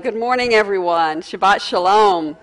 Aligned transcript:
Good 0.00 0.14
morning, 0.14 0.54
everyone. 0.54 1.22
Shabbat 1.22 1.60
Shalom. 1.60 2.36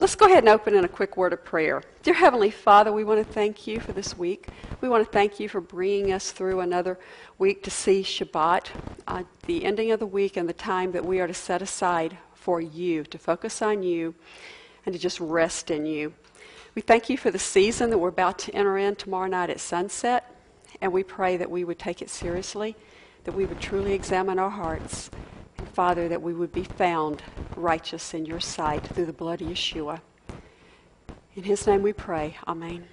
Let's 0.00 0.16
go 0.16 0.26
ahead 0.26 0.38
and 0.38 0.48
open 0.48 0.74
in 0.74 0.84
a 0.84 0.88
quick 0.88 1.16
word 1.16 1.32
of 1.32 1.44
prayer. 1.44 1.80
Dear 2.02 2.14
Heavenly 2.14 2.50
Father, 2.50 2.92
we 2.92 3.04
want 3.04 3.24
to 3.24 3.32
thank 3.32 3.68
you 3.68 3.78
for 3.78 3.92
this 3.92 4.18
week. 4.18 4.48
We 4.80 4.88
want 4.88 5.06
to 5.06 5.12
thank 5.12 5.38
you 5.38 5.48
for 5.48 5.60
bringing 5.60 6.12
us 6.12 6.32
through 6.32 6.58
another 6.58 6.98
week 7.38 7.62
to 7.62 7.70
see 7.70 8.02
Shabbat, 8.02 8.66
uh, 9.06 9.22
the 9.46 9.64
ending 9.64 9.92
of 9.92 10.00
the 10.00 10.06
week 10.06 10.36
and 10.36 10.48
the 10.48 10.54
time 10.54 10.90
that 10.90 11.04
we 11.04 11.20
are 11.20 11.28
to 11.28 11.34
set 11.34 11.62
aside 11.62 12.18
for 12.34 12.60
you, 12.60 13.04
to 13.04 13.18
focus 13.18 13.62
on 13.62 13.84
you, 13.84 14.12
and 14.86 14.92
to 14.92 14.98
just 14.98 15.20
rest 15.20 15.70
in 15.70 15.86
you. 15.86 16.12
We 16.74 16.82
thank 16.82 17.08
you 17.08 17.16
for 17.16 17.30
the 17.30 17.38
season 17.38 17.90
that 17.90 17.98
we're 17.98 18.08
about 18.08 18.40
to 18.40 18.54
enter 18.56 18.76
in 18.76 18.96
tomorrow 18.96 19.28
night 19.28 19.50
at 19.50 19.60
sunset, 19.60 20.34
and 20.80 20.92
we 20.92 21.04
pray 21.04 21.36
that 21.36 21.50
we 21.50 21.62
would 21.62 21.78
take 21.78 22.02
it 22.02 22.10
seriously, 22.10 22.74
that 23.22 23.36
we 23.36 23.46
would 23.46 23.60
truly 23.60 23.92
examine 23.92 24.40
our 24.40 24.50
hearts 24.50 25.10
Father, 25.72 26.08
that 26.08 26.20
we 26.20 26.34
would 26.34 26.52
be 26.52 26.64
found 26.64 27.22
righteous 27.56 28.14
in 28.14 28.26
your 28.26 28.40
sight 28.40 28.86
through 28.86 29.06
the 29.06 29.12
blood 29.12 29.40
of 29.40 29.48
Yeshua. 29.48 30.00
In 31.34 31.44
his 31.44 31.66
name 31.66 31.82
we 31.82 31.92
pray. 31.92 32.36
Amen. 32.46 32.86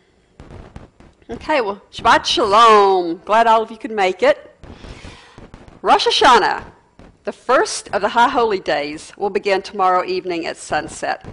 Okay, 1.29 1.61
well, 1.61 1.81
Shabbat 1.91 2.25
Shalom. 2.25 3.21
Glad 3.25 3.47
all 3.47 3.63
of 3.63 3.71
you 3.71 3.77
could 3.77 3.91
make 3.91 4.21
it. 4.21 4.55
Rosh 5.81 6.07
Hashanah, 6.07 6.63
the 7.23 7.31
first 7.31 7.89
of 7.89 8.01
the 8.01 8.09
High 8.09 8.29
Holy 8.29 8.59
Days, 8.59 9.11
will 9.17 9.31
begin 9.31 9.61
tomorrow 9.61 10.03
evening 10.03 10.45
at 10.45 10.57
sunset. 10.57 11.25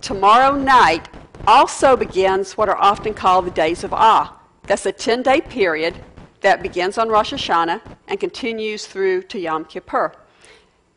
Tomorrow 0.00 0.56
night 0.56 1.08
also 1.46 1.96
begins 1.96 2.56
what 2.56 2.68
are 2.68 2.78
often 2.78 3.12
called 3.12 3.46
the 3.46 3.50
Days 3.50 3.84
of 3.84 3.92
Ah. 3.92 4.40
That's 4.66 4.86
a 4.86 4.92
10 4.92 5.22
day 5.22 5.40
period 5.40 6.02
that 6.40 6.62
begins 6.62 6.98
on 6.98 7.08
Rosh 7.08 7.32
Hashanah 7.32 7.80
and 8.08 8.18
continues 8.18 8.86
through 8.86 9.22
to 9.24 9.38
Yom 9.38 9.64
Kippur. 9.64 10.12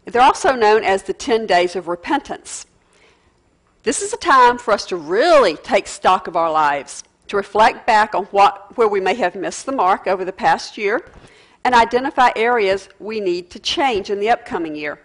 They're 0.09 0.21
also 0.21 0.55
known 0.55 0.83
as 0.83 1.03
the 1.03 1.13
10 1.13 1.45
days 1.45 1.75
of 1.75 1.88
repentance. 1.88 2.65
This 3.83 4.02
is 4.02 4.11
a 4.13 4.17
time 4.17 4.57
for 4.57 4.73
us 4.73 4.85
to 4.88 4.97
really 4.97 5.55
take 5.55 5.88
stock 5.88 6.27
of 6.27 6.35
our 6.35 6.51
lives, 6.51 7.03
to 7.27 7.38
reflect 7.38 7.85
back 7.85 8.16
on 8.16 8.25
what, 8.25 8.75
where 8.77 8.88
we 8.88 8.99
may 8.99 9.13
have 9.16 9.35
missed 9.35 9.66
the 9.66 9.71
mark 9.71 10.07
over 10.07 10.25
the 10.25 10.33
past 10.33 10.77
year, 10.77 11.05
and 11.63 11.75
identify 11.75 12.31
areas 12.35 12.89
we 12.99 13.19
need 13.19 13.49
to 13.51 13.59
change 13.59 14.09
in 14.09 14.19
the 14.19 14.29
upcoming 14.29 14.75
year. 14.75 14.99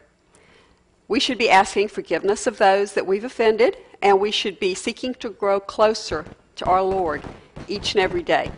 We 1.06 1.20
should 1.20 1.38
be 1.38 1.50
asking 1.50 1.88
forgiveness 1.88 2.46
of 2.46 2.58
those 2.58 2.94
that 2.94 3.06
we've 3.06 3.24
offended, 3.24 3.76
and 4.00 4.20
we 4.20 4.30
should 4.30 4.58
be 4.58 4.74
seeking 4.74 5.14
to 5.14 5.30
grow 5.30 5.60
closer 5.60 6.24
to 6.56 6.64
our 6.64 6.82
Lord 6.82 7.22
each 7.68 7.94
and 7.94 8.02
every 8.02 8.22
day. 8.22 8.50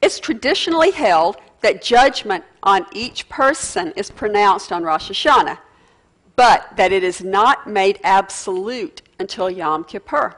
It's 0.00 0.20
traditionally 0.20 0.90
held 0.90 1.36
that 1.66 1.82
judgment 1.82 2.44
on 2.62 2.86
each 2.92 3.28
person 3.28 3.92
is 3.96 4.08
pronounced 4.08 4.70
on 4.70 4.84
Rosh 4.84 5.10
Hashanah, 5.10 5.58
but 6.36 6.76
that 6.76 6.92
it 6.92 7.02
is 7.02 7.24
not 7.24 7.68
made 7.68 7.98
absolute 8.04 9.02
until 9.18 9.50
Yom 9.50 9.82
Kippur. 9.82 10.36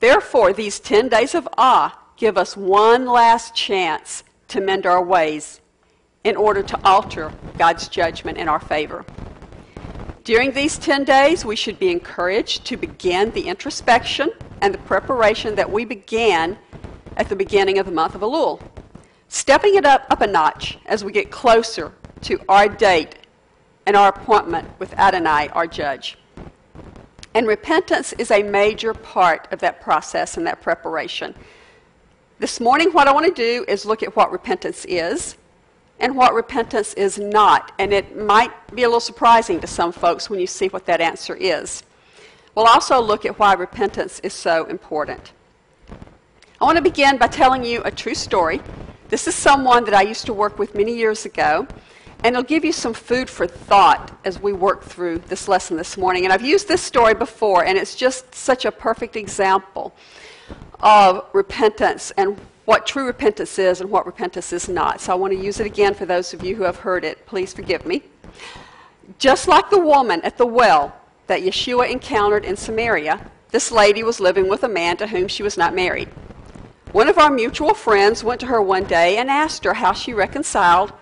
Therefore, 0.00 0.52
these 0.52 0.80
10 0.80 1.08
days 1.08 1.36
of 1.36 1.48
Ah 1.56 2.02
give 2.16 2.36
us 2.36 2.56
one 2.56 3.06
last 3.06 3.54
chance 3.54 4.24
to 4.48 4.60
mend 4.60 4.84
our 4.84 5.00
ways 5.00 5.60
in 6.24 6.34
order 6.34 6.64
to 6.64 6.80
alter 6.84 7.32
God's 7.56 7.86
judgment 7.86 8.36
in 8.36 8.48
our 8.48 8.58
favor. 8.58 9.04
During 10.24 10.50
these 10.50 10.76
10 10.76 11.04
days, 11.04 11.44
we 11.44 11.54
should 11.54 11.78
be 11.78 11.92
encouraged 11.92 12.64
to 12.64 12.76
begin 12.76 13.30
the 13.30 13.46
introspection 13.46 14.32
and 14.60 14.74
the 14.74 14.78
preparation 14.78 15.54
that 15.54 15.70
we 15.70 15.84
began 15.84 16.58
at 17.16 17.28
the 17.28 17.36
beginning 17.36 17.78
of 17.78 17.86
the 17.86 17.92
month 17.92 18.16
of 18.16 18.22
Elul 18.22 18.60
stepping 19.28 19.74
it 19.74 19.84
up, 19.84 20.06
up 20.10 20.20
a 20.20 20.26
notch 20.26 20.78
as 20.86 21.04
we 21.04 21.12
get 21.12 21.30
closer 21.30 21.92
to 22.22 22.40
our 22.48 22.68
date 22.68 23.16
and 23.86 23.96
our 23.96 24.08
appointment 24.08 24.68
with 24.78 24.92
Adonai, 24.94 25.48
our 25.48 25.66
judge. 25.66 26.18
And 27.34 27.46
repentance 27.46 28.12
is 28.14 28.30
a 28.30 28.42
major 28.42 28.94
part 28.94 29.48
of 29.52 29.60
that 29.60 29.80
process 29.80 30.36
and 30.36 30.46
that 30.46 30.62
preparation. 30.62 31.34
This 32.38 32.60
morning, 32.60 32.90
what 32.92 33.08
I 33.08 33.12
want 33.12 33.26
to 33.26 33.32
do 33.32 33.64
is 33.68 33.84
look 33.84 34.02
at 34.02 34.16
what 34.16 34.32
repentance 34.32 34.84
is 34.86 35.36
and 36.00 36.16
what 36.16 36.34
repentance 36.34 36.94
is 36.94 37.18
not. 37.18 37.72
And 37.78 37.92
it 37.92 38.16
might 38.16 38.52
be 38.74 38.82
a 38.82 38.86
little 38.86 39.00
surprising 39.00 39.60
to 39.60 39.66
some 39.66 39.92
folks 39.92 40.28
when 40.28 40.40
you 40.40 40.46
see 40.46 40.68
what 40.68 40.86
that 40.86 41.00
answer 41.00 41.34
is. 41.34 41.82
We'll 42.54 42.66
also 42.66 43.00
look 43.00 43.26
at 43.26 43.38
why 43.38 43.52
repentance 43.52 44.20
is 44.20 44.32
so 44.32 44.64
important. 44.64 45.32
I 46.58 46.64
want 46.64 46.76
to 46.76 46.82
begin 46.82 47.18
by 47.18 47.26
telling 47.26 47.64
you 47.64 47.82
a 47.84 47.90
true 47.90 48.14
story 48.14 48.62
this 49.08 49.28
is 49.28 49.34
someone 49.34 49.84
that 49.84 49.94
I 49.94 50.02
used 50.02 50.26
to 50.26 50.32
work 50.32 50.58
with 50.58 50.74
many 50.74 50.94
years 50.96 51.24
ago, 51.24 51.66
and 52.24 52.34
it'll 52.34 52.42
give 52.42 52.64
you 52.64 52.72
some 52.72 52.94
food 52.94 53.30
for 53.30 53.46
thought 53.46 54.18
as 54.24 54.40
we 54.40 54.52
work 54.52 54.82
through 54.82 55.18
this 55.28 55.48
lesson 55.48 55.76
this 55.76 55.96
morning. 55.96 56.24
And 56.24 56.32
I've 56.32 56.44
used 56.44 56.66
this 56.66 56.82
story 56.82 57.14
before, 57.14 57.64
and 57.64 57.78
it's 57.78 57.94
just 57.94 58.34
such 58.34 58.64
a 58.64 58.72
perfect 58.72 59.16
example 59.16 59.94
of 60.80 61.24
repentance 61.32 62.10
and 62.16 62.38
what 62.64 62.84
true 62.84 63.06
repentance 63.06 63.58
is 63.58 63.80
and 63.80 63.90
what 63.90 64.06
repentance 64.06 64.52
is 64.52 64.68
not. 64.68 65.00
So 65.00 65.12
I 65.12 65.14
want 65.16 65.32
to 65.32 65.38
use 65.38 65.60
it 65.60 65.66
again 65.66 65.94
for 65.94 66.04
those 66.04 66.34
of 66.34 66.44
you 66.44 66.56
who 66.56 66.64
have 66.64 66.76
heard 66.76 67.04
it. 67.04 67.24
Please 67.26 67.52
forgive 67.52 67.86
me. 67.86 68.02
Just 69.18 69.46
like 69.46 69.70
the 69.70 69.78
woman 69.78 70.20
at 70.22 70.36
the 70.36 70.46
well 70.46 70.96
that 71.28 71.42
Yeshua 71.42 71.88
encountered 71.90 72.44
in 72.44 72.56
Samaria, 72.56 73.30
this 73.50 73.70
lady 73.70 74.02
was 74.02 74.18
living 74.18 74.48
with 74.48 74.64
a 74.64 74.68
man 74.68 74.96
to 74.96 75.06
whom 75.06 75.28
she 75.28 75.44
was 75.44 75.56
not 75.56 75.74
married. 75.74 76.08
One 76.96 77.10
of 77.10 77.18
our 77.18 77.30
mutual 77.30 77.74
friends 77.74 78.24
went 78.24 78.40
to 78.40 78.46
her 78.46 78.62
one 78.62 78.84
day 78.84 79.18
and 79.18 79.28
asked 79.28 79.64
her 79.64 79.74
how 79.74 79.92
she 79.92 80.14
reconciled 80.14 80.94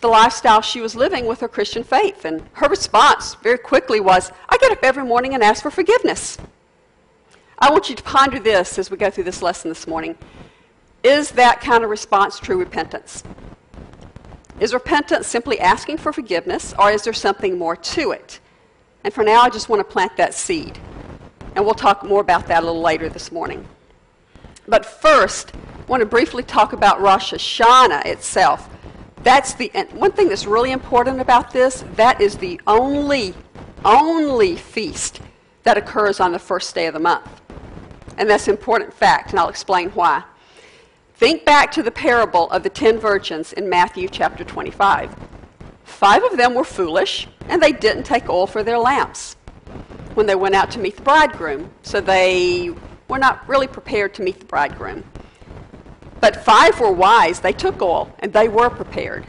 the 0.00 0.08
lifestyle 0.08 0.60
she 0.60 0.82
was 0.82 0.94
living 0.94 1.24
with 1.24 1.40
her 1.40 1.48
Christian 1.48 1.82
faith. 1.82 2.26
And 2.26 2.46
her 2.52 2.68
response 2.68 3.34
very 3.36 3.56
quickly 3.56 4.00
was, 4.00 4.30
I 4.50 4.58
get 4.58 4.70
up 4.70 4.80
every 4.82 5.02
morning 5.02 5.32
and 5.32 5.42
ask 5.42 5.62
for 5.62 5.70
forgiveness. 5.70 6.36
I 7.58 7.70
want 7.70 7.88
you 7.88 7.96
to 7.96 8.02
ponder 8.02 8.38
this 8.38 8.78
as 8.78 8.90
we 8.90 8.98
go 8.98 9.08
through 9.08 9.24
this 9.24 9.40
lesson 9.40 9.70
this 9.70 9.86
morning. 9.86 10.18
Is 11.02 11.30
that 11.30 11.62
kind 11.62 11.84
of 11.84 11.88
response 11.88 12.38
true 12.38 12.58
repentance? 12.58 13.24
Is 14.60 14.74
repentance 14.74 15.26
simply 15.26 15.58
asking 15.58 15.96
for 15.96 16.12
forgiveness, 16.12 16.74
or 16.78 16.90
is 16.90 17.02
there 17.02 17.14
something 17.14 17.56
more 17.56 17.76
to 17.76 18.10
it? 18.10 18.40
And 19.04 19.14
for 19.14 19.24
now, 19.24 19.40
I 19.40 19.48
just 19.48 19.70
want 19.70 19.80
to 19.80 19.90
plant 19.90 20.18
that 20.18 20.34
seed. 20.34 20.78
And 21.56 21.64
we'll 21.64 21.72
talk 21.72 22.04
more 22.04 22.20
about 22.20 22.46
that 22.48 22.62
a 22.62 22.66
little 22.66 22.82
later 22.82 23.08
this 23.08 23.32
morning. 23.32 23.66
But 24.66 24.86
first, 24.86 25.52
I 25.54 25.84
want 25.86 26.00
to 26.00 26.06
briefly 26.06 26.42
talk 26.42 26.72
about 26.72 27.00
Rosh 27.00 27.32
Hashanah 27.32 28.06
itself. 28.06 28.70
That's 29.22 29.54
the 29.54 29.70
one 29.92 30.12
thing 30.12 30.28
that's 30.28 30.46
really 30.46 30.72
important 30.72 31.20
about 31.20 31.50
this. 31.50 31.84
That 31.96 32.20
is 32.20 32.36
the 32.36 32.60
only, 32.66 33.34
only 33.84 34.56
feast 34.56 35.20
that 35.62 35.76
occurs 35.78 36.20
on 36.20 36.32
the 36.32 36.38
first 36.38 36.74
day 36.74 36.86
of 36.86 36.94
the 36.94 37.00
month. 37.00 37.40
And 38.16 38.28
that's 38.28 38.48
an 38.48 38.54
important 38.54 38.92
fact, 38.92 39.30
and 39.30 39.40
I'll 39.40 39.48
explain 39.48 39.90
why. 39.90 40.24
Think 41.14 41.44
back 41.44 41.72
to 41.72 41.82
the 41.82 41.90
parable 41.90 42.50
of 42.50 42.62
the 42.62 42.70
ten 42.70 42.98
virgins 42.98 43.52
in 43.52 43.68
Matthew 43.68 44.08
chapter 44.08 44.44
25. 44.44 45.14
Five 45.84 46.22
of 46.24 46.36
them 46.36 46.54
were 46.54 46.64
foolish, 46.64 47.28
and 47.48 47.62
they 47.62 47.72
didn't 47.72 48.04
take 48.04 48.28
oil 48.28 48.46
for 48.46 48.62
their 48.62 48.78
lamps 48.78 49.36
when 50.14 50.26
they 50.26 50.34
went 50.34 50.54
out 50.54 50.70
to 50.72 50.78
meet 50.78 50.96
the 50.96 51.02
bridegroom. 51.02 51.70
So 51.82 52.00
they 52.00 52.74
were 53.08 53.18
not 53.18 53.46
really 53.48 53.66
prepared 53.66 54.14
to 54.14 54.22
meet 54.22 54.38
the 54.38 54.46
bridegroom. 54.46 55.04
But 56.20 56.44
five 56.44 56.80
were 56.80 56.92
wise. 56.92 57.40
They 57.40 57.52
took 57.52 57.82
oil, 57.82 58.14
and 58.20 58.32
they 58.32 58.48
were 58.48 58.70
prepared. 58.70 59.24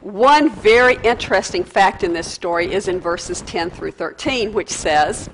One 0.00 0.50
very 0.50 0.98
interesting 1.02 1.64
fact 1.64 2.04
in 2.04 2.12
this 2.12 2.30
story 2.30 2.72
is 2.72 2.88
in 2.88 3.00
verses 3.00 3.42
10 3.42 3.70
through 3.70 3.90
13, 3.90 4.52
which 4.52 4.70
says, 4.70 5.28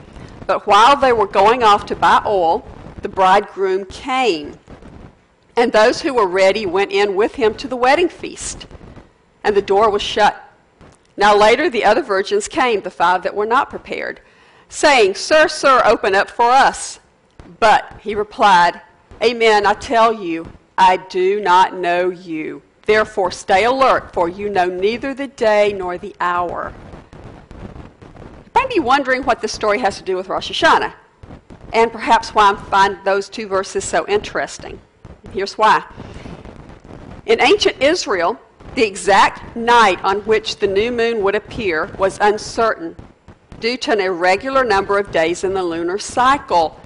But 0.46 0.67
while 0.67 0.96
they 0.96 1.12
were 1.12 1.26
going 1.26 1.62
off 1.62 1.87
to 1.87 1.94
buy 1.94 2.23
oil, 2.26 2.67
the 3.02 3.08
bridegroom 3.08 3.84
came. 3.84 4.58
And 5.56 5.70
those 5.70 6.00
who 6.00 6.14
were 6.14 6.26
ready 6.26 6.64
went 6.64 6.90
in 6.90 7.14
with 7.14 7.34
him 7.34 7.55
to 7.56 7.69
the 7.69 7.76
wedding 7.76 8.08
feast, 8.08 8.67
and 9.44 9.55
the 9.55 9.62
door 9.62 9.90
was 9.90 10.02
shut. 10.02 10.43
Now 11.17 11.37
later 11.37 11.69
the 11.69 11.84
other 11.84 12.02
virgins 12.02 12.49
came, 12.49 12.81
the 12.81 12.90
five 12.90 13.23
that 13.25 13.34
were 13.34 13.46
not 13.46 13.69
prepared 13.69 14.20
saying, 14.72 15.14
Sir, 15.14 15.48
sir, 15.48 15.82
open 15.84 16.14
up 16.14 16.30
for 16.30 16.50
us. 16.50 16.98
But 17.60 18.00
he 18.00 18.14
replied, 18.14 18.80
Amen, 19.22 19.66
I 19.66 19.74
tell 19.74 20.12
you, 20.12 20.50
I 20.76 20.96
do 20.96 21.40
not 21.40 21.74
know 21.74 22.08
you. 22.08 22.62
Therefore, 22.86 23.30
stay 23.30 23.64
alert, 23.64 24.12
for 24.12 24.28
you 24.28 24.48
know 24.48 24.66
neither 24.66 25.14
the 25.14 25.28
day 25.28 25.72
nor 25.72 25.98
the 25.98 26.16
hour. 26.19 26.72
You 27.12 28.50
might 28.54 28.70
be 28.70 28.80
wondering 28.80 29.22
what 29.22 29.40
this 29.40 29.52
story 29.52 29.78
has 29.78 29.98
to 29.98 30.02
do 30.02 30.16
with 30.16 30.28
Rosh 30.28 30.50
Hashanah, 30.50 30.94
and 31.72 31.92
perhaps 31.92 32.34
why 32.34 32.50
I 32.50 32.56
find 32.56 32.98
those 33.04 33.28
two 33.28 33.46
verses 33.46 33.84
so 33.84 34.06
interesting. 34.08 34.80
Here's 35.32 35.56
why. 35.56 35.84
In 37.26 37.40
ancient 37.40 37.80
Israel, 37.80 38.40
the 38.74 38.82
exact 38.82 39.54
night 39.54 40.02
on 40.02 40.20
which 40.22 40.56
the 40.56 40.66
new 40.66 40.90
moon 40.90 41.22
would 41.22 41.34
appear 41.34 41.86
was 41.98 42.19
uncertain 42.20 42.96
due 43.62 43.76
to 43.76 43.93
an 43.93 44.00
irregular 44.00 44.64
number 44.64 44.99
of 44.99 45.12
days 45.12 45.44
in 45.44 45.55
the 45.55 45.62
lunar 45.62 45.97
cycle. 45.97 46.79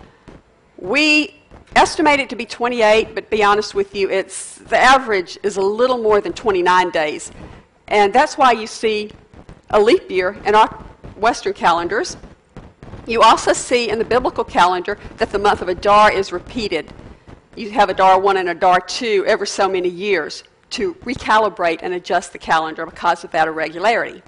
We 0.77 1.35
estimate 1.75 2.21
it 2.21 2.29
to 2.29 2.37
be 2.37 2.45
28, 2.45 3.15
but 3.15 3.31
be 3.31 3.43
honest 3.43 3.75
with 3.75 3.97
you, 3.97 4.11
it's 4.11 4.57
the 4.59 4.77
average 4.77 5.39
is 5.43 5.57
a 5.57 5.63
little 5.63 5.97
more 5.97 6.21
than 6.21 6.35
29 6.35 6.91
days. 6.91 7.33
And 7.89 8.13
that's 8.13 8.37
why 8.37 8.53
you 8.53 8.67
see 8.67 9.11
a 9.71 9.81
leap 9.81 10.11
year 10.11 10.39
in 10.45 10.55
our 10.55 10.69
Western 11.17 11.55
calendars. 11.55 12.19
You 13.07 13.23
also 13.23 13.55
see 13.55 13.89
in 13.89 13.99
the 13.99 14.05
biblical 14.05 14.45
calendar 14.45 14.99
that 15.17 15.31
the 15.31 15.39
month 15.39 15.63
of 15.63 15.71
Adar 15.71 16.13
is 16.13 16.31
repeated. 16.31 16.93
You 17.57 17.71
have 17.71 17.89
Adar 17.89 18.21
1 18.21 18.37
and 18.37 18.51
Adar 18.51 18.81
2 18.81 19.25
every 19.27 19.47
so 19.47 19.67
many 19.67 19.89
years 19.89 20.45
to 20.71 20.93
recalibrate 21.07 21.79
and 21.81 21.95
adjust 21.95 22.35
the 22.35 22.39
calendar 22.39 22.85
because 22.85 23.25
of 23.25 23.31
that 23.31 23.49
irregularity. 23.49 24.23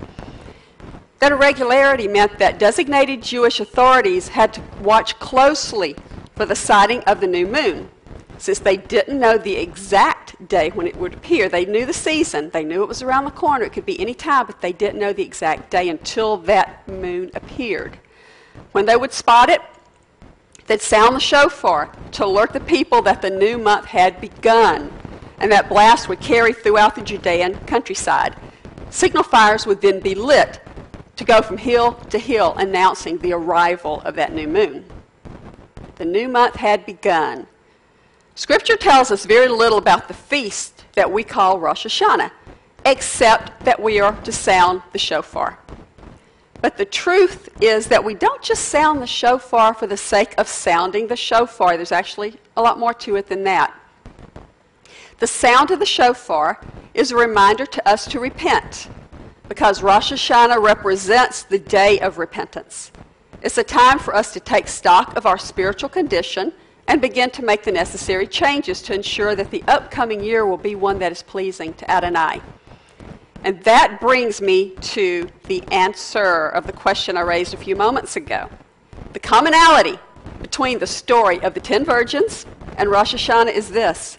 That 1.18 1.32
irregularity 1.32 2.06
meant 2.06 2.38
that 2.38 2.58
designated 2.60 3.22
Jewish 3.22 3.58
authorities 3.58 4.28
had 4.28 4.54
to 4.54 4.62
watch 4.80 5.18
closely 5.18 5.96
for 6.36 6.46
the 6.46 6.54
sighting 6.54 7.00
of 7.04 7.20
the 7.20 7.26
new 7.26 7.46
moon. 7.46 7.90
Since 8.38 8.60
they 8.60 8.76
didn't 8.76 9.18
know 9.18 9.36
the 9.36 9.56
exact 9.56 10.46
day 10.46 10.70
when 10.70 10.86
it 10.86 10.94
would 10.94 11.14
appear, 11.14 11.48
they 11.48 11.64
knew 11.64 11.84
the 11.84 11.92
season, 11.92 12.50
they 12.50 12.62
knew 12.62 12.84
it 12.84 12.88
was 12.88 13.02
around 13.02 13.24
the 13.24 13.32
corner, 13.32 13.64
it 13.64 13.72
could 13.72 13.84
be 13.84 13.98
any 13.98 14.14
time, 14.14 14.46
but 14.46 14.60
they 14.60 14.72
didn't 14.72 15.00
know 15.00 15.12
the 15.12 15.24
exact 15.24 15.70
day 15.70 15.88
until 15.88 16.36
that 16.36 16.86
moon 16.86 17.32
appeared. 17.34 17.98
When 18.70 18.86
they 18.86 18.94
would 18.94 19.12
spot 19.12 19.48
it, 19.50 19.60
they'd 20.68 20.80
sound 20.80 21.16
the 21.16 21.20
shofar 21.20 21.92
to 22.12 22.24
alert 22.24 22.52
the 22.52 22.60
people 22.60 23.02
that 23.02 23.22
the 23.22 23.30
new 23.30 23.58
month 23.58 23.86
had 23.86 24.20
begun, 24.20 24.92
and 25.40 25.50
that 25.50 25.68
blast 25.68 26.08
would 26.08 26.20
carry 26.20 26.52
throughout 26.52 26.94
the 26.94 27.02
Judean 27.02 27.56
countryside. 27.66 28.36
Signal 28.90 29.24
fires 29.24 29.66
would 29.66 29.80
then 29.80 29.98
be 29.98 30.14
lit 30.14 30.60
to 31.18 31.24
go 31.24 31.42
from 31.42 31.58
hill 31.58 31.94
to 32.10 32.18
hill, 32.18 32.54
announcing 32.56 33.18
the 33.18 33.32
arrival 33.32 34.00
of 34.02 34.14
that 34.14 34.32
new 34.32 34.46
moon. 34.46 34.84
The 35.96 36.04
new 36.04 36.28
month 36.28 36.54
had 36.54 36.86
begun. 36.86 37.48
Scripture 38.36 38.76
tells 38.76 39.10
us 39.10 39.26
very 39.26 39.48
little 39.48 39.78
about 39.78 40.06
the 40.06 40.14
feast 40.14 40.84
that 40.94 41.10
we 41.10 41.24
call 41.24 41.58
Rosh 41.58 41.86
Hashanah, 41.86 42.30
except 42.86 43.64
that 43.64 43.82
we 43.82 43.98
are 43.98 44.12
to 44.22 44.30
sound 44.30 44.80
the 44.92 44.98
shofar. 45.00 45.58
But 46.60 46.76
the 46.76 46.84
truth 46.84 47.48
is 47.60 47.88
that 47.88 48.04
we 48.04 48.14
don't 48.14 48.40
just 48.40 48.66
sound 48.66 49.02
the 49.02 49.06
shofar 49.06 49.74
for 49.74 49.88
the 49.88 49.96
sake 49.96 50.34
of 50.38 50.46
sounding 50.46 51.08
the 51.08 51.16
shofar. 51.16 51.76
There's 51.76 51.90
actually 51.90 52.38
a 52.56 52.62
lot 52.62 52.78
more 52.78 52.94
to 52.94 53.16
it 53.16 53.26
than 53.26 53.42
that. 53.42 53.74
The 55.18 55.26
sound 55.26 55.72
of 55.72 55.80
the 55.80 55.86
shofar 55.86 56.60
is 56.94 57.10
a 57.10 57.16
reminder 57.16 57.66
to 57.66 57.88
us 57.88 58.06
to 58.06 58.20
repent 58.20 58.88
because 59.48 59.82
Rosh 59.82 60.12
Hashanah 60.12 60.62
represents 60.62 61.42
the 61.42 61.58
day 61.58 61.98
of 62.00 62.18
repentance. 62.18 62.92
It's 63.42 63.58
a 63.58 63.64
time 63.64 63.98
for 63.98 64.14
us 64.14 64.32
to 64.34 64.40
take 64.40 64.68
stock 64.68 65.16
of 65.16 65.24
our 65.24 65.38
spiritual 65.38 65.88
condition 65.88 66.52
and 66.86 67.00
begin 67.00 67.30
to 67.30 67.44
make 67.44 67.62
the 67.62 67.72
necessary 67.72 68.26
changes 68.26 68.82
to 68.82 68.94
ensure 68.94 69.34
that 69.34 69.50
the 69.50 69.62
upcoming 69.68 70.22
year 70.22 70.46
will 70.46 70.56
be 70.56 70.74
one 70.74 70.98
that 70.98 71.12
is 71.12 71.22
pleasing 71.22 71.74
to 71.74 71.90
Adonai. 71.90 72.40
And 73.44 73.62
that 73.64 74.00
brings 74.00 74.40
me 74.40 74.70
to 74.80 75.28
the 75.44 75.62
answer 75.70 76.48
of 76.48 76.66
the 76.66 76.72
question 76.72 77.16
I 77.16 77.20
raised 77.20 77.54
a 77.54 77.58
few 77.58 77.76
moments 77.76 78.16
ago. 78.16 78.50
The 79.12 79.20
commonality 79.20 79.98
between 80.42 80.78
the 80.78 80.86
story 80.86 81.40
of 81.42 81.54
the 81.54 81.60
ten 81.60 81.84
virgins 81.84 82.46
and 82.76 82.90
Rosh 82.90 83.14
Hashanah 83.14 83.52
is 83.52 83.70
this 83.70 84.18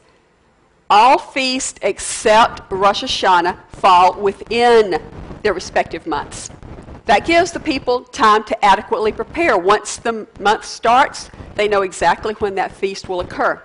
all 0.90 1.18
feasts 1.20 1.80
except 1.84 2.72
Rosh 2.72 3.04
Hashanah 3.04 3.58
fall 3.70 4.20
within 4.20 5.00
their 5.42 5.54
respective 5.54 6.06
months. 6.08 6.50
That 7.06 7.26
gives 7.26 7.52
the 7.52 7.60
people 7.60 8.04
time 8.04 8.44
to 8.46 8.66
adequately 8.66 9.12
prepare. 9.12 9.58
Once 9.58 9.98
the 9.98 10.28
month 10.40 10.66
starts, 10.66 11.30
they 11.56 11.68
know 11.68 11.82
exactly 11.82 12.36
when 12.36 12.56
that 12.56 12.72
feast 12.72 13.10
will 13.10 13.20
occur. 13.20 13.62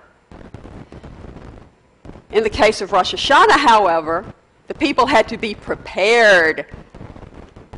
In 2.31 2.43
the 2.43 2.49
case 2.49 2.81
of 2.81 2.91
Rosh 2.91 3.13
Hashanah, 3.13 3.59
however, 3.59 4.25
the 4.67 4.73
people 4.73 5.05
had 5.05 5.27
to 5.27 5.37
be 5.37 5.53
prepared 5.53 6.65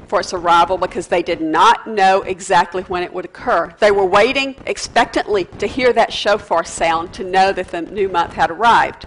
for 0.07 0.21
its 0.21 0.33
arrival 0.33 0.77
because 0.77 1.07
they 1.07 1.21
did 1.21 1.41
not 1.41 1.85
know 1.85 2.21
exactly 2.21 2.83
when 2.83 3.03
it 3.03 3.13
would 3.13 3.25
occur. 3.25 3.75
They 3.79 3.91
were 3.91 4.05
waiting 4.05 4.55
expectantly 4.65 5.45
to 5.59 5.67
hear 5.67 5.91
that 5.93 6.13
shofar 6.13 6.63
sound 6.63 7.13
to 7.15 7.23
know 7.23 7.51
that 7.51 7.69
the 7.69 7.81
new 7.81 8.07
month 8.07 8.33
had 8.33 8.49
arrived. 8.49 9.05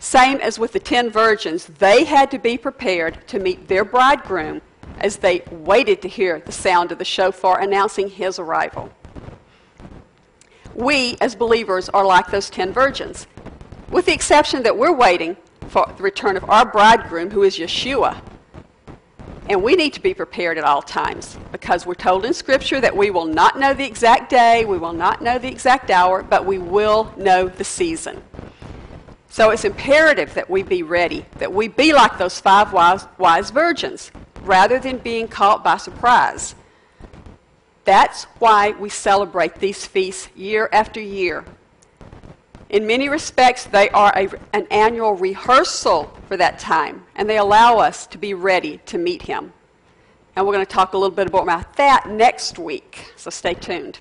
Same 0.00 0.38
as 0.38 0.58
with 0.58 0.72
the 0.72 0.80
ten 0.80 1.10
virgins, 1.10 1.66
they 1.66 2.04
had 2.04 2.30
to 2.30 2.38
be 2.38 2.56
prepared 2.56 3.18
to 3.28 3.38
meet 3.38 3.68
their 3.68 3.84
bridegroom 3.84 4.62
as 4.98 5.18
they 5.18 5.42
waited 5.50 6.00
to 6.00 6.08
hear 6.08 6.40
the 6.40 6.52
sound 6.52 6.90
of 6.90 6.98
the 6.98 7.04
shofar 7.04 7.60
announcing 7.60 8.08
his 8.08 8.38
arrival. 8.38 8.90
We, 10.74 11.18
as 11.20 11.34
believers, 11.34 11.90
are 11.90 12.06
like 12.06 12.30
those 12.30 12.48
ten 12.48 12.72
virgins, 12.72 13.26
with 13.90 14.06
the 14.06 14.14
exception 14.14 14.62
that 14.62 14.78
we're 14.78 14.94
waiting 14.94 15.36
for 15.68 15.86
the 15.94 16.02
return 16.02 16.38
of 16.38 16.48
our 16.48 16.64
bridegroom, 16.64 17.30
who 17.30 17.42
is 17.42 17.58
Yeshua. 17.58 18.22
And 19.50 19.62
we 19.62 19.76
need 19.76 19.92
to 19.92 20.00
be 20.00 20.14
prepared 20.14 20.56
at 20.56 20.64
all 20.64 20.80
times 20.80 21.36
because 21.52 21.84
we're 21.84 21.94
told 21.94 22.24
in 22.24 22.32
Scripture 22.32 22.80
that 22.80 22.96
we 22.96 23.10
will 23.10 23.26
not 23.26 23.58
know 23.58 23.74
the 23.74 23.84
exact 23.84 24.30
day, 24.30 24.64
we 24.64 24.78
will 24.78 24.94
not 24.94 25.20
know 25.20 25.38
the 25.38 25.48
exact 25.48 25.90
hour, 25.90 26.22
but 26.22 26.46
we 26.46 26.56
will 26.56 27.12
know 27.18 27.48
the 27.48 27.64
season. 27.64 28.22
So 29.30 29.50
it's 29.50 29.64
imperative 29.64 30.34
that 30.34 30.50
we 30.50 30.64
be 30.64 30.82
ready, 30.82 31.24
that 31.38 31.52
we 31.52 31.68
be 31.68 31.92
like 31.92 32.18
those 32.18 32.40
five 32.40 32.72
wise, 32.72 33.06
wise 33.16 33.50
virgins, 33.50 34.10
rather 34.42 34.80
than 34.80 34.98
being 34.98 35.28
caught 35.28 35.62
by 35.62 35.76
surprise. 35.76 36.56
That's 37.84 38.24
why 38.40 38.72
we 38.72 38.88
celebrate 38.88 39.54
these 39.54 39.86
feasts 39.86 40.28
year 40.34 40.68
after 40.72 41.00
year. 41.00 41.44
In 42.70 42.88
many 42.88 43.08
respects, 43.08 43.64
they 43.64 43.88
are 43.90 44.12
a, 44.16 44.28
an 44.52 44.66
annual 44.68 45.14
rehearsal 45.14 46.12
for 46.26 46.36
that 46.36 46.58
time, 46.58 47.04
and 47.14 47.30
they 47.30 47.38
allow 47.38 47.78
us 47.78 48.08
to 48.08 48.18
be 48.18 48.34
ready 48.34 48.78
to 48.86 48.98
meet 48.98 49.22
Him. 49.22 49.52
And 50.34 50.44
we're 50.44 50.54
going 50.54 50.66
to 50.66 50.72
talk 50.72 50.92
a 50.92 50.98
little 50.98 51.14
bit 51.14 51.28
about 51.28 51.76
that 51.76 52.08
next 52.08 52.58
week, 52.58 53.12
so 53.14 53.30
stay 53.30 53.54
tuned. 53.54 54.00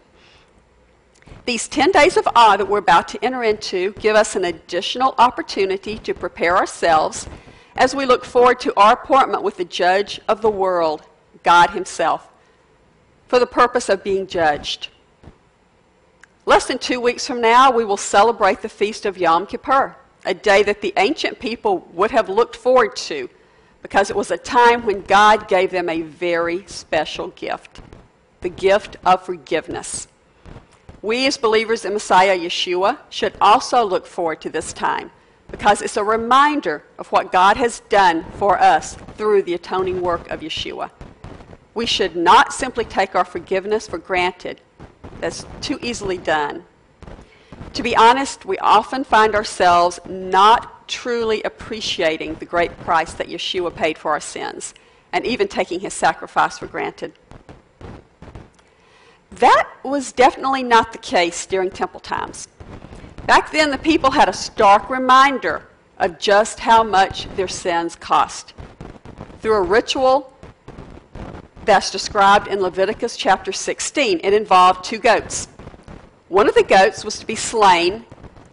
These 1.45 1.67
10 1.67 1.91
days 1.91 2.17
of 2.17 2.27
awe 2.35 2.57
that 2.57 2.67
we're 2.67 2.77
about 2.77 3.07
to 3.09 3.23
enter 3.23 3.43
into 3.43 3.93
give 3.93 4.15
us 4.15 4.35
an 4.35 4.45
additional 4.45 5.15
opportunity 5.17 5.97
to 5.99 6.13
prepare 6.13 6.55
ourselves 6.55 7.27
as 7.75 7.95
we 7.95 8.05
look 8.05 8.25
forward 8.25 8.59
to 8.59 8.73
our 8.77 8.93
appointment 8.93 9.41
with 9.41 9.57
the 9.57 9.65
judge 9.65 10.19
of 10.27 10.41
the 10.41 10.49
world, 10.49 11.01
God 11.43 11.71
Himself, 11.71 12.29
for 13.27 13.39
the 13.39 13.47
purpose 13.47 13.89
of 13.89 14.03
being 14.03 14.27
judged. 14.27 14.89
Less 16.45 16.67
than 16.67 16.77
two 16.77 16.99
weeks 16.99 17.25
from 17.25 17.41
now, 17.41 17.71
we 17.71 17.85
will 17.85 17.97
celebrate 17.97 18.61
the 18.61 18.69
feast 18.69 19.05
of 19.05 19.17
Yom 19.17 19.45
Kippur, 19.45 19.95
a 20.25 20.33
day 20.33 20.63
that 20.63 20.81
the 20.81 20.93
ancient 20.97 21.39
people 21.39 21.87
would 21.93 22.11
have 22.11 22.27
looked 22.27 22.55
forward 22.55 22.95
to 22.95 23.29
because 23.81 24.09
it 24.09 24.15
was 24.15 24.31
a 24.31 24.37
time 24.37 24.85
when 24.85 25.01
God 25.03 25.47
gave 25.47 25.71
them 25.71 25.89
a 25.89 26.01
very 26.01 26.65
special 26.67 27.29
gift 27.29 27.81
the 28.41 28.49
gift 28.49 28.95
of 29.05 29.25
forgiveness. 29.25 30.07
We, 31.01 31.25
as 31.27 31.37
believers 31.37 31.85
in 31.85 31.93
Messiah 31.93 32.37
Yeshua, 32.37 32.99
should 33.09 33.33
also 33.39 33.83
look 33.85 34.05
forward 34.05 34.41
to 34.41 34.49
this 34.49 34.73
time 34.73 35.11
because 35.49 35.81
it's 35.81 35.97
a 35.97 36.03
reminder 36.03 36.83
of 36.97 37.07
what 37.07 37.31
God 37.31 37.57
has 37.57 37.79
done 37.89 38.25
for 38.37 38.59
us 38.59 38.95
through 39.15 39.43
the 39.43 39.53
atoning 39.53 40.01
work 40.01 40.29
of 40.29 40.41
Yeshua. 40.41 40.91
We 41.73 41.85
should 41.85 42.15
not 42.15 42.53
simply 42.53 42.83
take 42.83 43.15
our 43.15 43.25
forgiveness 43.25 43.87
for 43.87 43.97
granted. 43.97 44.61
That's 45.21 45.45
too 45.61 45.79
easily 45.81 46.17
done. 46.17 46.65
To 47.73 47.83
be 47.83 47.95
honest, 47.95 48.45
we 48.45 48.57
often 48.57 49.03
find 49.03 49.35
ourselves 49.35 49.99
not 50.07 50.87
truly 50.87 51.41
appreciating 51.43 52.35
the 52.35 52.45
great 52.45 52.77
price 52.79 53.13
that 53.13 53.27
Yeshua 53.27 53.73
paid 53.73 53.97
for 53.97 54.11
our 54.11 54.19
sins 54.19 54.73
and 55.13 55.25
even 55.25 55.47
taking 55.47 55.79
his 55.79 55.93
sacrifice 55.93 56.57
for 56.57 56.67
granted. 56.67 57.13
That 59.31 59.69
was 59.83 60.11
definitely 60.11 60.63
not 60.63 60.91
the 60.91 60.97
case 60.97 61.45
during 61.45 61.69
temple 61.69 61.99
times. 61.99 62.47
Back 63.25 63.51
then, 63.51 63.69
the 63.69 63.77
people 63.77 64.11
had 64.11 64.27
a 64.27 64.33
stark 64.33 64.89
reminder 64.89 65.67
of 65.97 66.17
just 66.17 66.59
how 66.59 66.83
much 66.83 67.27
their 67.35 67.47
sins 67.47 67.95
cost. 67.95 68.53
Through 69.41 69.55
a 69.55 69.61
ritual 69.61 70.33
that's 71.65 71.91
described 71.91 72.47
in 72.47 72.61
Leviticus 72.61 73.15
chapter 73.15 73.51
16, 73.51 74.21
it 74.23 74.33
involved 74.33 74.83
two 74.83 74.97
goats. 74.97 75.47
One 76.27 76.47
of 76.47 76.55
the 76.55 76.63
goats 76.63 77.05
was 77.05 77.19
to 77.19 77.25
be 77.27 77.35
slain 77.35 78.05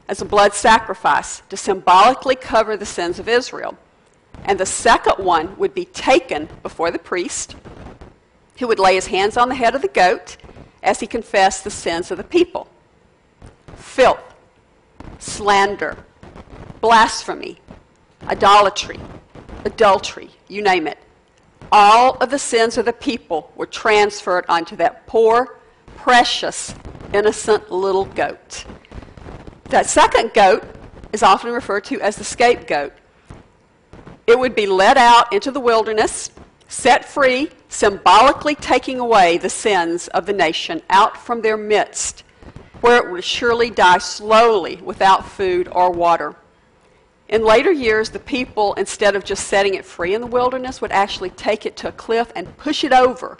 as 0.09 0.21
a 0.21 0.25
blood 0.25 0.55
sacrifice 0.55 1.43
to 1.49 1.57
symbolically 1.57 2.37
cover 2.37 2.77
the 2.77 2.87
sins 2.87 3.19
of 3.19 3.29
Israel. 3.29 3.77
And 4.45 4.61
the 4.61 4.67
second 4.67 5.25
one 5.25 5.57
would 5.57 5.75
be 5.75 5.87
taken 5.87 6.49
before 6.63 6.91
the 6.91 6.99
priest, 6.99 7.57
who 8.59 8.69
would 8.69 8.79
lay 8.79 8.95
his 8.95 9.07
hands 9.07 9.37
on 9.37 9.49
the 9.49 9.55
head 9.55 9.75
of 9.75 9.83
the 9.83 9.89
goat 9.89 10.37
as 10.87 11.01
he 11.01 11.07
confessed 11.07 11.65
the 11.65 11.71
sins 11.71 12.11
of 12.11 12.17
the 12.17 12.25
people. 12.25 12.69
Filth, 13.77 14.21
slander, 15.19 15.99
blasphemy, 16.81 17.59
idolatry, 18.29 18.99
adultery, 19.65 20.31
you 20.49 20.63
name 20.63 20.87
it. 20.87 20.99
All 21.73 22.17
of 22.19 22.31
the 22.31 22.39
sins 22.39 22.79
of 22.79 22.85
the 22.85 22.93
people 22.93 23.53
were 23.57 23.67
transferred 23.67 24.45
onto 24.49 24.77
that 24.77 25.07
poor, 25.09 25.59
precious, 25.97 26.75
innocent 27.13 27.71
little 27.73 28.05
goat. 28.05 28.65
That 29.71 29.87
second 29.87 30.33
goat 30.33 30.63
is 31.13 31.25
often 31.25 31.53
referred 31.53 31.85
to 31.87 32.01
as 32.01 32.17
the 32.17 32.25
scapegoat. 32.25 32.93
it 34.27 34.39
would 34.39 34.55
be 34.55 34.67
led 34.67 34.97
out 34.97 35.33
into 35.33 35.51
the 35.51 35.61
wilderness, 35.61 36.31
set 36.69 37.05
free, 37.05 37.51
symbolically 37.69 38.55
taking 38.55 38.99
away 38.99 39.39
the 39.39 39.49
sins 39.49 40.09
of 40.09 40.27
the 40.27 40.33
nation 40.33 40.83
out 40.91 41.17
from 41.17 41.43
their 41.43 41.57
midst, 41.57 42.25
where 42.81 43.05
it 43.05 43.11
would 43.11 43.25
surely 43.25 43.71
die 43.71 43.99
slowly 43.99 44.77
without 44.77 45.27
food 45.27 45.69
or 45.73 45.91
water. 45.91 46.35
In 47.29 47.45
later 47.45 47.73
years, 47.73 48.11
the 48.11 48.19
people, 48.19 48.75
instead 48.75 49.17
of 49.17 49.25
just 49.25 49.49
setting 49.49 49.75
it 49.75 49.85
free 49.85 50.15
in 50.15 50.21
the 50.21 50.27
wilderness, 50.27 50.81
would 50.81 50.93
actually 50.93 51.31
take 51.31 51.67
it 51.67 51.77
to 51.79 51.89
a 51.89 51.93
cliff 51.93 52.33
and 52.37 52.57
push 52.57 52.85
it 52.85 52.93
over 52.93 53.39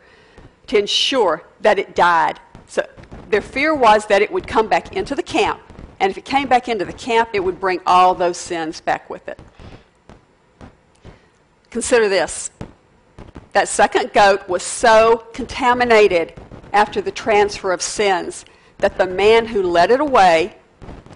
to 0.67 0.79
ensure 0.79 1.45
that 1.61 1.79
it 1.79 1.95
died. 1.95 2.41
So 2.67 2.85
their 3.31 3.43
fear 3.43 3.75
was 3.75 4.07
that 4.07 4.23
it 4.23 4.33
would 4.33 4.49
come 4.49 4.69
back 4.69 4.97
into 4.97 5.15
the 5.15 5.23
camp, 5.23 5.61
and 6.01 6.11
if 6.11 6.19
it 6.19 6.25
came 6.25 6.49
back 6.49 6.69
into 6.69 6.85
the 6.85 6.93
camp, 6.93 7.31
it 7.33 7.41
would 7.41 7.61
bring 7.61 7.81
all 7.87 8.15
those 8.15 8.37
sins 8.37 8.81
back 8.81 9.09
with 9.09 9.29
it. 9.29 9.39
Consider 11.71 12.09
this 12.09 12.51
that 13.57 13.69
second 13.69 14.13
goat 14.13 14.47
was 14.51 14.63
so 14.63 15.25
contaminated 15.33 16.35
after 16.75 17.01
the 17.01 17.11
transfer 17.11 17.73
of 17.73 17.81
sins 17.81 18.45
that 18.77 18.99
the 18.99 19.07
man 19.07 19.47
who 19.47 19.63
led 19.63 19.91
it 19.91 19.99
away 19.99 20.55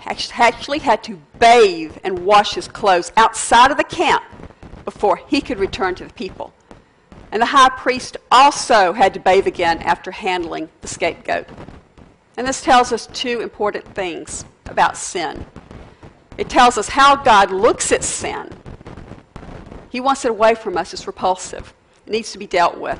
actually 0.07 0.79
had 0.79 1.05
to 1.05 1.21
bathe 1.39 1.95
and 2.03 2.25
wash 2.25 2.55
his 2.55 2.67
clothes 2.67 3.13
outside 3.19 3.71
of 3.71 3.77
the 3.77 3.85
camp 3.85 4.25
before 4.87 5.17
he 5.17 5.43
could 5.43 5.59
return 5.59 5.95
to 5.95 6.05
the 6.05 6.15
people. 6.15 6.51
And 7.31 7.43
the 7.43 7.47
high 7.47 7.69
priest 7.69 8.17
also 8.33 8.95
had 8.95 9.13
to 9.13 9.21
bathe 9.21 9.47
again 9.47 9.77
after 9.83 10.11
handling 10.11 10.71
the 10.81 10.89
scapegoat. 10.89 11.47
And 12.39 12.47
this 12.47 12.63
tells 12.63 12.91
us 12.91 13.07
two 13.09 13.43
important 13.43 13.85
things 13.95 14.47
about 14.65 14.97
sin. 14.97 15.45
It 16.39 16.49
tells 16.49 16.79
us 16.79 16.89
how 16.89 17.17
God 17.17 17.51
looks 17.51 17.93
at 17.93 18.03
sin. 18.03 18.49
He 19.91 20.01
wants 20.01 20.25
it 20.25 20.31
away 20.31 20.55
from 20.55 20.79
us, 20.79 20.95
it's 20.95 21.07
repulsive, 21.07 21.75
needs 22.11 22.33
to 22.33 22.39
be 22.39 22.47
dealt 22.47 22.79
with. 22.79 22.99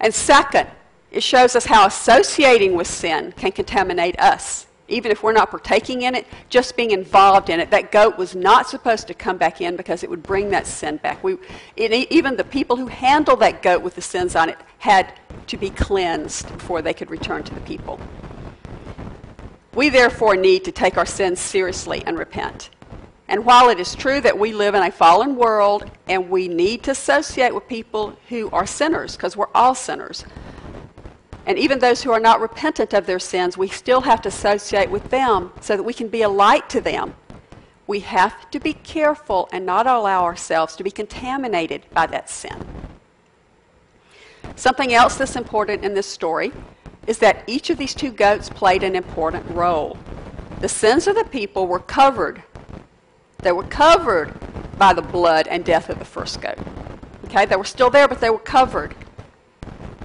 And 0.00 0.14
second, 0.14 0.68
it 1.10 1.22
shows 1.22 1.56
us 1.56 1.64
how 1.64 1.86
associating 1.86 2.74
with 2.74 2.86
sin 2.86 3.32
can 3.32 3.52
contaminate 3.52 4.18
us 4.20 4.66
even 4.90 5.10
if 5.10 5.22
we're 5.22 5.32
not 5.32 5.50
partaking 5.50 6.02
in 6.02 6.14
it, 6.14 6.26
just 6.48 6.76
being 6.76 6.90
involved 6.90 7.48
in 7.48 7.60
it. 7.60 7.70
That 7.70 7.92
goat 7.92 8.18
was 8.18 8.34
not 8.34 8.68
supposed 8.68 9.06
to 9.08 9.14
come 9.14 9.38
back 9.38 9.60
in 9.60 9.76
because 9.76 10.02
it 10.02 10.10
would 10.10 10.22
bring 10.22 10.50
that 10.50 10.66
sin 10.66 10.98
back. 10.98 11.22
We, 11.24 11.36
it, 11.76 11.92
even 12.10 12.36
the 12.36 12.44
people 12.44 12.76
who 12.76 12.88
handled 12.88 13.40
that 13.40 13.62
goat 13.62 13.82
with 13.82 13.94
the 13.94 14.02
sins 14.02 14.36
on 14.36 14.48
it 14.48 14.58
had 14.78 15.14
to 15.46 15.56
be 15.56 15.70
cleansed 15.70 16.48
before 16.52 16.82
they 16.82 16.92
could 16.92 17.10
return 17.10 17.42
to 17.44 17.54
the 17.54 17.60
people. 17.60 18.00
We 19.74 19.88
therefore 19.88 20.36
need 20.36 20.64
to 20.64 20.72
take 20.72 20.98
our 20.98 21.06
sins 21.06 21.40
seriously 21.40 22.02
and 22.06 22.18
repent. 22.18 22.70
And 23.30 23.44
while 23.44 23.68
it 23.68 23.78
is 23.78 23.94
true 23.94 24.20
that 24.22 24.36
we 24.36 24.52
live 24.52 24.74
in 24.74 24.82
a 24.82 24.90
fallen 24.90 25.36
world 25.36 25.88
and 26.08 26.28
we 26.28 26.48
need 26.48 26.82
to 26.82 26.90
associate 26.90 27.54
with 27.54 27.68
people 27.68 28.18
who 28.28 28.50
are 28.50 28.66
sinners, 28.66 29.14
because 29.14 29.36
we're 29.36 29.46
all 29.54 29.76
sinners, 29.76 30.24
and 31.46 31.56
even 31.56 31.78
those 31.78 32.02
who 32.02 32.10
are 32.10 32.18
not 32.18 32.40
repentant 32.40 32.92
of 32.92 33.06
their 33.06 33.20
sins, 33.20 33.56
we 33.56 33.68
still 33.68 34.00
have 34.00 34.20
to 34.22 34.28
associate 34.28 34.90
with 34.90 35.10
them 35.10 35.52
so 35.60 35.76
that 35.76 35.82
we 35.84 35.94
can 35.94 36.08
be 36.08 36.22
a 36.22 36.28
light 36.28 36.68
to 36.70 36.80
them. 36.80 37.14
We 37.86 38.00
have 38.00 38.50
to 38.50 38.58
be 38.58 38.72
careful 38.72 39.48
and 39.52 39.64
not 39.64 39.86
allow 39.86 40.24
ourselves 40.24 40.74
to 40.76 40.82
be 40.82 40.90
contaminated 40.90 41.86
by 41.92 42.06
that 42.08 42.28
sin. 42.28 42.66
Something 44.56 44.92
else 44.92 45.16
that's 45.16 45.36
important 45.36 45.84
in 45.84 45.94
this 45.94 46.06
story 46.06 46.52
is 47.06 47.18
that 47.18 47.44
each 47.46 47.70
of 47.70 47.78
these 47.78 47.94
two 47.94 48.10
goats 48.10 48.48
played 48.50 48.82
an 48.82 48.96
important 48.96 49.48
role. 49.52 49.96
The 50.60 50.68
sins 50.68 51.06
of 51.06 51.14
the 51.14 51.24
people 51.24 51.68
were 51.68 51.78
covered. 51.78 52.42
They 53.42 53.52
were 53.52 53.64
covered 53.64 54.34
by 54.78 54.92
the 54.92 55.02
blood 55.02 55.46
and 55.48 55.64
death 55.64 55.88
of 55.88 55.98
the 55.98 56.04
first 56.04 56.40
goat. 56.40 56.58
Okay, 57.26 57.46
they 57.46 57.56
were 57.56 57.64
still 57.64 57.90
there, 57.90 58.08
but 58.08 58.20
they 58.20 58.30
were 58.30 58.38
covered. 58.38 58.94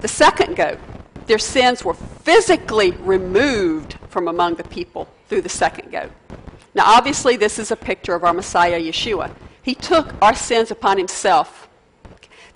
The 0.00 0.08
second 0.08 0.56
goat 0.56 0.78
their 1.26 1.38
sins 1.38 1.84
were 1.84 1.94
physically 1.94 2.92
removed 2.92 3.96
from 4.08 4.28
among 4.28 4.54
the 4.54 4.64
people 4.64 5.08
through 5.28 5.42
the 5.42 5.48
second 5.48 5.90
goat. 5.90 6.10
Now, 6.74 6.84
obviously, 6.86 7.36
this 7.36 7.58
is 7.58 7.70
a 7.70 7.76
picture 7.76 8.14
of 8.14 8.22
our 8.22 8.32
Messiah, 8.32 8.80
Yeshua. 8.80 9.34
He 9.62 9.74
took 9.74 10.14
our 10.22 10.34
sins 10.34 10.70
upon 10.70 10.98
himself. 10.98 11.68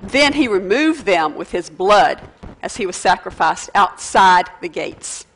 Then 0.03 0.35
he 0.35 0.47
removed 0.47 1.05
them 1.05 1.35
with 1.35 1.51
his 1.51 1.69
blood 1.69 2.21
as 2.63 2.77
he 2.77 2.87
was 2.87 2.97
sacrificed 2.97 3.71
outside 3.75 4.49
the 4.61 4.69
gates. 4.69 5.27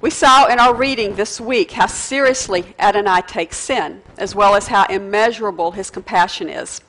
We 0.00 0.08
saw 0.08 0.46
in 0.46 0.58
our 0.58 0.74
reading 0.74 1.16
this 1.16 1.38
week 1.38 1.72
how 1.72 1.84
seriously 1.84 2.74
Adonai 2.78 3.20
takes 3.20 3.58
sin, 3.58 4.00
as 4.16 4.34
well 4.34 4.54
as 4.54 4.68
how 4.68 4.86
immeasurable 4.86 5.72
his 5.72 5.90
compassion 5.90 6.48
is. 6.48 6.80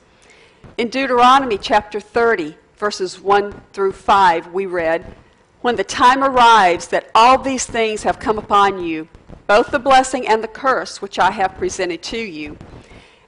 In 0.78 0.88
Deuteronomy 0.88 1.58
chapter 1.58 2.00
30, 2.00 2.56
verses 2.78 3.20
1 3.20 3.52
through 3.74 3.92
5, 3.92 4.54
we 4.54 4.64
read, 4.64 5.14
When 5.60 5.76
the 5.76 5.84
time 5.84 6.24
arrives 6.24 6.88
that 6.88 7.10
all 7.14 7.36
these 7.36 7.66
things 7.66 8.02
have 8.04 8.18
come 8.18 8.38
upon 8.38 8.82
you, 8.82 9.08
both 9.46 9.72
the 9.72 9.78
blessing 9.78 10.26
and 10.26 10.42
the 10.42 10.48
curse 10.48 11.02
which 11.02 11.18
I 11.18 11.32
have 11.32 11.58
presented 11.58 12.02
to 12.04 12.18
you, 12.18 12.56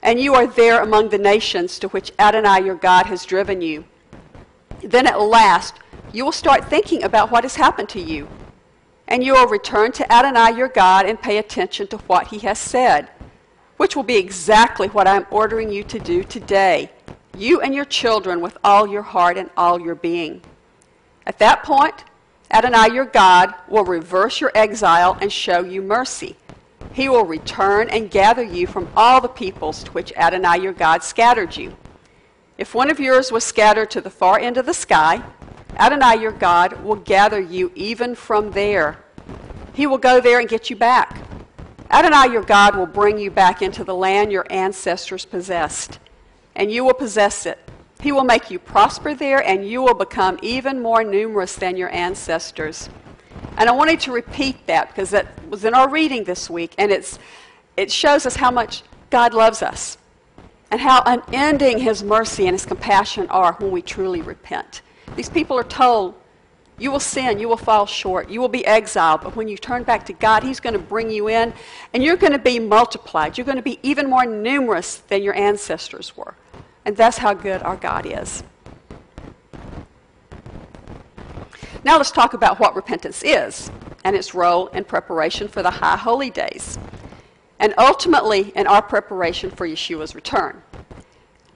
and 0.01 0.19
you 0.19 0.33
are 0.33 0.47
there 0.47 0.81
among 0.81 1.09
the 1.09 1.19
nations 1.19 1.77
to 1.77 1.89
which 1.89 2.11
Adonai 2.17 2.65
your 2.65 2.73
God 2.73 3.05
has 3.05 3.23
driven 3.23 3.61
you, 3.61 3.85
then 4.81 5.05
at 5.05 5.21
last 5.21 5.75
you 6.11 6.25
will 6.25 6.31
start 6.31 6.71
thinking 6.71 7.03
about 7.03 7.29
what 7.29 7.43
has 7.43 7.57
happened 7.57 7.89
to 7.89 8.01
you. 8.01 8.27
And 9.07 9.23
you 9.23 9.33
will 9.33 9.47
return 9.47 9.91
to 9.93 10.11
Adonai 10.11 10.57
your 10.57 10.67
God 10.67 11.05
and 11.05 11.21
pay 11.21 11.37
attention 11.37 11.87
to 11.87 11.97
what 12.07 12.27
he 12.27 12.39
has 12.39 12.57
said, 12.57 13.09
which 13.77 13.95
will 13.95 14.03
be 14.03 14.17
exactly 14.17 14.87
what 14.87 15.07
I 15.07 15.15
am 15.15 15.27
ordering 15.29 15.71
you 15.71 15.83
to 15.83 15.99
do 15.99 16.23
today 16.23 16.91
you 17.35 17.59
and 17.59 17.75
your 17.75 17.85
children 17.85 18.39
with 18.39 18.57
all 18.63 18.87
your 18.87 19.01
heart 19.01 19.37
and 19.37 19.49
all 19.57 19.79
your 19.79 19.95
being. 19.95 20.41
At 21.25 21.39
that 21.39 21.63
point, 21.63 22.05
Adonai 22.51 22.93
your 22.93 23.05
God 23.05 23.53
will 23.67 23.83
reverse 23.83 24.39
your 24.39 24.51
exile 24.55 25.17
and 25.19 25.31
show 25.31 25.61
you 25.63 25.81
mercy. 25.81 26.37
He 26.91 27.09
will 27.09 27.25
return 27.25 27.89
and 27.89 28.09
gather 28.09 28.43
you 28.43 28.67
from 28.67 28.87
all 28.95 29.19
the 29.19 29.27
peoples 29.27 29.83
to 29.83 29.91
which 29.91 30.13
Adonai 30.15 30.61
your 30.61 30.71
God 30.71 31.03
scattered 31.03 31.57
you. 31.57 31.75
If 32.57 32.73
one 32.73 32.89
of 32.89 32.99
yours 33.01 33.31
was 33.31 33.43
scattered 33.43 33.91
to 33.91 34.01
the 34.01 34.09
far 34.09 34.39
end 34.39 34.57
of 34.57 34.65
the 34.65 34.73
sky, 34.73 35.23
Adonai 35.77 36.21
your 36.21 36.31
God 36.31 36.83
will 36.83 36.95
gather 36.95 37.39
you 37.39 37.71
even 37.75 38.15
from 38.15 38.51
there. 38.51 38.97
He 39.73 39.87
will 39.87 39.97
go 39.97 40.21
there 40.21 40.39
and 40.39 40.47
get 40.47 40.69
you 40.69 40.75
back. 40.75 41.17
Adonai 41.89 42.31
your 42.31 42.43
God 42.43 42.75
will 42.75 42.85
bring 42.85 43.17
you 43.17 43.29
back 43.29 43.61
into 43.61 43.83
the 43.83 43.95
land 43.95 44.31
your 44.31 44.45
ancestors 44.49 45.25
possessed 45.25 45.99
and 46.55 46.71
you 46.71 46.83
will 46.83 46.93
possess 46.93 47.45
it. 47.45 47.59
He 48.01 48.11
will 48.11 48.23
make 48.23 48.51
you 48.51 48.59
prosper 48.59 49.13
there, 49.13 49.43
and 49.43 49.67
you 49.67 49.81
will 49.81 49.93
become 49.93 50.37
even 50.41 50.81
more 50.81 51.03
numerous 51.03 51.55
than 51.55 51.75
your 51.75 51.89
ancestors. 51.89 52.89
And 53.57 53.69
I 53.69 53.71
wanted 53.71 53.99
to 54.01 54.11
repeat 54.11 54.67
that 54.67 54.89
because 54.89 55.09
that 55.11 55.27
was 55.49 55.65
in 55.65 55.73
our 55.73 55.89
reading 55.89 56.23
this 56.23 56.49
week, 56.49 56.75
and 56.77 56.91
it's, 56.91 57.19
it 57.77 57.91
shows 57.91 58.25
us 58.25 58.35
how 58.35 58.51
much 58.51 58.83
God 59.09 59.33
loves 59.33 59.61
us 59.61 59.97
and 60.71 60.81
how 60.81 61.01
unending 61.05 61.79
His 61.79 62.03
mercy 62.03 62.47
and 62.47 62.53
His 62.53 62.65
compassion 62.65 63.27
are 63.29 63.53
when 63.53 63.71
we 63.71 63.81
truly 63.81 64.21
repent. 64.21 64.81
These 65.15 65.29
people 65.29 65.57
are 65.57 65.63
told, 65.63 66.15
you 66.77 66.91
will 66.91 66.99
sin, 66.99 67.39
you 67.39 67.47
will 67.47 67.57
fall 67.57 67.85
short, 67.85 68.29
you 68.29 68.41
will 68.41 68.49
be 68.49 68.65
exiled, 68.65 69.21
but 69.21 69.35
when 69.35 69.47
you 69.47 69.57
turn 69.57 69.83
back 69.83 70.05
to 70.07 70.13
God, 70.13 70.43
He's 70.43 70.59
going 70.59 70.73
to 70.73 70.79
bring 70.79 71.09
you 71.09 71.29
in, 71.29 71.53
and 71.93 72.03
you're 72.03 72.17
going 72.17 72.33
to 72.33 72.39
be 72.39 72.59
multiplied. 72.59 73.37
You're 73.37 73.45
going 73.45 73.57
to 73.57 73.63
be 73.63 73.79
even 73.83 74.09
more 74.09 74.25
numerous 74.25 74.97
than 74.97 75.23
your 75.23 75.35
ancestors 75.35 76.17
were. 76.17 76.35
And 76.83 76.95
that's 76.97 77.17
how 77.17 77.33
good 77.33 77.63
our 77.63 77.77
God 77.77 78.05
is. 78.05 78.43
Now 81.83 81.97
let's 81.97 82.11
talk 82.11 82.33
about 82.33 82.59
what 82.59 82.75
repentance 82.75 83.23
is 83.23 83.71
and 84.03 84.15
its 84.15 84.33
role 84.33 84.67
in 84.67 84.83
preparation 84.85 85.47
for 85.47 85.61
the 85.61 85.69
high 85.69 85.97
holy 85.97 86.31
days 86.31 86.79
and 87.59 87.73
ultimately 87.77 88.51
in 88.55 88.67
our 88.67 88.81
preparation 88.81 89.49
for 89.49 89.67
Yeshua's 89.67 90.15
return. 90.15 90.61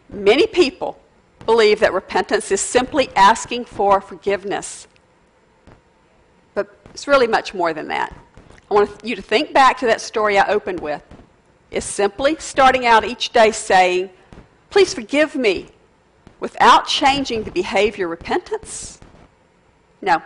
Many 0.09 0.47
people 0.47 0.99
believe 1.49 1.79
that 1.79 1.91
repentance 1.93 2.51
is 2.51 2.61
simply 2.61 3.09
asking 3.15 3.65
for 3.65 3.99
forgiveness, 4.01 4.87
but 6.53 6.77
it's 6.93 7.07
really 7.07 7.25
much 7.25 7.55
more 7.55 7.73
than 7.73 7.87
that. 7.87 8.15
I 8.69 8.73
want 8.75 9.03
you 9.03 9.15
to 9.15 9.21
think 9.23 9.51
back 9.51 9.79
to 9.79 9.87
that 9.87 9.99
story 9.99 10.37
I 10.37 10.47
opened 10.47 10.79
with. 10.79 11.01
It's 11.71 11.87
simply 11.87 12.35
starting 12.37 12.85
out 12.85 13.03
each 13.03 13.31
day 13.31 13.49
saying, 13.49 14.11
Please 14.69 14.93
forgive 14.93 15.35
me 15.35 15.69
without 16.39 16.85
changing 16.85 17.45
the 17.45 17.51
behavior 17.51 18.07
repentance? 18.07 18.99
No, 20.03 20.21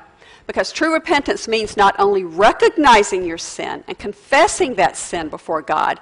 because 0.46 0.74
true 0.74 0.92
repentance 0.92 1.48
means 1.48 1.78
not 1.78 1.96
only 2.00 2.26
recognizing 2.26 3.24
your 3.24 3.38
sin 3.38 3.86
and 3.88 3.98
confessing 3.98 4.76
that 4.76 4.98
sin 4.98 5.30
before 5.30 5.62
God 5.62 6.02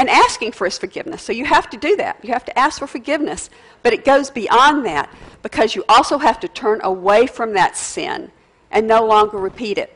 and 0.00 0.08
asking 0.08 0.50
for 0.50 0.64
his 0.64 0.78
forgiveness. 0.78 1.20
So 1.20 1.30
you 1.30 1.44
have 1.44 1.68
to 1.68 1.76
do 1.76 1.94
that. 1.96 2.24
You 2.24 2.32
have 2.32 2.46
to 2.46 2.58
ask 2.58 2.78
for 2.78 2.86
forgiveness. 2.86 3.50
But 3.82 3.92
it 3.92 4.02
goes 4.02 4.30
beyond 4.30 4.86
that 4.86 5.14
because 5.42 5.74
you 5.74 5.84
also 5.90 6.16
have 6.16 6.40
to 6.40 6.48
turn 6.48 6.80
away 6.82 7.26
from 7.26 7.52
that 7.52 7.76
sin 7.76 8.32
and 8.70 8.86
no 8.86 9.04
longer 9.04 9.36
repeat 9.36 9.76
it. 9.76 9.94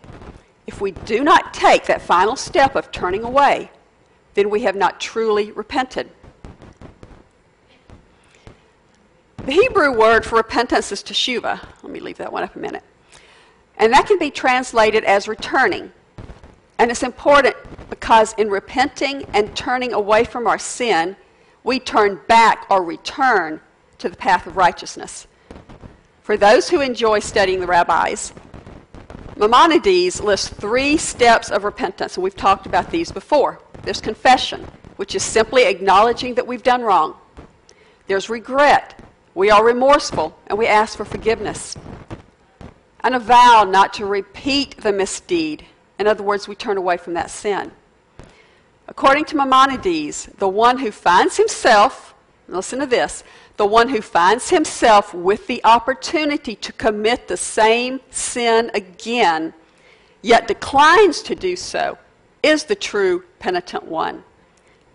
If 0.66 0.82
we 0.82 0.90
do 0.90 1.24
not 1.24 1.54
take 1.54 1.86
that 1.86 2.02
final 2.02 2.36
step 2.36 2.76
of 2.76 2.92
turning 2.92 3.24
away, 3.24 3.70
then 4.34 4.50
we 4.50 4.60
have 4.64 4.76
not 4.76 5.00
truly 5.00 5.52
repented. 5.52 6.10
The 9.38 9.52
Hebrew 9.52 9.98
word 9.98 10.26
for 10.26 10.36
repentance 10.36 10.92
is 10.92 11.02
teshuva. 11.02 11.66
Let 11.82 11.90
me 11.90 12.00
leave 12.00 12.18
that 12.18 12.30
one 12.30 12.42
up 12.42 12.54
a 12.56 12.58
minute. 12.58 12.84
And 13.78 13.90
that 13.94 14.06
can 14.06 14.18
be 14.18 14.30
translated 14.30 15.02
as 15.04 15.28
returning. 15.28 15.92
And 16.78 16.90
it's 16.90 17.02
important 17.02 17.56
because 18.04 18.34
in 18.34 18.50
repenting 18.50 19.24
and 19.32 19.56
turning 19.56 19.94
away 19.94 20.24
from 20.24 20.46
our 20.46 20.58
sin, 20.58 21.16
we 21.62 21.80
turn 21.80 22.20
back 22.28 22.66
or 22.68 22.84
return 22.84 23.58
to 23.96 24.10
the 24.10 24.16
path 24.16 24.46
of 24.46 24.58
righteousness. 24.58 25.26
For 26.20 26.36
those 26.36 26.68
who 26.68 26.82
enjoy 26.82 27.20
studying 27.20 27.60
the 27.60 27.66
rabbis, 27.66 28.34
Maimonides 29.36 30.20
lists 30.20 30.50
three 30.50 30.98
steps 30.98 31.50
of 31.50 31.64
repentance, 31.64 32.16
and 32.16 32.24
we've 32.24 32.36
talked 32.36 32.66
about 32.66 32.90
these 32.90 33.10
before. 33.10 33.58
There's 33.84 34.02
confession, 34.02 34.66
which 34.96 35.14
is 35.14 35.22
simply 35.22 35.64
acknowledging 35.64 36.34
that 36.34 36.46
we've 36.46 36.62
done 36.62 36.82
wrong. 36.82 37.16
There's 38.06 38.28
regret. 38.28 39.02
We 39.34 39.50
are 39.50 39.64
remorseful 39.64 40.38
and 40.48 40.58
we 40.58 40.66
ask 40.66 40.98
for 40.98 41.06
forgiveness. 41.06 41.74
And 43.00 43.14
a 43.14 43.18
vow 43.18 43.64
not 43.66 43.94
to 43.94 44.04
repeat 44.04 44.76
the 44.82 44.92
misdeed. 44.92 45.64
In 45.98 46.06
other 46.06 46.22
words, 46.22 46.46
we 46.46 46.54
turn 46.54 46.76
away 46.76 46.98
from 46.98 47.14
that 47.14 47.30
sin. 47.30 47.72
According 48.86 49.24
to 49.26 49.36
Maimonides, 49.36 50.26
the 50.38 50.48
one 50.48 50.78
who 50.78 50.90
finds 50.90 51.36
himself, 51.36 52.14
listen 52.48 52.80
to 52.80 52.86
this, 52.86 53.24
the 53.56 53.66
one 53.66 53.88
who 53.88 54.00
finds 54.00 54.50
himself 54.50 55.14
with 55.14 55.46
the 55.46 55.64
opportunity 55.64 56.54
to 56.56 56.72
commit 56.72 57.28
the 57.28 57.36
same 57.36 58.00
sin 58.10 58.70
again, 58.74 59.54
yet 60.22 60.48
declines 60.48 61.22
to 61.22 61.34
do 61.34 61.56
so, 61.56 61.96
is 62.42 62.64
the 62.64 62.74
true 62.74 63.24
penitent 63.38 63.84
one. 63.84 64.22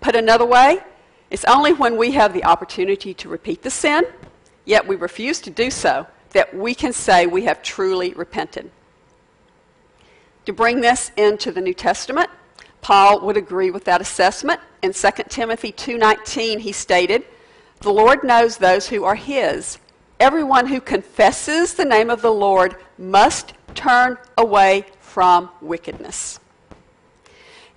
Put 0.02 0.16
another 0.16 0.46
way, 0.46 0.80
it's 1.32 1.46
only 1.46 1.74
when 1.74 1.98
we 1.98 2.12
have 2.12 2.34
the 2.34 2.44
opportunity 2.44 3.14
to 3.16 3.30
repeat 3.30 3.64
the 3.64 3.72
sin, 3.72 4.04
yet 4.66 4.86
we 4.88 4.96
refuse 4.96 5.42
to 5.42 5.50
do 5.50 5.72
so, 5.72 6.06
that 6.32 6.56
we 6.56 6.76
can 6.76 6.94
say 6.94 7.26
we 7.26 7.46
have 7.46 7.64
truly 7.64 8.14
repented. 8.14 8.70
To 10.46 10.54
bring 10.54 10.82
this 10.82 11.12
into 11.18 11.52
the 11.52 11.62
New 11.62 11.74
Testament, 11.74 12.30
Paul 12.82 13.20
would 13.22 13.38
agree 13.38 13.72
with 13.72 13.84
that 13.86 14.02
assessment. 14.02 14.60
In 14.82 14.94
2 14.94 15.30
Timothy 15.30 15.72
2:19 15.72 16.60
he 16.60 16.72
stated, 16.72 17.26
"The 17.82 17.94
Lord 17.94 18.24
knows 18.24 18.58
those 18.58 18.88
who 18.88 19.04
are 19.04 19.16
his. 19.16 19.78
Everyone 20.20 20.68
who 20.68 20.82
confesses 20.82 21.74
the 21.74 21.86
name 21.86 22.10
of 22.10 22.22
the 22.22 22.32
Lord 22.32 22.76
must 22.98 23.54
turn 23.76 24.18
away 24.38 24.86
from 25.00 25.50
wickedness." 25.62 26.40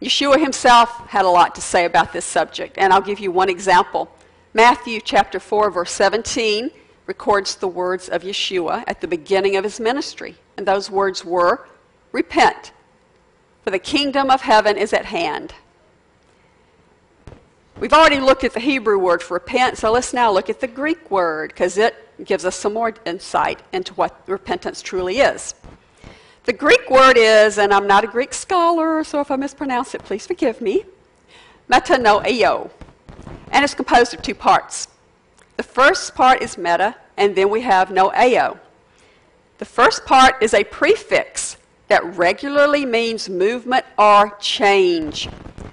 Yeshua 0.00 0.40
himself 0.40 0.90
had 1.08 1.24
a 1.24 1.28
lot 1.28 1.54
to 1.54 1.60
say 1.60 1.84
about 1.84 2.12
this 2.12 2.24
subject, 2.24 2.76
and 2.76 2.92
I'll 2.92 3.00
give 3.00 3.20
you 3.20 3.30
one 3.30 3.48
example. 3.48 4.08
Matthew 4.52 5.00
chapter 5.00 5.38
4 5.38 5.70
verse 5.70 5.92
17 5.92 6.72
records 7.06 7.54
the 7.54 7.68
words 7.68 8.08
of 8.08 8.22
Yeshua 8.22 8.84
at 8.86 9.00
the 9.00 9.08
beginning 9.08 9.56
of 9.56 9.64
his 9.64 9.78
ministry, 9.78 10.36
and 10.56 10.66
those 10.66 10.90
words 10.90 11.24
were, 11.24 11.66
"Repent, 12.10 12.72
for 13.62 13.70
the 13.70 13.78
kingdom 13.78 14.30
of 14.30 14.42
heaven 14.42 14.76
is 14.76 14.92
at 14.92 15.06
hand." 15.06 15.54
We've 17.78 17.92
already 17.92 18.20
looked 18.20 18.44
at 18.44 18.52
the 18.52 18.60
Hebrew 18.60 18.98
word 18.98 19.22
for 19.22 19.34
repent, 19.34 19.78
so 19.78 19.90
let's 19.90 20.12
now 20.12 20.30
look 20.30 20.48
at 20.48 20.60
the 20.60 20.68
Greek 20.68 21.10
word 21.10 21.48
because 21.50 21.76
it 21.76 21.96
gives 22.24 22.44
us 22.44 22.54
some 22.54 22.74
more 22.74 22.94
insight 23.04 23.60
into 23.72 23.92
what 23.94 24.20
repentance 24.26 24.82
truly 24.82 25.18
is. 25.18 25.54
The 26.44 26.52
Greek 26.52 26.90
word 26.90 27.16
is, 27.16 27.58
and 27.58 27.72
I'm 27.72 27.86
not 27.86 28.04
a 28.04 28.06
Greek 28.06 28.34
scholar, 28.34 29.02
so 29.02 29.20
if 29.20 29.30
I 29.30 29.36
mispronounce 29.36 29.94
it, 29.94 30.04
please 30.04 30.26
forgive 30.26 30.60
me, 30.60 30.84
metanoeo. 31.68 32.70
And 33.50 33.64
it's 33.64 33.74
composed 33.74 34.14
of 34.14 34.22
two 34.22 34.34
parts. 34.34 34.88
The 35.56 35.62
first 35.62 36.14
part 36.14 36.42
is 36.42 36.58
meta, 36.58 36.96
and 37.16 37.34
then 37.34 37.50
we 37.50 37.62
have 37.62 37.88
noeo. 37.88 38.58
The 39.58 39.64
first 39.64 40.04
part 40.04 40.42
is 40.42 40.54
a 40.54 40.64
prefix 40.64 41.56
that 41.92 42.16
regularly 42.16 42.86
means 42.86 43.28
movement 43.28 43.84
or 43.98 44.34
change. 44.40 45.28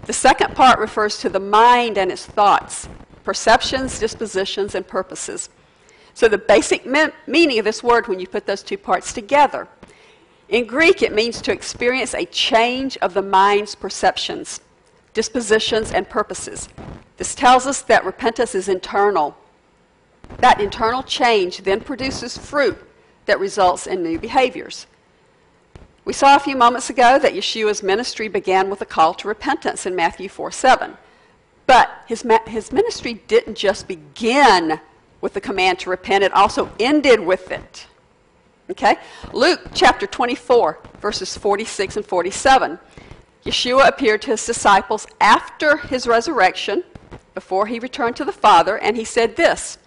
The 0.05 0.11
second 0.11 0.53
part 0.53 0.77
refers 0.77 1.17
to 1.19 1.29
the 1.29 1.39
mind 1.39 1.97
and 1.97 2.11
its 2.11 2.25
thoughts, 2.25 2.89
perceptions, 3.23 3.97
dispositions, 3.99 4.75
and 4.75 4.85
purposes. 4.85 5.49
So 6.13 6.27
the 6.27 6.37
basic 6.37 6.85
me- 6.85 7.13
meaning 7.25 7.57
of 7.59 7.63
this 7.63 7.81
word 7.81 8.09
when 8.09 8.19
you 8.19 8.27
put 8.27 8.45
those 8.45 8.63
two 8.63 8.77
parts 8.77 9.13
together 9.13 9.69
in 10.49 10.65
Greek, 10.65 11.01
it 11.01 11.13
means 11.13 11.41
to 11.43 11.53
experience 11.53 12.13
a 12.13 12.25
change 12.25 12.97
of 12.97 13.13
the 13.13 13.21
mind's 13.21 13.73
perceptions, 13.75 14.59
dispositions, 15.13 15.93
and 15.93 16.09
purposes. 16.09 16.67
This 17.15 17.33
tells 17.33 17.65
us 17.65 17.81
that 17.83 18.03
repentance 18.03 18.55
is 18.55 18.67
internal. 18.67 19.37
That 20.39 20.59
internal 20.59 21.01
change 21.01 21.59
then 21.59 21.79
produces 21.79 22.37
fruit 22.37 22.77
that 23.25 23.39
results 23.39 23.87
in 23.87 24.03
new 24.03 24.19
behaviors. 24.19 24.85
We 26.09 26.13
saw 26.13 26.35
a 26.35 26.39
few 26.39 26.55
moments 26.55 26.89
ago 26.89 27.19
that 27.19 27.35
Yeshua's 27.35 27.83
ministry 27.83 28.29
began 28.29 28.67
with 28.71 28.81
a 28.81 28.85
call 28.87 29.13
to 29.13 29.27
repentance 29.27 29.85
in 29.85 29.95
Matthew 29.95 30.27
4 30.27 30.51
7. 30.51 30.97
But 31.67 31.87
his, 32.07 32.25
his 32.47 32.71
ministry 32.71 33.21
didn't 33.27 33.53
just 33.53 33.87
begin 33.87 34.81
with 35.21 35.35
the 35.35 35.39
command 35.39 35.77
to 35.81 35.91
repent, 35.91 36.23
it 36.23 36.33
also 36.33 36.71
ended 36.79 37.19
with 37.19 37.51
it. 37.51 37.85
Okay? 38.71 38.95
Luke 39.33 39.61
chapter 39.75 40.07
24, 40.07 40.79
verses 40.99 41.37
46 41.37 41.97
and 41.97 42.05
47. 42.07 42.79
Yeshua 43.45 43.87
appeared 43.87 44.23
to 44.23 44.31
his 44.31 44.43
disciples 44.43 45.05
after 45.21 45.77
his 45.77 46.07
resurrection, 46.07 46.83
before 47.35 47.67
he 47.67 47.77
returned 47.77 48.15
to 48.15 48.25
the 48.25 48.31
Father, 48.31 48.79
and 48.79 48.97
he 48.97 49.05
said 49.05 49.35
this 49.35 49.77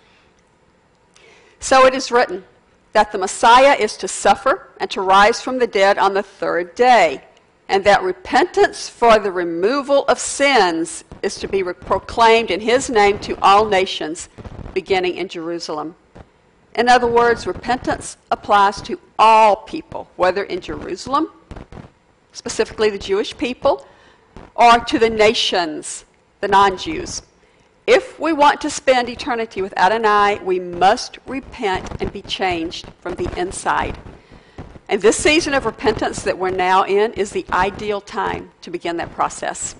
So 1.58 1.85
it 1.85 1.94
is 1.94 2.12
written 2.12 2.44
that 2.92 3.12
the 3.12 3.18
Messiah 3.18 3.74
is 3.74 3.96
to 3.98 4.09
suffer 4.09 4.68
and 4.78 4.90
to 4.90 5.00
rise 5.00 5.40
from 5.40 5.59
the 5.59 5.66
dead 5.66 5.98
on 5.98 6.14
the 6.14 6.22
third 6.22 6.74
day, 6.74 7.24
and 7.68 7.85
that 7.85 8.02
repentance 8.02 8.88
for 8.88 9.18
the 9.18 9.33
removal 9.33 10.05
of 10.05 10.18
sins 10.18 11.05
is 11.22 11.37
to 11.37 11.48
be 11.48 11.62
proclaimed 11.62 12.50
in 12.50 12.61
his 12.61 12.90
name 12.90 13.18
to 13.20 13.38
all 13.40 13.64
nations, 13.64 14.28
beginning 14.74 15.16
in 15.16 15.28
Jerusalem. 15.28 15.94
In 16.74 16.88
other 16.88 17.07
words, 17.07 17.46
repentance 17.46 18.16
applies 18.31 18.81
to 18.83 18.98
all 19.18 19.57
people, 19.57 20.09
whether 20.16 20.44
in 20.44 20.61
Jerusalem, 20.61 21.28
specifically 22.33 22.90
the 22.90 22.98
Jewish 22.98 23.37
people, 23.37 23.87
or 24.55 24.78
to 24.78 24.98
the 24.98 25.11
nations, 25.11 26.05
the 26.40 26.48
non 26.48 26.76
Jews. 26.76 27.22
If 27.86 28.18
we 28.20 28.32
want 28.32 28.60
to 28.60 28.70
spend 28.70 29.08
eternity 29.08 29.60
with 29.60 29.76
Adonai, 29.76 30.38
we 30.44 30.60
must 30.60 31.18
repent 31.26 32.00
and 32.00 32.12
be 32.12 32.22
changed 32.22 32.86
from 33.00 33.14
the 33.14 33.28
inside. 33.38 33.98
And 34.88 35.02
this 35.02 35.16
season 35.16 35.52
of 35.54 35.66
repentance 35.66 36.22
that 36.22 36.38
we're 36.38 36.50
now 36.50 36.84
in 36.84 37.12
is 37.14 37.30
the 37.30 37.44
ideal 37.52 38.00
time 38.00 38.52
to 38.60 38.70
begin 38.70 38.98
that 38.98 39.12
process. 39.14 39.74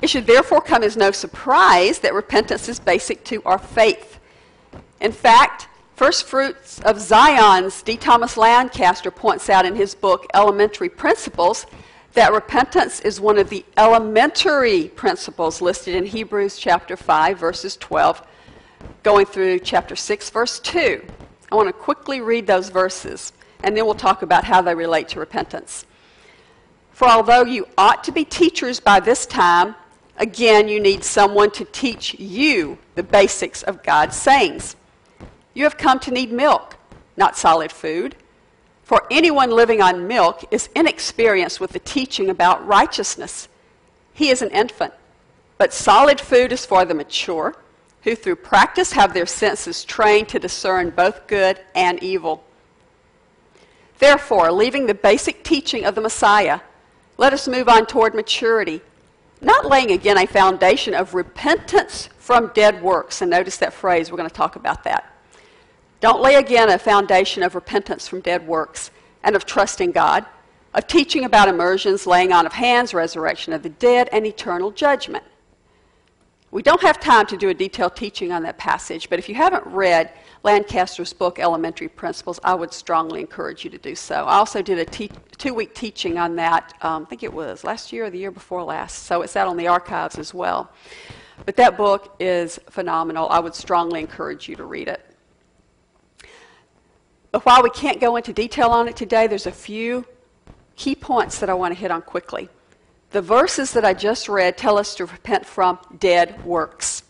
It 0.00 0.08
should 0.08 0.26
therefore 0.26 0.60
come 0.60 0.84
as 0.84 0.96
no 0.96 1.10
surprise 1.10 1.98
that 2.00 2.14
repentance 2.14 2.68
is 2.68 2.78
basic 2.78 3.24
to 3.24 3.42
our 3.44 3.58
faith. 3.58 4.20
In 5.00 5.10
fact, 5.10 5.66
First 5.96 6.26
Fruits 6.26 6.78
of 6.82 7.00
Zion's 7.00 7.82
D. 7.82 7.96
Thomas 7.96 8.36
Lancaster 8.36 9.10
points 9.10 9.50
out 9.50 9.66
in 9.66 9.74
his 9.74 9.96
book 9.96 10.26
Elementary 10.32 10.88
Principles 10.88 11.66
that 12.18 12.32
repentance 12.32 13.00
is 13.00 13.20
one 13.20 13.38
of 13.38 13.48
the 13.48 13.64
elementary 13.76 14.88
principles 14.88 15.62
listed 15.62 15.94
in 15.94 16.04
Hebrews 16.04 16.58
chapter 16.58 16.96
5 16.96 17.38
verses 17.38 17.76
12 17.76 18.22
going 19.02 19.24
through 19.24 19.60
chapter 19.60 19.94
6 19.94 20.30
verse 20.30 20.58
2. 20.60 21.04
I 21.50 21.54
want 21.54 21.68
to 21.68 21.72
quickly 21.72 22.20
read 22.20 22.46
those 22.46 22.68
verses 22.68 23.32
and 23.62 23.76
then 23.76 23.86
we'll 23.86 23.94
talk 23.94 24.22
about 24.22 24.44
how 24.44 24.60
they 24.60 24.74
relate 24.74 25.08
to 25.08 25.20
repentance. 25.20 25.86
For 26.92 27.08
although 27.08 27.44
you 27.44 27.68
ought 27.78 28.02
to 28.04 28.12
be 28.12 28.24
teachers 28.24 28.80
by 28.80 29.00
this 29.00 29.24
time, 29.24 29.74
Again, 30.18 30.66
you 30.66 30.80
need 30.80 31.04
someone 31.04 31.52
to 31.52 31.64
teach 31.64 32.14
you 32.18 32.76
the 32.96 33.04
basics 33.04 33.62
of 33.62 33.84
God's 33.84 34.16
sayings. 34.16 34.74
You 35.54 35.62
have 35.62 35.78
come 35.78 36.00
to 36.00 36.10
need 36.10 36.32
milk, 36.32 36.76
not 37.16 37.36
solid 37.36 37.70
food. 37.70 38.16
For 38.88 39.06
anyone 39.10 39.50
living 39.50 39.82
on 39.82 40.08
milk 40.08 40.44
is 40.50 40.70
inexperienced 40.74 41.60
with 41.60 41.72
the 41.72 41.78
teaching 41.78 42.30
about 42.30 42.66
righteousness. 42.66 43.46
He 44.14 44.30
is 44.30 44.40
an 44.40 44.48
infant. 44.48 44.94
But 45.58 45.74
solid 45.74 46.18
food 46.18 46.52
is 46.52 46.64
for 46.64 46.86
the 46.86 46.94
mature, 46.94 47.54
who 48.04 48.14
through 48.14 48.36
practice 48.36 48.92
have 48.92 49.12
their 49.12 49.26
senses 49.26 49.84
trained 49.84 50.30
to 50.30 50.38
discern 50.38 50.88
both 50.88 51.26
good 51.26 51.60
and 51.74 52.02
evil. 52.02 52.42
Therefore, 53.98 54.50
leaving 54.50 54.86
the 54.86 54.94
basic 54.94 55.44
teaching 55.44 55.84
of 55.84 55.94
the 55.94 56.00
Messiah, 56.00 56.60
let 57.18 57.34
us 57.34 57.46
move 57.46 57.68
on 57.68 57.84
toward 57.84 58.14
maturity 58.14 58.80
not 59.40 59.66
laying 59.66 59.90
again 59.92 60.18
a 60.18 60.26
foundation 60.26 60.94
of 60.94 61.14
repentance 61.14 62.08
from 62.18 62.50
dead 62.54 62.82
works. 62.82 63.22
And 63.22 63.30
notice 63.30 63.58
that 63.58 63.72
phrase, 63.72 64.10
we're 64.10 64.16
going 64.16 64.28
to 64.28 64.34
talk 64.34 64.56
about 64.56 64.84
that. 64.84 65.14
Don't 66.00 66.22
lay 66.22 66.36
again 66.36 66.70
a 66.70 66.78
foundation 66.78 67.42
of 67.42 67.54
repentance 67.54 68.06
from 68.06 68.20
dead 68.20 68.46
works 68.46 68.90
and 69.24 69.34
of 69.34 69.44
trusting 69.44 69.92
God, 69.92 70.24
of 70.74 70.86
teaching 70.86 71.24
about 71.24 71.48
immersions, 71.48 72.06
laying 72.06 72.32
on 72.32 72.46
of 72.46 72.52
hands, 72.52 72.94
resurrection 72.94 73.52
of 73.52 73.62
the 73.62 73.70
dead, 73.70 74.08
and 74.12 74.24
eternal 74.24 74.70
judgment. 74.70 75.24
We 76.50 76.62
don't 76.62 76.80
have 76.80 76.98
time 76.98 77.26
to 77.26 77.36
do 77.36 77.50
a 77.50 77.54
detailed 77.54 77.94
teaching 77.94 78.32
on 78.32 78.42
that 78.44 78.56
passage, 78.56 79.10
but 79.10 79.18
if 79.18 79.28
you 79.28 79.34
haven't 79.34 79.66
read 79.66 80.12
Lancaster's 80.44 81.12
book, 81.12 81.38
Elementary 81.38 81.88
Principles, 81.88 82.40
I 82.42 82.54
would 82.54 82.72
strongly 82.72 83.20
encourage 83.20 83.64
you 83.64 83.70
to 83.70 83.78
do 83.78 83.94
so. 83.94 84.24
I 84.24 84.36
also 84.36 84.62
did 84.62 84.78
a 84.78 84.84
te- 84.84 85.10
two 85.36 85.52
week 85.52 85.74
teaching 85.74 86.16
on 86.16 86.36
that, 86.36 86.72
um, 86.80 87.02
I 87.02 87.06
think 87.06 87.22
it 87.22 87.32
was 87.32 87.64
last 87.64 87.92
year 87.92 88.04
or 88.04 88.10
the 88.10 88.18
year 88.18 88.30
before 88.30 88.62
last, 88.62 89.04
so 89.04 89.22
it's 89.22 89.36
out 89.36 89.48
on 89.48 89.56
the 89.56 89.66
archives 89.66 90.16
as 90.16 90.32
well. 90.32 90.70
But 91.44 91.56
that 91.56 91.76
book 91.76 92.14
is 92.18 92.58
phenomenal. 92.70 93.28
I 93.28 93.40
would 93.40 93.54
strongly 93.54 94.00
encourage 94.00 94.48
you 94.48 94.56
to 94.56 94.64
read 94.64 94.88
it. 94.88 95.07
But 97.30 97.44
while 97.44 97.62
we 97.62 97.70
can't 97.70 98.00
go 98.00 98.16
into 98.16 98.32
detail 98.32 98.70
on 98.70 98.88
it 98.88 98.96
today, 98.96 99.26
there's 99.26 99.46
a 99.46 99.52
few 99.52 100.06
key 100.76 100.94
points 100.94 101.40
that 101.40 101.50
I 101.50 101.54
want 101.54 101.74
to 101.74 101.80
hit 101.80 101.90
on 101.90 102.02
quickly. 102.02 102.48
The 103.10 103.22
verses 103.22 103.72
that 103.72 103.84
I 103.84 103.94
just 103.94 104.28
read 104.28 104.56
tell 104.56 104.78
us 104.78 104.94
to 104.96 105.06
repent 105.06 105.44
from 105.44 105.78
dead 105.98 106.44
works. 106.44 107.02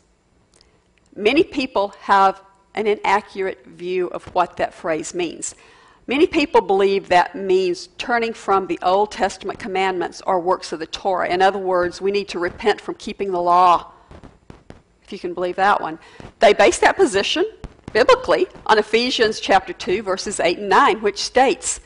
Many 1.15 1.45
people 1.45 1.95
have 2.01 2.41
an 2.75 2.87
inaccurate 2.87 3.65
view 3.67 4.07
of 4.09 4.25
what 4.35 4.57
that 4.57 4.75
phrase 4.75 5.15
means. 5.15 5.55
Many 6.07 6.27
people 6.27 6.63
believe 6.63 7.09
that 7.09 7.35
means 7.35 7.89
turning 7.99 8.33
from 8.33 8.67
the 8.67 8.79
Old 8.83 9.11
Testament 9.13 9.59
commandments 9.59 10.23
or 10.27 10.41
works 10.41 10.73
of 10.73 10.79
the 10.79 10.87
Torah. 10.87 11.29
In 11.29 11.43
other 11.43 11.59
words, 11.59 12.01
we 12.01 12.11
need 12.11 12.29
to 12.29 12.39
repent 12.39 12.81
from 12.81 12.95
keeping 12.95 13.31
the 13.31 13.43
law, 13.43 13.93
if 15.03 15.13
you 15.13 15.19
can 15.19 15.35
believe 15.35 15.57
that 15.57 15.81
one. 15.81 15.99
They 16.39 16.55
base 16.55 16.79
that 16.79 16.97
position 16.97 17.45
biblically 17.93 18.47
on 18.67 18.79
Ephesians 18.79 19.41
chapter 19.41 19.73
2 19.73 20.03
verses 20.03 20.41
8 20.41 20.59
and 20.59 20.69
9 20.69 21.01
which 21.01 21.23
states, 21.23 21.81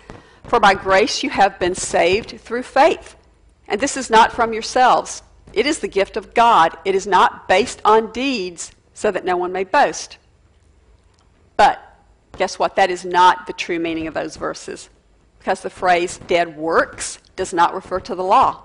"For 0.44 0.60
by 0.60 0.74
grace 0.74 1.22
you 1.22 1.30
have 1.30 1.58
been 1.58 1.74
saved 1.74 2.40
through 2.40 2.64
faith, 2.64 3.16
and 3.68 3.80
this 3.80 3.96
is 3.96 4.10
not 4.10 4.32
from 4.32 4.52
yourselves. 4.52 5.22
It 5.52 5.66
is 5.66 5.78
the 5.78 5.88
gift 5.88 6.16
of 6.16 6.34
God. 6.34 6.76
It 6.84 6.94
is 6.94 7.06
not 7.06 7.46
based 7.48 7.80
on 7.84 8.12
deeds, 8.12 8.72
so 8.94 9.10
that 9.10 9.24
no 9.24 9.36
one 9.36 9.52
may 9.52 9.64
boast." 9.64 10.18
But 11.56 11.80
guess 12.38 12.58
what? 12.58 12.76
That 12.76 12.90
is 12.90 13.04
not 13.04 13.46
the 13.46 13.52
true 13.52 13.78
meaning 13.78 14.06
of 14.06 14.14
those 14.14 14.36
verses. 14.36 14.88
Because 15.38 15.60
the 15.60 15.70
phrase 15.70 16.18
dead 16.26 16.56
works 16.56 17.18
does 17.36 17.52
not 17.52 17.74
refer 17.74 18.00
to 18.00 18.14
the 18.14 18.24
law. 18.24 18.62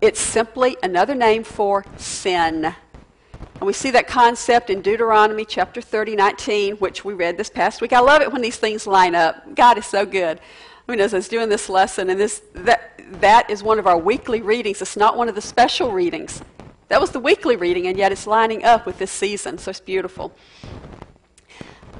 It's 0.00 0.20
simply 0.20 0.76
another 0.82 1.14
name 1.14 1.42
for 1.42 1.84
sin. 1.96 2.74
And 3.60 3.66
we 3.66 3.72
see 3.72 3.90
that 3.90 4.06
concept 4.06 4.70
in 4.70 4.82
Deuteronomy 4.82 5.44
chapter 5.44 5.80
30, 5.80 6.14
19, 6.14 6.76
which 6.76 7.04
we 7.04 7.12
read 7.12 7.36
this 7.36 7.50
past 7.50 7.80
week. 7.80 7.92
I 7.92 7.98
love 7.98 8.22
it 8.22 8.32
when 8.32 8.40
these 8.40 8.56
things 8.56 8.86
line 8.86 9.16
up. 9.16 9.56
God 9.56 9.76
is 9.78 9.86
so 9.86 10.06
good. 10.06 10.38
I 10.38 10.92
mean, 10.92 11.00
as 11.00 11.12
I 11.12 11.16
was 11.16 11.26
doing 11.26 11.48
this 11.48 11.68
lesson, 11.68 12.08
and 12.08 12.20
this, 12.20 12.40
that, 12.54 13.00
that 13.20 13.50
is 13.50 13.64
one 13.64 13.80
of 13.80 13.86
our 13.88 13.98
weekly 13.98 14.42
readings. 14.42 14.80
It's 14.80 14.96
not 14.96 15.16
one 15.16 15.28
of 15.28 15.34
the 15.34 15.40
special 15.40 15.90
readings. 15.90 16.40
That 16.86 17.00
was 17.00 17.10
the 17.10 17.18
weekly 17.18 17.56
reading, 17.56 17.88
and 17.88 17.98
yet 17.98 18.12
it's 18.12 18.28
lining 18.28 18.62
up 18.62 18.86
with 18.86 18.98
this 18.98 19.10
season, 19.10 19.58
so 19.58 19.70
it's 19.70 19.80
beautiful. 19.80 20.32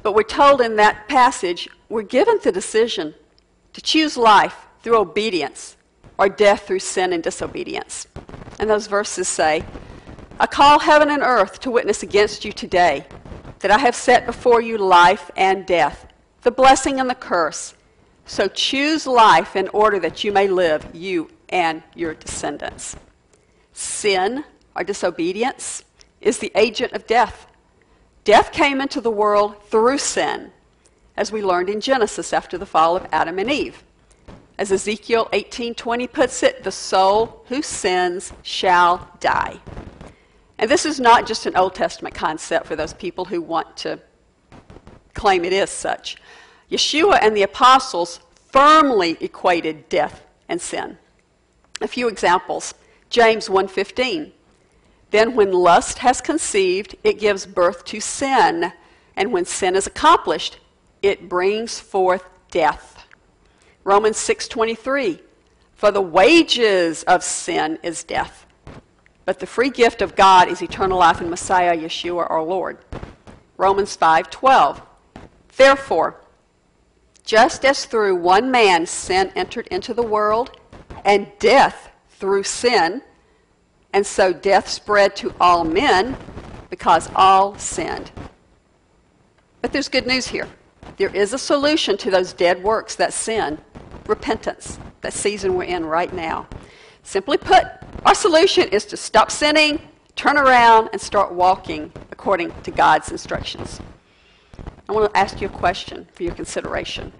But 0.05 0.14
we're 0.14 0.23
told 0.23 0.61
in 0.61 0.77
that 0.77 1.09
passage, 1.09 1.68
we're 1.88 2.03
given 2.03 2.38
the 2.42 2.53
decision 2.53 3.14
to 3.73 3.81
choose 3.81 4.16
life 4.16 4.68
through 4.83 4.97
obedience 4.97 5.77
or 6.18 6.29
death 6.29 6.68
through 6.68 6.79
sin 6.79 7.12
and 7.12 7.23
disobedience. 7.23 8.07
And 8.61 8.71
those 8.71 8.87
verses 8.87 9.27
say, 9.27 9.64
I 10.40 10.46
call 10.46 10.79
heaven 10.79 11.11
and 11.11 11.22
earth 11.22 11.59
to 11.61 11.70
witness 11.70 12.05
against 12.05 12.44
you 12.44 12.53
today 12.53 13.07
that 13.59 13.72
I 13.72 13.79
have 13.79 13.96
set 13.96 14.24
before 14.24 14.61
you 14.61 14.79
life 14.79 15.33
and 15.37 15.66
death, 15.66 16.07
the 16.42 16.53
blessing 16.53 17.01
and 17.01 17.11
the 17.11 17.16
curse. 17.16 17.74
So 18.24 18.46
choose 18.46 19.05
life 19.05 19.57
in 19.57 19.68
order 19.68 19.98
that 19.98 20.22
you 20.22 20.31
may 20.31 20.46
live, 20.46 20.87
you 20.94 21.29
and 21.48 21.83
your 21.96 22.14
descendants. 22.14 22.94
Sin 23.72 24.44
or 24.77 24.85
disobedience 24.85 25.83
is 26.20 26.38
the 26.38 26.53
agent 26.55 26.92
of 26.92 27.09
death. 27.09 27.48
Death 28.22 28.53
came 28.53 28.81
into 28.81 29.01
the 29.01 29.11
world 29.11 29.61
through 29.64 29.98
sin, 29.98 30.53
as 31.16 31.33
we 31.33 31.42
learned 31.42 31.68
in 31.68 31.81
Genesis 31.81 32.33
after 32.33 32.57
the 32.57 32.66
fall 32.66 32.96
of 32.96 33.09
Adam 33.11 33.40
and 33.40 33.51
Eve. 33.51 33.83
As 34.57 34.70
Ezekiel 34.70 35.29
18:20 35.33 36.07
puts 36.07 36.44
it, 36.44 36.62
the 36.62 36.70
soul 36.70 37.44
who 37.48 37.61
sins 37.61 38.33
shall 38.42 39.11
die. 39.18 39.61
And 40.59 40.71
this 40.71 40.85
is 40.85 40.99
not 40.99 41.27
just 41.27 41.47
an 41.47 41.57
Old 41.57 41.75
Testament 41.75 42.14
concept 42.14 42.66
for 42.66 42.77
those 42.77 42.92
people 42.92 43.25
who 43.25 43.40
want 43.40 43.77
to 43.79 44.01
claim 45.14 45.44
it 45.44 45.53
is 45.53 45.71
such. 45.71 46.16
Yeshua 46.71 47.18
and 47.23 47.37
the 47.37 47.42
apostles 47.42 48.21
firmly 48.51 49.16
equated 49.21 49.88
death 49.88 50.25
and 50.49 50.61
sin. 50.61 50.99
A 51.81 51.88
few 51.88 52.09
examples. 52.09 52.75
James 53.09 53.49
1:15 53.49 54.33
then, 55.11 55.35
when 55.35 55.53
lust 55.53 55.99
has 55.99 56.21
conceived, 56.21 56.97
it 57.03 57.18
gives 57.18 57.47
birth 57.47 57.85
to 57.87 58.01
sin. 58.01 58.73
And 59.16 59.33
when 59.33 59.47
sin 59.47 59.75
is 59.75 59.87
accomplished, 59.87 60.59
it 61.03 61.29
brings 61.29 61.81
forth 61.81 62.25
death. 62.51 63.07
Romans 63.85 64.18
6:23 64.18 65.21
For 65.75 65.90
the 65.90 66.03
wages 66.03 67.05
of 67.05 67.25
sin 67.25 67.79
is 67.83 68.05
death, 68.05 68.44
but 69.29 69.41
the 69.41 69.47
free 69.47 69.69
gift 69.69 70.01
of 70.01 70.17
God 70.17 70.49
is 70.49 70.62
eternal 70.62 70.99
life 70.99 71.21
in 71.21 71.29
Messiah 71.29 71.77
Yeshua 71.77 72.31
our 72.31 72.43
Lord. 72.43 72.79
Romans 73.59 73.95
5:12 73.95 74.81
Therefore, 75.55 76.19
just 77.27 77.62
as 77.62 77.85
through 77.85 78.17
one 78.17 78.51
man 78.51 78.87
sin 78.87 79.31
entered 79.37 79.67
into 79.67 79.93
the 79.93 80.03
world, 80.03 80.53
and 81.05 81.31
death 81.38 81.91
through 82.09 82.45
sin, 82.45 83.03
and 83.93 84.07
so 84.07 84.33
death 84.33 84.67
spread 84.67 85.14
to 85.17 85.35
all 85.38 85.62
men 85.62 86.17
because 86.71 87.11
all 87.14 87.55
sinned. 87.59 88.11
But 89.61 89.73
there's 89.73 89.91
good 89.91 90.07
news 90.07 90.29
here. 90.29 90.49
There 90.97 91.14
is 91.14 91.35
a 91.35 91.38
solution 91.38 91.99
to 91.99 92.11
those 92.11 92.33
dead 92.33 92.62
works, 92.62 92.95
that 92.95 93.12
sin, 93.12 93.59
repentance, 94.07 94.79
that 95.03 95.12
season 95.12 95.53
we're 95.55 95.64
in 95.64 95.85
right 95.85 96.14
now. 96.14 96.49
Simply 97.09 97.38
put, 97.38 97.64
our 98.05 98.14
solution 98.14 98.68
is 98.68 98.85
to 98.85 98.97
stop 98.99 99.31
sinning, 99.31 99.81
turn 100.14 100.37
around, 100.37 100.90
and 100.92 101.01
start 101.01 101.33
walking 101.33 101.90
according 102.12 102.53
to 102.64 102.71
God's 102.71 103.11
instructions. 103.11 103.81
I 104.87 104.92
want 104.92 105.11
to 105.11 105.18
ask 105.18 105.40
you 105.40 105.47
a 105.47 105.51
question 105.51 106.07
for 106.12 106.25
your 106.25 106.35
consideration. 106.35 107.14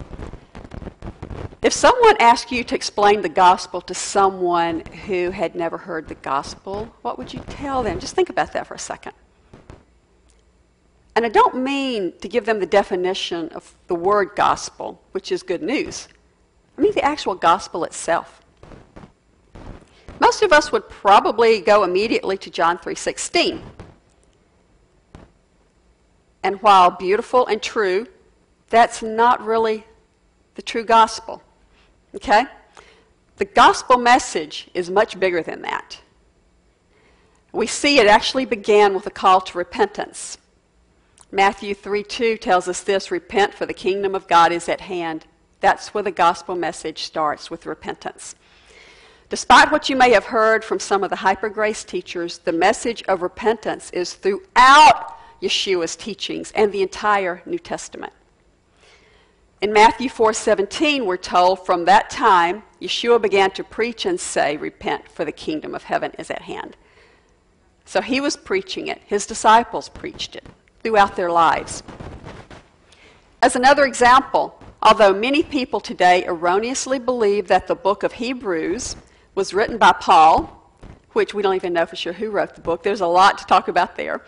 If 1.63 1.73
someone 1.73 2.17
asked 2.19 2.51
you 2.51 2.63
to 2.65 2.75
explain 2.75 3.23
the 3.23 3.29
gospel 3.29 3.81
to 3.81 3.95
someone 3.95 4.85
who 5.07 5.31
had 5.31 5.55
never 5.55 5.79
heard 5.79 6.07
the 6.07 6.13
gospel, 6.13 6.93
what 7.01 7.17
would 7.17 7.33
you 7.33 7.39
tell 7.49 7.81
them? 7.81 7.99
Just 7.99 8.13
think 8.13 8.29
about 8.29 8.53
that 8.53 8.67
for 8.67 8.75
a 8.75 8.79
second. 8.79 9.13
And 11.15 11.25
I 11.25 11.29
don't 11.29 11.63
mean 11.63 12.13
to 12.21 12.27
give 12.27 12.45
them 12.45 12.59
the 12.59 12.67
definition 12.67 13.49
of 13.55 13.73
the 13.87 13.95
word 13.95 14.35
gospel, 14.35 15.01
which 15.13 15.31
is 15.31 15.41
good 15.41 15.63
news. 15.63 16.07
I 16.77 16.81
mean 16.81 16.93
the 16.93 17.03
actual 17.03 17.33
gospel 17.33 17.83
itself. 17.85 18.39
Most 20.19 20.41
of 20.43 20.51
us 20.51 20.71
would 20.71 20.89
probably 20.89 21.61
go 21.61 21.83
immediately 21.83 22.37
to 22.37 22.49
John 22.49 22.77
3:16. 22.77 23.63
And 26.43 26.61
while 26.61 26.91
beautiful 26.91 27.45
and 27.47 27.61
true, 27.61 28.07
that's 28.69 29.01
not 29.01 29.43
really 29.43 29.85
the 30.55 30.61
true 30.61 30.83
gospel. 30.83 31.41
Okay? 32.15 32.45
The 33.37 33.45
gospel 33.45 33.97
message 33.97 34.69
is 34.73 34.89
much 34.89 35.19
bigger 35.19 35.41
than 35.41 35.61
that. 35.61 35.99
We 37.51 37.67
see 37.67 37.99
it 37.99 38.07
actually 38.07 38.45
began 38.45 38.93
with 38.93 39.07
a 39.07 39.11
call 39.11 39.41
to 39.41 39.57
repentance. 39.57 40.37
Matthew 41.31 41.73
3 41.73 42.03
2 42.03 42.37
tells 42.37 42.67
us 42.67 42.81
this 42.81 43.11
repent, 43.11 43.53
for 43.53 43.65
the 43.65 43.73
kingdom 43.73 44.15
of 44.15 44.27
God 44.27 44.51
is 44.51 44.67
at 44.67 44.81
hand. 44.81 45.25
That's 45.59 45.93
where 45.93 46.03
the 46.03 46.11
gospel 46.11 46.55
message 46.55 47.03
starts 47.03 47.51
with 47.51 47.65
repentance. 47.65 48.35
Despite 49.29 49.71
what 49.71 49.89
you 49.89 49.95
may 49.95 50.09
have 50.11 50.25
heard 50.25 50.65
from 50.65 50.79
some 50.79 51.03
of 51.03 51.11
the 51.11 51.17
hyper 51.17 51.49
grace 51.49 51.83
teachers, 51.83 52.39
the 52.39 52.51
message 52.51 53.03
of 53.03 53.21
repentance 53.21 53.91
is 53.91 54.15
throughout 54.15 55.17
Yeshua's 55.39 55.95
teachings 55.95 56.51
and 56.53 56.71
the 56.71 56.81
entire 56.81 57.43
New 57.45 57.59
Testament. 57.59 58.11
In 59.61 59.71
Matthew 59.71 60.09
4:17 60.09 61.05
we're 61.05 61.17
told 61.17 61.63
from 61.63 61.85
that 61.85 62.09
time 62.09 62.63
Yeshua 62.81 63.21
began 63.21 63.51
to 63.51 63.63
preach 63.63 64.05
and 64.05 64.19
say 64.19 64.57
repent 64.57 65.07
for 65.11 65.25
the 65.25 65.31
kingdom 65.31 65.75
of 65.75 65.83
heaven 65.83 66.11
is 66.17 66.31
at 66.31 66.43
hand. 66.43 66.75
So 67.85 68.01
he 68.01 68.19
was 68.19 68.35
preaching 68.35 68.87
it. 68.87 69.01
His 69.05 69.27
disciples 69.27 69.89
preached 69.89 70.35
it 70.35 70.45
throughout 70.81 71.15
their 71.15 71.31
lives. 71.31 71.83
As 73.43 73.55
another 73.55 73.85
example, 73.85 74.59
although 74.81 75.13
many 75.13 75.43
people 75.43 75.79
today 75.79 76.25
erroneously 76.25 76.97
believe 76.97 77.47
that 77.47 77.67
the 77.67 77.75
book 77.75 78.01
of 78.03 78.13
Hebrews 78.13 78.95
was 79.35 79.53
written 79.53 79.77
by 79.77 79.91
Paul, 79.93 80.55
which 81.13 81.33
we 81.33 81.41
don't 81.41 81.55
even 81.55 81.73
know 81.73 81.85
for 81.85 81.95
sure 81.95 82.13
who 82.13 82.29
wrote 82.29 82.55
the 82.55 82.61
book. 82.61 82.83
There's 82.83 83.01
a 83.01 83.07
lot 83.07 83.37
to 83.39 83.45
talk 83.45 83.67
about 83.67 83.95
there. 83.95 84.21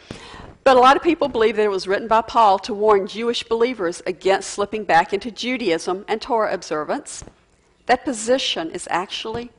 But 0.64 0.78
a 0.78 0.80
lot 0.80 0.96
of 0.96 1.02
people 1.02 1.28
believe 1.28 1.56
that 1.56 1.64
it 1.64 1.72
was 1.72 1.88
written 1.88 2.08
by 2.08 2.22
Paul 2.22 2.60
to 2.60 2.74
warn 2.74 3.08
Jewish 3.08 3.44
believers 3.44 4.02
against 4.06 4.52
slipping 4.52 4.84
back 4.84 5.12
into 5.12 5.32
Judaism 5.32 6.06
and 6.08 6.22
Torah 6.22 6.54
observance. 6.54 7.24
That 7.88 8.06
position 8.06 8.70
is 8.70 8.88
actually 8.92 9.52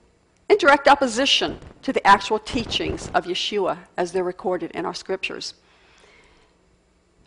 in 0.49 0.59
direct 0.59 0.87
opposition 0.87 1.59
to 1.83 1.93
the 1.93 2.07
actual 2.07 2.39
teachings 2.39 3.11
of 3.15 3.25
Yeshua 3.25 3.79
as 3.97 4.13
they're 4.13 4.23
recorded 4.23 4.71
in 4.73 4.87
our 4.87 4.95
scriptures. 4.95 5.55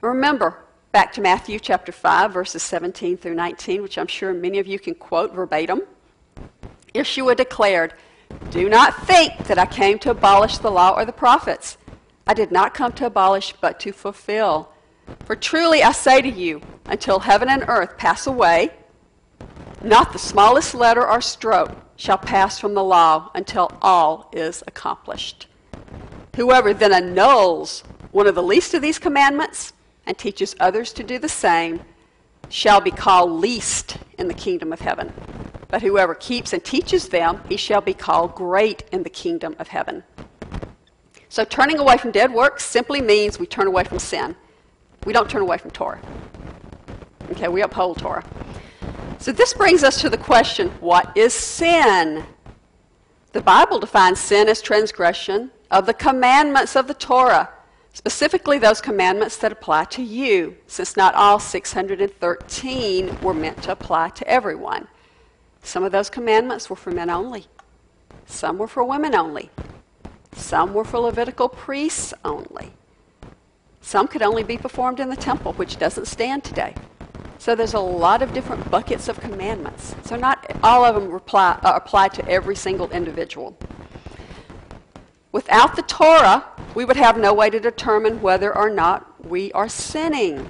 Remember, 0.01 0.63
back 0.91 1.11
to 1.13 1.21
Matthew 1.21 1.59
chapter 1.59 1.91
5, 1.91 2.31
verses 2.31 2.63
17 2.63 3.17
through 3.17 3.35
19, 3.35 3.81
which 3.81 3.97
I'm 3.97 4.07
sure 4.07 4.33
many 4.33 4.59
of 4.59 4.67
you 4.67 4.79
can 4.79 4.95
quote 4.95 5.33
verbatim. 5.33 5.81
Yeshua 6.95 7.35
declared, 7.35 7.93
Do 8.49 8.69
not 8.69 9.05
think 9.05 9.37
that 9.45 9.59
I 9.59 9.65
came 9.65 9.99
to 9.99 10.11
abolish 10.11 10.57
the 10.57 10.71
law 10.71 10.91
or 10.95 11.05
the 11.05 11.11
prophets. 11.11 11.77
I 12.25 12.33
did 12.33 12.51
not 12.51 12.73
come 12.73 12.93
to 12.93 13.05
abolish, 13.05 13.53
but 13.59 13.79
to 13.81 13.91
fulfill. 13.91 14.71
For 15.25 15.35
truly 15.35 15.83
I 15.83 15.91
say 15.91 16.21
to 16.21 16.29
you, 16.29 16.61
until 16.85 17.19
heaven 17.19 17.49
and 17.49 17.65
earth 17.67 17.97
pass 17.97 18.25
away, 18.25 18.71
not 19.83 20.13
the 20.13 20.19
smallest 20.19 20.73
letter 20.73 21.05
or 21.05 21.21
stroke 21.21 21.71
shall 21.95 22.17
pass 22.17 22.59
from 22.59 22.73
the 22.73 22.83
law 22.83 23.29
until 23.35 23.71
all 23.81 24.29
is 24.33 24.63
accomplished. 24.65 25.47
Whoever 26.35 26.73
then 26.73 26.93
annuls 26.93 27.83
one 28.11 28.27
of 28.27 28.35
the 28.35 28.43
least 28.43 28.73
of 28.73 28.81
these 28.81 28.97
commandments 28.97 29.73
and 30.05 30.17
teaches 30.17 30.55
others 30.59 30.93
to 30.93 31.03
do 31.03 31.19
the 31.19 31.29
same 31.29 31.81
shall 32.49 32.81
be 32.81 32.91
called 32.91 33.31
least 33.31 33.97
in 34.17 34.27
the 34.27 34.33
kingdom 34.33 34.71
of 34.71 34.79
heaven. 34.79 35.13
But 35.67 35.81
whoever 35.81 36.15
keeps 36.15 36.53
and 36.53 36.63
teaches 36.63 37.09
them, 37.09 37.41
he 37.49 37.57
shall 37.57 37.81
be 37.81 37.93
called 37.93 38.35
great 38.35 38.83
in 38.91 39.03
the 39.03 39.09
kingdom 39.09 39.55
of 39.59 39.69
heaven. 39.69 40.03
So 41.29 41.43
turning 41.43 41.79
away 41.79 41.97
from 41.97 42.11
dead 42.11 42.33
works 42.33 42.63
simply 42.63 43.01
means 43.01 43.39
we 43.39 43.45
turn 43.45 43.67
away 43.67 43.83
from 43.83 43.99
sin. 43.99 44.35
We 45.05 45.13
don't 45.13 45.29
turn 45.29 45.41
away 45.41 45.57
from 45.57 45.71
Torah. 45.71 45.99
Okay, 47.31 47.47
we 47.47 47.61
uphold 47.61 47.97
Torah. 47.97 48.23
So 49.19 49.31
this 49.31 49.53
brings 49.53 49.83
us 49.83 49.99
to 50.01 50.09
the 50.09 50.17
question 50.17 50.69
what 50.79 51.15
is 51.17 51.33
sin? 51.33 52.23
The 53.33 53.41
Bible 53.41 53.79
defines 53.79 54.19
sin 54.19 54.47
as 54.47 54.61
transgression 54.61 55.51
of 55.71 55.85
the 55.85 55.93
commandments 55.93 56.75
of 56.75 56.87
the 56.87 56.93
Torah, 56.93 57.49
specifically 57.91 58.59
those 58.59 58.79
commandments 58.79 59.37
that 59.37 59.51
apply 59.51 59.85
to 59.85 60.01
you, 60.01 60.55
since 60.67 60.95
not 60.95 61.15
all 61.15 61.39
613 61.39 63.21
were 63.21 63.33
meant 63.33 63.61
to 63.63 63.71
apply 63.71 64.09
to 64.09 64.27
everyone. 64.27 64.87
Some 65.65 65.83
of 65.83 65.91
those 65.91 66.11
commandments 66.11 66.69
were 66.69 66.75
for 66.75 66.91
men 66.91 67.09
only, 67.09 67.47
some 68.27 68.59
were 68.59 68.67
for 68.67 68.83
women 68.83 69.15
only, 69.15 69.49
some 70.31 70.75
were 70.75 70.83
for 70.83 70.99
Levitical 70.99 71.49
priests 71.49 72.13
only. 72.23 72.71
Some 73.81 74.07
could 74.07 74.21
only 74.21 74.43
be 74.43 74.57
performed 74.57 74.99
in 74.99 75.09
the 75.09 75.15
temple, 75.15 75.53
which 75.53 75.77
doesn't 75.77 76.05
stand 76.05 76.43
today. 76.43 76.75
So 77.39 77.55
there's 77.55 77.73
a 77.73 77.79
lot 77.79 78.21
of 78.21 78.31
different 78.31 78.69
buckets 78.69 79.07
of 79.07 79.19
commandments. 79.19 79.95
So 80.03 80.15
not 80.15 80.45
all 80.63 80.85
of 80.85 80.93
them 80.93 81.09
reply, 81.09 81.59
uh, 81.63 81.73
apply 81.75 82.09
to 82.09 82.27
every 82.29 82.55
single 82.55 82.89
individual. 82.91 83.57
Without 85.31 85.75
the 85.75 85.81
Torah, 85.81 86.45
we 86.75 86.85
would 86.85 86.95
have 86.95 87.17
no 87.17 87.33
way 87.33 87.49
to 87.49 87.59
determine 87.59 88.21
whether 88.21 88.55
or 88.55 88.69
not 88.69 89.25
we 89.25 89.51
are 89.53 89.69
sinning. 89.69 90.47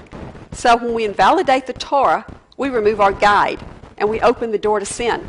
So 0.52 0.76
when 0.76 0.94
we 0.94 1.06
invalidate 1.06 1.68
the 1.68 1.74
Torah, 1.74 2.26
we 2.58 2.70
remove 2.70 3.00
our 3.00 3.14
guide 3.14 3.64
and 3.98 4.10
we 4.10 4.20
open 4.22 4.52
the 4.52 4.58
door 4.58 4.80
to 4.80 4.86
sin. 4.86 5.26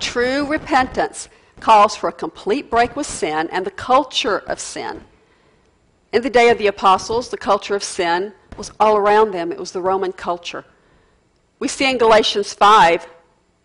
True 0.00 0.46
repentance 0.46 1.28
calls 1.60 1.94
for 1.94 2.08
a 2.08 2.12
complete 2.12 2.70
break 2.70 2.96
with 2.96 3.06
sin 3.06 3.48
and 3.52 3.64
the 3.64 3.70
culture 3.70 4.38
of 4.38 4.58
sin. 4.58 5.02
In 6.12 6.22
the 6.22 6.30
day 6.30 6.50
of 6.50 6.58
the 6.58 6.66
apostles, 6.66 7.30
the 7.30 7.38
culture 7.38 7.74
of 7.74 7.82
sin 7.82 8.34
was 8.56 8.70
all 8.78 8.96
around 8.96 9.30
them. 9.30 9.50
It 9.52 9.58
was 9.58 9.72
the 9.72 9.80
Roman 9.80 10.12
culture. 10.12 10.64
We 11.58 11.68
see 11.68 11.88
in 11.88 11.96
Galatians 11.96 12.52
5, 12.52 13.06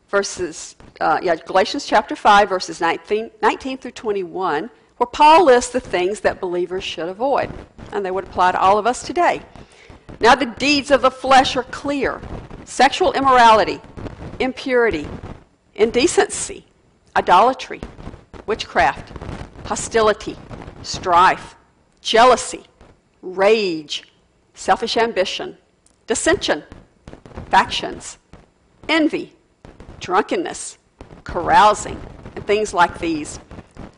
verses, 0.08 0.75
uh, 1.01 1.19
yeah, 1.21 1.36
Galatians 1.36 1.86
chapter 1.86 2.15
5, 2.15 2.47
verses 2.47 2.80
19, 2.80 3.32
19 3.41 3.77
through 3.80 3.91
21, 3.91 4.69
where 4.97 5.08
Paul 5.08 5.45
lists 5.45 5.71
the 5.71 5.80
things 5.80 6.21
that 6.21 6.39
believers 6.39 6.84
should 6.84 7.10
avoid. 7.10 7.49
And 7.91 8.06
they 8.06 8.12
would 8.12 8.25
apply 8.25 8.53
to 8.53 8.60
all 8.60 8.77
of 8.77 8.88
us 8.88 9.03
today. 9.03 9.41
Now, 10.19 10.35
the 10.35 10.45
deeds 10.45 10.91
of 10.91 11.01
the 11.01 11.11
flesh 11.11 11.55
are 11.55 11.63
clear 11.63 12.21
sexual 12.65 13.13
immorality, 13.13 13.79
impurity, 14.39 15.07
indecency, 15.75 16.65
idolatry, 17.15 17.81
witchcraft, 18.45 19.11
hostility, 19.65 20.35
strife 20.83 21.55
jealousy, 22.07 22.63
rage, 23.21 24.03
selfish 24.53 24.95
ambition, 24.95 25.57
dissension, 26.07 26.63
factions, 27.49 28.17
envy, 28.87 29.33
drunkenness, 29.99 30.77
carousing, 31.25 31.99
and 32.33 32.47
things 32.47 32.73
like 32.73 32.99
these. 32.99 33.41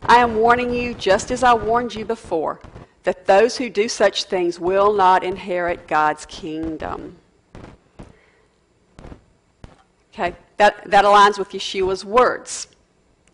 I 0.02 0.18
am 0.18 0.38
warning 0.38 0.74
you, 0.74 0.96
just 0.96 1.30
as 1.30 1.44
I 1.44 1.54
warned 1.54 1.94
you 1.94 2.04
before, 2.04 2.60
that 3.04 3.26
those 3.26 3.58
who 3.58 3.70
do 3.70 3.88
such 3.88 4.26
things 4.26 4.60
will 4.60 4.94
not 4.94 5.24
inherit 5.24 5.88
God's 5.88 6.26
kingdom. 6.26 7.18
Okay, 10.14 10.36
that, 10.58 10.90
that 10.90 11.06
aligns 11.06 11.38
with 11.38 11.52
Yeshua's 11.52 12.04
words 12.04 12.68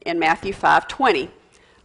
in 0.05 0.19
Matthew 0.19 0.53
5:20. 0.53 1.29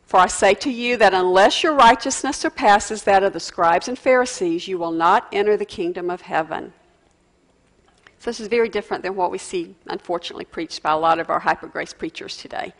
For 0.05 0.19
I 0.19 0.27
say 0.27 0.55
to 0.55 0.71
you 0.71 0.97
that 0.97 1.15
unless 1.15 1.63
your 1.63 1.75
righteousness 1.75 2.37
surpasses 2.37 3.05
that 3.05 3.23
of 3.23 3.33
the 3.33 3.39
scribes 3.39 3.87
and 3.87 3.97
Pharisees, 3.97 4.67
you 4.67 4.77
will 4.77 4.91
not 4.91 5.29
enter 5.33 5.57
the 5.57 5.65
kingdom 5.65 6.11
of 6.11 6.23
heaven. 6.23 6.73
So 8.19 8.29
this 8.29 8.41
is 8.41 8.49
very 8.49 8.69
different 8.69 9.05
than 9.05 9.15
what 9.15 9.31
we 9.31 9.39
see, 9.39 9.77
unfortunately, 9.87 10.45
preached 10.45 10.83
by 10.83 10.91
a 10.91 10.99
lot 10.99 11.21
of 11.21 11.31
our 11.31 11.39
hyper 11.39 11.69
grace 11.69 11.95
preachers 11.95 12.37
today. 12.37 12.75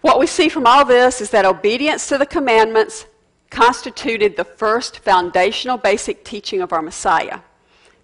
What 0.00 0.18
we 0.18 0.26
see 0.26 0.48
from 0.48 0.66
all 0.66 0.84
this 0.84 1.20
is 1.20 1.30
that 1.30 1.44
obedience 1.44 2.08
to 2.08 2.18
the 2.18 2.26
commandments 2.26 3.06
constituted 3.50 4.36
the 4.36 4.44
first 4.44 4.98
foundational 4.98 5.76
basic 5.76 6.24
teaching 6.24 6.60
of 6.60 6.72
our 6.72 6.82
Messiah, 6.82 7.40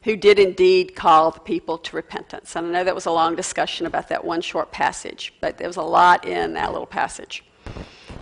who 0.03 0.17
did 0.17 0.39
indeed 0.39 0.95
call 0.95 1.31
the 1.31 1.41
people 1.41 1.79
to 1.79 1.97
repentance. 1.97 2.57
And 2.57 2.67
I 2.67 2.71
know 2.71 2.85
that 2.85 2.95
was 2.95 3.07
a 3.07 3.11
long 3.11 3.35
discussion 3.37 3.87
about 3.87 4.09
that 4.09 4.25
one 4.25 4.41
short 4.41 4.71
passage, 4.73 5.35
but 5.41 5.59
there 5.59 5.69
was 5.69 5.77
a 5.77 5.83
lot 5.83 6.25
in 6.25 6.55
that 6.55 6.73
little 6.73 6.87
passage. 6.87 7.45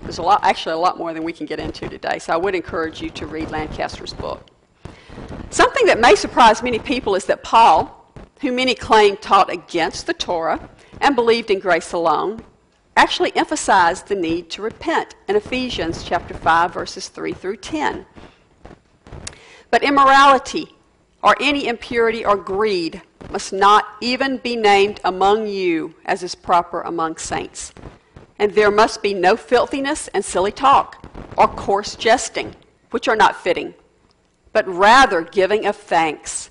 There's 0.03 0.19
a 0.19 0.23
lot, 0.23 0.43
actually, 0.43 0.73
a 0.73 0.79
lot 0.79 0.99
more 0.99 1.13
than 1.13 1.23
we 1.23 1.33
can 1.33 1.47
get 1.47 1.61
into 1.61 1.89
today. 1.89 2.19
So 2.19 2.33
I 2.33 2.37
would 2.37 2.55
encourage 2.55 3.01
you 3.01 3.11
to 3.11 3.27
read 3.27 3.51
Lancaster's 3.51 4.13
book. 4.13 4.49
Something 5.51 5.87
that 5.87 6.01
may 6.01 6.17
surprise 6.17 6.63
many 6.63 6.79
people 6.79 7.15
is 7.15 7.25
that 7.27 7.45
Paul, 7.45 8.13
who 8.41 8.51
many 8.51 8.75
claim 8.75 9.17
taught 9.17 9.51
against 9.51 10.07
the 10.07 10.15
Torah 10.15 10.69
and 11.01 11.15
believed 11.15 11.51
in 11.51 11.61
grace 11.61 11.93
alone, 11.93 12.45
actually 12.97 13.35
emphasized 13.37 14.09
the 14.09 14.15
need 14.15 14.51
to 14.51 14.63
repent 14.63 15.15
in 15.29 15.37
Ephesians 15.37 16.05
chapter 16.05 16.35
5 16.35 16.75
verses 16.75 17.09
3 17.09 17.33
through 17.33 17.57
10. 17.57 18.07
But 19.71 19.83
immorality 19.83 20.75
or 21.23 21.37
any 21.41 21.67
impurity 21.67 22.25
or 22.25 22.37
greed 22.37 23.01
must 23.31 23.53
not 23.53 23.87
even 24.01 24.37
be 24.39 24.57
named 24.57 25.01
among 25.05 25.47
you 25.47 25.95
as 26.05 26.23
is 26.23 26.35
proper 26.35 26.83
among 26.83 27.17
saints. 27.17 27.73
And 28.39 28.53
there 28.53 28.71
must 28.71 29.03
be 29.03 29.15
no 29.15 29.37
filthiness 29.37 30.09
and 30.09 30.25
silly 30.25 30.53
talk, 30.53 31.07
or 31.37 31.47
coarse 31.49 31.95
jesting, 31.95 32.57
which 32.91 33.09
are 33.09 33.17
not 33.17 33.41
fitting, 33.41 33.75
but 34.53 34.67
rather 34.69 35.23
giving 35.23 35.65
of 35.65 35.77
thanks. 35.77 36.51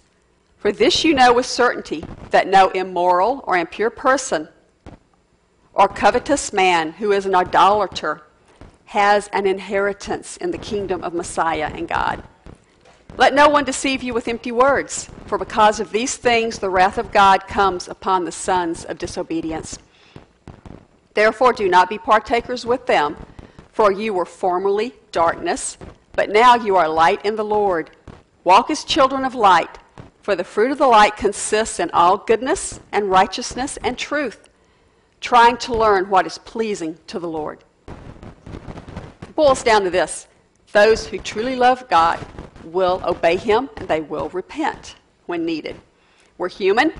For 0.58 0.72
this 0.72 1.04
you 1.04 1.14
know 1.14 1.34
with 1.34 1.46
certainty 1.46 2.06
that 2.30 2.48
no 2.48 2.70
immoral 2.70 3.44
or 3.46 3.58
impure 3.58 3.90
person, 3.90 4.48
or 5.74 5.88
covetous 5.88 6.52
man 6.52 6.94
who 6.94 7.12
is 7.12 7.26
an 7.26 7.36
idolater, 7.36 8.22
has 8.86 9.30
an 9.30 9.48
inheritance 9.48 10.38
in 10.38 10.52
the 10.52 10.58
kingdom 10.58 11.04
of 11.04 11.14
Messiah 11.14 11.72
and 11.74 11.88
God. 11.88 12.22
Let 13.18 13.34
no 13.34 13.50
one 13.50 13.66
deceive 13.66 14.04
you 14.04 14.14
with 14.14 14.28
empty 14.28 14.52
words, 14.52 15.10
for 15.26 15.38
because 15.38 15.80
of 15.80 15.92
these 15.92 16.16
things 16.18 16.60
the 16.60 16.70
wrath 16.70 16.98
of 16.98 17.12
God 17.12 17.48
comes 17.48 17.88
upon 17.88 18.26
the 18.26 18.32
sons 18.32 18.86
of 18.86 18.98
disobedience. 18.98 19.78
Therefore, 21.14 21.54
do 21.54 21.68
not 21.68 21.90
be 21.90 21.98
partakers 21.98 22.66
with 22.66 22.86
them, 22.86 23.18
for 23.72 23.92
you 23.92 24.14
were 24.14 24.26
formerly 24.26 24.94
darkness, 25.12 25.78
but 26.14 26.30
now 26.30 26.56
you 26.56 26.76
are 26.78 26.88
light 26.88 27.26
in 27.26 27.36
the 27.36 27.46
Lord. 27.46 27.92
Walk 28.44 28.70
as 28.70 28.84
children 28.84 29.26
of 29.26 29.36
light, 29.36 29.78
for 30.22 30.36
the 30.36 30.44
fruit 30.44 30.72
of 30.72 30.78
the 30.78 30.88
light 30.88 31.18
consists 31.18 31.80
in 31.80 31.92
all 31.92 32.18
goodness 32.18 32.80
and 32.92 33.10
righteousness 33.10 33.78
and 33.84 33.98
truth, 33.98 34.50
trying 35.22 35.56
to 35.56 35.74
learn 35.74 36.10
what 36.10 36.26
is 36.26 36.38
pleasing 36.40 36.98
to 37.08 37.20
the 37.20 37.28
Lord. 37.28 37.64
It 37.88 39.36
boils 39.36 39.64
down 39.64 39.84
to 39.84 39.90
this 39.90 40.28
those 40.74 41.06
who 41.06 41.18
truly 41.18 41.56
love 41.56 41.88
God 41.90 42.20
will 42.64 43.02
obey 43.06 43.38
Him 43.38 43.70
and 43.78 43.88
they 43.88 44.02
will 44.02 44.30
repent 44.30 44.96
when 45.26 45.46
needed. 45.46 45.76
We're 46.38 46.50
human, 46.50 46.94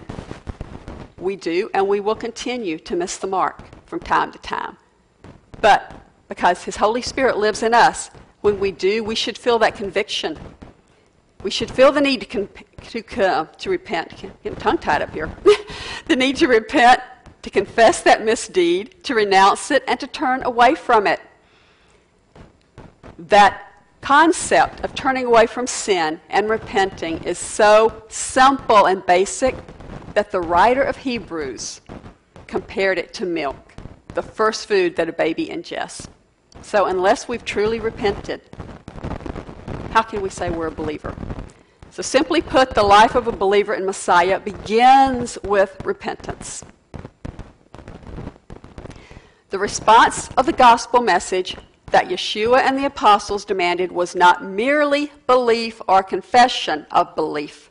we 1.18 1.36
do, 1.36 1.70
and 1.74 1.88
we 1.88 2.00
will 2.00 2.16
continue 2.16 2.78
to 2.80 2.96
miss 2.96 3.18
the 3.18 3.28
mark 3.28 3.62
from 3.86 4.00
time 4.00 4.32
to 4.34 4.40
time. 4.40 4.78
But 5.62 5.94
because 6.28 6.64
His 6.64 6.76
Holy 6.76 7.02
Spirit 7.02 7.38
lives 7.38 7.64
in 7.64 7.74
us, 7.74 8.12
when 8.42 8.60
we 8.60 8.72
do, 8.72 9.04
we 9.04 9.16
should 9.16 9.38
feel 9.38 9.60
that 9.60 9.76
conviction. 9.76 10.38
We 11.44 11.50
should 11.50 11.72
feel 11.72 11.92
the 11.92 12.02
need 12.02 12.22
to, 12.22 12.26
con- 12.26 12.50
to, 12.90 13.24
uh, 13.24 13.46
to 13.46 13.70
repent. 13.70 14.16
Getting 14.44 14.60
tongue 14.60 14.78
tied 14.80 15.02
up 15.02 15.14
here. 15.14 15.30
the 16.08 16.16
need 16.16 16.36
to 16.38 16.48
repent 16.48 17.02
to 17.42 17.50
confess 17.50 18.02
that 18.02 18.24
misdeed, 18.24 19.04
to 19.04 19.16
renounce 19.16 19.72
it, 19.72 19.84
and 19.88 20.00
to 20.00 20.08
turn 20.08 20.44
away 20.44 20.76
from 20.76 21.08
it. 21.08 21.20
That 23.18 23.72
concept 24.02 24.84
of 24.84 24.96
turning 24.96 25.26
away 25.26 25.48
from 25.48 25.68
sin 25.68 26.20
and 26.30 26.50
repenting 26.50 27.24
is 27.24 27.38
so 27.38 28.04
simple 28.10 28.86
and 28.86 29.06
basic 29.06 29.56
that 30.14 30.32
the 30.32 30.42
writer 30.42 30.82
of 30.82 30.98
Hebrews 30.98 31.82
compared 32.48 32.98
it 32.98 33.14
to 33.16 33.26
milk, 33.26 33.74
the 34.14 34.22
first 34.22 34.68
food 34.68 34.96
that 34.98 35.08
a 35.08 35.14
baby 35.14 35.48
ingests. 35.48 36.08
So, 36.62 36.86
unless 36.86 37.28
we've 37.28 37.46
truly 37.46 37.80
repented, 37.80 38.42
how 39.92 40.02
can 40.02 40.22
we 40.22 40.30
say 40.30 40.50
we're 40.50 40.68
a 40.68 40.72
believer? 40.72 41.16
So, 41.92 42.02
simply 42.02 42.42
put, 42.42 42.76
the 42.76 42.84
life 42.84 43.16
of 43.16 43.28
a 43.28 43.32
believer 43.32 43.74
in 43.74 43.86
Messiah 43.86 44.40
begins 44.40 45.38
with 45.44 45.78
repentance. 45.84 46.64
The 49.52 49.60
response 49.60 50.30
of 50.38 50.46
the 50.46 50.54
gospel 50.54 51.02
message 51.02 51.58
that 51.88 52.08
Yeshua 52.08 52.60
and 52.60 52.78
the 52.78 52.86
apostles 52.86 53.44
demanded 53.44 53.92
was 53.92 54.16
not 54.16 54.46
merely 54.46 55.12
belief 55.28 55.82
or 55.90 56.04
confession 56.04 56.86
of 56.90 57.16
belief. 57.16 57.70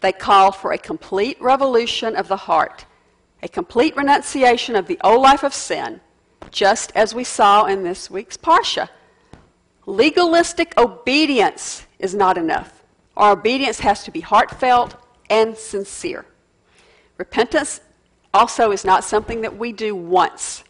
They 0.00 0.12
called 0.12 0.56
for 0.56 0.72
a 0.72 0.78
complete 0.78 1.38
revolution 1.38 2.16
of 2.16 2.28
the 2.28 2.38
heart, 2.38 2.86
a 3.42 3.48
complete 3.48 3.94
renunciation 3.98 4.74
of 4.74 4.86
the 4.86 4.98
old 5.04 5.20
life 5.20 5.42
of 5.42 5.52
sin, 5.52 6.00
just 6.50 6.90
as 6.94 7.14
we 7.14 7.22
saw 7.22 7.66
in 7.66 7.82
this 7.82 8.10
week's 8.10 8.38
Parsha. 8.38 8.88
Legalistic 9.84 10.72
obedience 10.78 11.86
is 11.98 12.14
not 12.14 12.38
enough. 12.38 12.82
Our 13.18 13.32
obedience 13.32 13.80
has 13.80 14.04
to 14.04 14.10
be 14.10 14.20
heartfelt 14.20 14.96
and 15.28 15.54
sincere. 15.54 16.24
Repentance 17.18 17.82
also 18.32 18.70
is 18.70 18.86
not 18.86 19.04
something 19.04 19.42
that 19.42 19.58
we 19.58 19.70
do 19.70 19.94
once. 19.94 20.64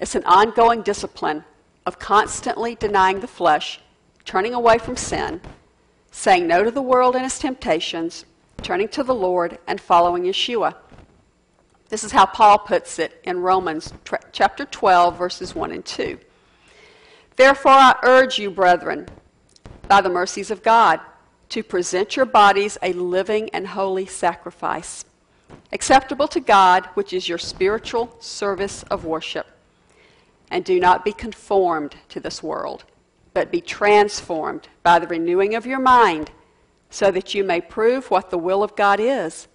It's 0.00 0.14
an 0.14 0.24
ongoing 0.24 0.80
discipline 0.80 1.44
of 1.84 1.98
constantly 1.98 2.74
denying 2.74 3.20
the 3.20 3.26
flesh, 3.26 3.80
turning 4.24 4.54
away 4.54 4.78
from 4.78 4.96
sin, 4.96 5.42
saying 6.10 6.46
no 6.46 6.64
to 6.64 6.70
the 6.70 6.80
world 6.80 7.14
and 7.16 7.26
its 7.26 7.38
temptations, 7.38 8.24
turning 8.62 8.88
to 8.88 9.04
the 9.04 9.14
Lord, 9.14 9.58
and 9.66 9.78
following 9.78 10.22
Yeshua. 10.22 10.74
This 11.90 12.02
is 12.02 12.12
how 12.12 12.24
Paul 12.24 12.58
puts 12.58 12.98
it 12.98 13.20
in 13.24 13.40
Romans 13.40 13.92
chapter 14.32 14.64
12, 14.64 15.18
verses 15.18 15.54
1 15.54 15.70
and 15.70 15.84
2. 15.84 16.18
Therefore, 17.36 17.72
I 17.72 17.96
urge 18.02 18.38
you, 18.38 18.50
brethren, 18.50 19.06
by 19.86 20.00
the 20.00 20.08
mercies 20.08 20.50
of 20.50 20.62
God, 20.62 21.00
to 21.50 21.62
present 21.62 22.16
your 22.16 22.26
bodies 22.26 22.78
a 22.82 22.94
living 22.94 23.50
and 23.50 23.66
holy 23.66 24.06
sacrifice, 24.06 25.04
acceptable 25.72 26.28
to 26.28 26.40
God, 26.40 26.86
which 26.94 27.12
is 27.12 27.28
your 27.28 27.38
spiritual 27.38 28.16
service 28.20 28.82
of 28.84 29.04
worship. 29.04 29.46
And 30.50 30.64
do 30.64 30.80
not 30.80 31.04
be 31.04 31.12
conformed 31.12 31.94
to 32.08 32.20
this 32.20 32.42
world, 32.42 32.84
but 33.34 33.52
be 33.52 33.60
transformed 33.60 34.68
by 34.82 34.98
the 34.98 35.06
renewing 35.06 35.54
of 35.54 35.66
your 35.66 35.78
mind, 35.78 36.30
so 36.90 37.10
that 37.12 37.34
you 37.34 37.44
may 37.44 37.60
prove 37.60 38.10
what 38.10 38.30
the 38.30 38.38
will 38.38 38.62
of 38.62 38.74
God 38.74 38.98
is, 38.98 39.46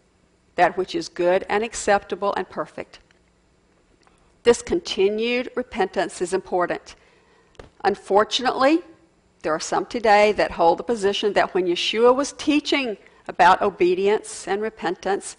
that 0.56 0.78
which 0.78 0.96
is 0.96 1.10
good 1.10 1.46
and 1.50 1.64
acceptable 1.64 2.34
and 2.36 2.50
perfect. 2.50 3.00
This 4.44 4.62
continued 4.62 5.52
repentance 5.56 6.22
is 6.22 6.34
important. 6.34 6.96
Unfortunately, 7.84 8.82
there 9.42 9.54
are 9.54 9.60
some 9.60 9.86
today 9.86 10.32
that 10.32 10.52
hold 10.52 10.80
the 10.80 10.84
position 10.84 11.34
that 11.34 11.54
when 11.54 11.68
Yeshua 11.68 12.16
was 12.16 12.32
teaching 12.34 12.98
about 13.28 13.62
obedience 13.62 14.48
and 14.48 14.62
repentance, 14.62 15.36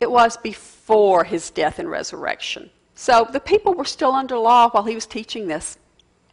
it 0.00 0.10
was 0.10 0.36
before 0.36 1.24
his 1.24 1.50
death 1.50 1.78
and 1.78 1.90
resurrection. 1.90 2.70
So 2.94 3.28
the 3.30 3.40
people 3.40 3.74
were 3.74 3.84
still 3.84 4.12
under 4.12 4.38
law 4.38 4.70
while 4.70 4.84
he 4.84 4.94
was 4.94 5.06
teaching 5.06 5.48
this. 5.48 5.78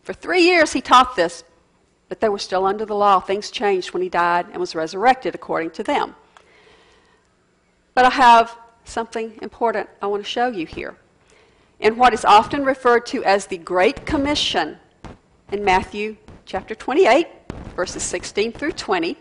For 0.03 0.13
three 0.13 0.43
years 0.43 0.73
he 0.73 0.81
taught 0.81 1.15
this, 1.15 1.43
but 2.07 2.19
they 2.19 2.29
were 2.29 2.39
still 2.39 2.65
under 2.65 2.85
the 2.85 2.95
law. 2.95 3.19
Things 3.19 3.51
changed 3.51 3.93
when 3.93 4.03
he 4.03 4.09
died 4.09 4.47
and 4.51 4.57
was 4.59 4.75
resurrected, 4.75 5.33
according 5.35 5.71
to 5.71 5.83
them. 5.83 6.15
But 7.93 8.05
I 8.05 8.09
have 8.11 8.57
something 8.83 9.37
important 9.41 9.89
I 10.01 10.07
want 10.07 10.23
to 10.23 10.29
show 10.29 10.47
you 10.47 10.65
here. 10.65 10.95
In 11.79 11.97
what 11.97 12.13
is 12.13 12.23
often 12.25 12.63
referred 12.63 13.05
to 13.07 13.23
as 13.23 13.47
the 13.47 13.57
Great 13.57 14.05
Commission 14.05 14.77
in 15.51 15.65
Matthew 15.65 16.17
chapter 16.45 16.75
28, 16.75 17.27
verses 17.75 18.03
16 18.03 18.51
through 18.51 18.73
20, 18.73 19.17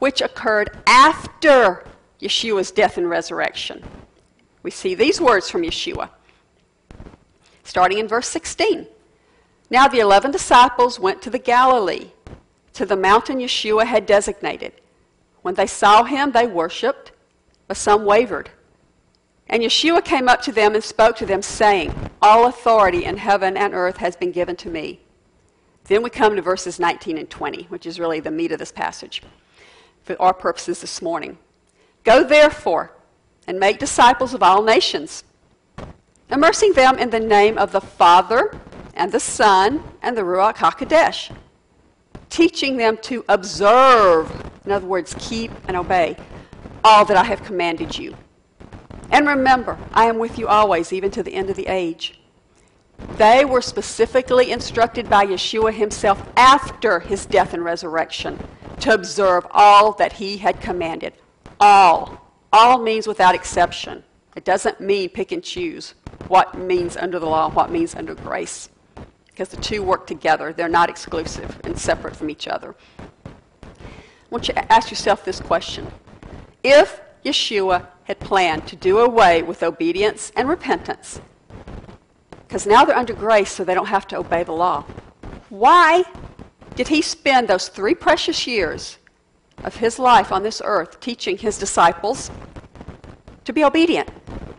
which 0.00 0.20
occurred 0.20 0.76
after 0.86 1.84
Yeshua's 2.20 2.72
death 2.72 2.98
and 2.98 3.08
resurrection. 3.08 3.82
We 4.62 4.70
see 4.70 4.94
these 4.94 5.20
words 5.20 5.50
from 5.50 5.62
Yeshua 5.62 6.10
starting 7.64 7.98
in 7.98 8.06
verse 8.06 8.28
16. 8.28 8.86
Now 9.70 9.88
the 9.88 10.00
eleven 10.00 10.30
disciples 10.30 11.00
went 11.00 11.20
to 11.22 11.30
the 11.30 11.38
Galilee, 11.38 12.10
to 12.74 12.86
the 12.86 12.96
mountain 12.96 13.38
Yeshua 13.38 13.86
had 13.86 14.06
designated. 14.06 14.72
When 15.42 15.54
they 15.54 15.66
saw 15.66 16.04
him, 16.04 16.32
they 16.32 16.46
worshiped, 16.46 17.12
but 17.66 17.76
some 17.76 18.04
wavered. 18.04 18.50
And 19.48 19.62
Yeshua 19.62 20.04
came 20.04 20.28
up 20.28 20.42
to 20.42 20.52
them 20.52 20.74
and 20.74 20.82
spoke 20.82 21.16
to 21.16 21.26
them, 21.26 21.42
saying, 21.42 21.94
All 22.22 22.46
authority 22.46 23.04
in 23.04 23.16
heaven 23.16 23.56
and 23.56 23.74
earth 23.74 23.98
has 23.98 24.16
been 24.16 24.32
given 24.32 24.56
to 24.56 24.70
me. 24.70 25.00
Then 25.84 26.02
we 26.02 26.10
come 26.10 26.34
to 26.36 26.42
verses 26.42 26.80
19 26.80 27.18
and 27.18 27.28
20, 27.28 27.64
which 27.64 27.84
is 27.84 28.00
really 28.00 28.20
the 28.20 28.30
meat 28.30 28.52
of 28.52 28.58
this 28.58 28.72
passage 28.72 29.22
for 30.02 30.20
our 30.20 30.32
purposes 30.32 30.80
this 30.80 31.02
morning. 31.02 31.36
Go 32.04 32.24
therefore 32.24 32.92
and 33.46 33.58
make 33.58 33.78
disciples 33.78 34.32
of 34.32 34.42
all 34.42 34.62
nations 34.62 35.24
immersing 36.34 36.72
them 36.72 36.98
in 36.98 37.10
the 37.10 37.20
name 37.20 37.56
of 37.56 37.70
the 37.70 37.80
Father 37.80 38.58
and 38.94 39.12
the 39.12 39.20
Son 39.20 39.80
and 40.02 40.16
the 40.16 40.22
Ruach 40.22 40.56
HaKodesh, 40.56 41.30
teaching 42.28 42.76
them 42.76 42.96
to 43.02 43.24
observe, 43.28 44.50
in 44.64 44.72
other 44.72 44.86
words, 44.86 45.14
keep 45.20 45.52
and 45.68 45.76
obey, 45.76 46.16
all 46.82 47.04
that 47.04 47.16
I 47.16 47.22
have 47.22 47.44
commanded 47.44 47.96
you. 47.96 48.16
And 49.12 49.28
remember, 49.28 49.78
I 49.92 50.06
am 50.06 50.18
with 50.18 50.36
you 50.36 50.48
always, 50.48 50.92
even 50.92 51.12
to 51.12 51.22
the 51.22 51.32
end 51.32 51.50
of 51.50 51.56
the 51.56 51.68
age. 51.68 52.18
They 53.16 53.44
were 53.44 53.62
specifically 53.62 54.50
instructed 54.50 55.08
by 55.08 55.26
Yeshua 55.26 55.72
himself 55.72 56.28
after 56.36 56.98
his 56.98 57.26
death 57.26 57.54
and 57.54 57.64
resurrection 57.64 58.40
to 58.80 58.92
observe 58.92 59.46
all 59.52 59.92
that 59.92 60.14
he 60.14 60.38
had 60.38 60.60
commanded. 60.60 61.12
All. 61.60 62.20
All 62.52 62.82
means 62.82 63.06
without 63.06 63.36
exception. 63.36 64.02
It 64.34 64.44
doesn't 64.44 64.80
mean 64.80 65.10
pick 65.10 65.30
and 65.30 65.42
choose 65.44 65.94
what 66.28 66.56
means 66.56 66.96
under 66.96 67.18
the 67.18 67.26
law 67.26 67.46
and 67.46 67.54
what 67.54 67.70
means 67.70 67.94
under 67.94 68.14
grace. 68.14 68.68
Because 69.26 69.48
the 69.48 69.56
two 69.56 69.82
work 69.82 70.06
together, 70.06 70.52
they're 70.52 70.68
not 70.68 70.88
exclusive 70.88 71.60
and 71.64 71.78
separate 71.78 72.14
from 72.16 72.30
each 72.30 72.46
other. 72.46 72.74
I 73.26 73.30
want 74.30 74.48
you 74.48 74.54
to 74.54 74.72
ask 74.72 74.90
yourself 74.90 75.24
this 75.24 75.40
question 75.40 75.90
If 76.62 77.00
Yeshua 77.24 77.86
had 78.04 78.20
planned 78.20 78.66
to 78.68 78.76
do 78.76 78.98
away 78.98 79.42
with 79.42 79.62
obedience 79.62 80.30
and 80.36 80.48
repentance, 80.48 81.20
because 82.46 82.66
now 82.66 82.84
they're 82.84 82.96
under 82.96 83.14
grace 83.14 83.50
so 83.50 83.64
they 83.64 83.74
don't 83.74 83.86
have 83.86 84.06
to 84.08 84.18
obey 84.18 84.44
the 84.44 84.52
law, 84.52 84.84
why 85.48 86.04
did 86.76 86.88
he 86.88 87.02
spend 87.02 87.48
those 87.48 87.68
three 87.68 87.94
precious 87.94 88.46
years 88.46 88.98
of 89.62 89.76
his 89.76 89.98
life 89.98 90.32
on 90.32 90.42
this 90.42 90.60
earth 90.64 91.00
teaching 91.00 91.38
his 91.38 91.58
disciples 91.58 92.30
to 93.44 93.52
be 93.52 93.64
obedient? 93.64 94.08